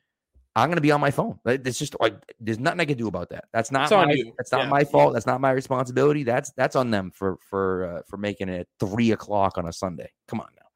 I'm 0.55 0.71
gonna 0.71 0.81
be 0.81 0.91
on 0.91 1.01
my 1.03 1.11
phone. 1.11 1.39
It's 1.45 1.79
just 1.79 1.95
like 2.01 2.15
there's 2.41 2.59
nothing 2.59 2.81
I 2.81 2.87
can 2.87 2.97
do 2.97 3.09
about 3.09 3.29
that. 3.31 3.45
That's 3.53 3.71
not 3.71 3.85
It's 3.85 3.91
my. 3.93 4.33
That's 4.39 4.53
not 4.53 4.63
Yeah. 4.65 4.69
my 4.71 4.85
fault. 4.85 5.13
That's 5.13 5.27
not 5.27 5.41
my 5.41 5.51
responsibility. 5.51 6.23
That's 6.23 6.51
that's 6.57 6.77
on 6.77 6.91
them 6.91 7.11
for 7.15 7.39
for 7.51 7.85
uh, 7.99 8.03
for 8.09 8.17
making 8.17 8.49
it 8.49 8.67
three 8.81 9.13
o'clock 9.13 9.59
on 9.59 9.69
a 9.69 9.73
Sunday. 9.73 10.11
Come 10.29 10.41
on 10.41 10.49
now. 10.57 10.67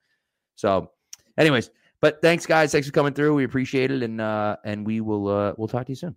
So, 0.56 0.90
anyways, 1.38 1.70
but 2.02 2.20
thanks 2.20 2.44
guys. 2.44 2.72
Thanks 2.72 2.86
for 2.88 2.92
coming 2.92 3.14
through. 3.14 3.34
We 3.34 3.44
appreciate 3.44 3.90
it, 3.90 4.02
and 4.02 4.20
uh 4.20 4.56
and 4.64 4.86
we 4.86 5.00
will 5.00 5.28
uh 5.28 5.54
we'll 5.56 5.68
talk 5.68 5.86
to 5.86 5.92
you 5.92 5.96
soon. 5.96 6.16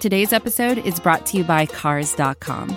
Today's 0.00 0.32
episode 0.32 0.78
is 0.78 0.98
brought 0.98 1.24
to 1.26 1.38
you 1.38 1.44
by 1.44 1.66
Cars.com. 1.66 2.76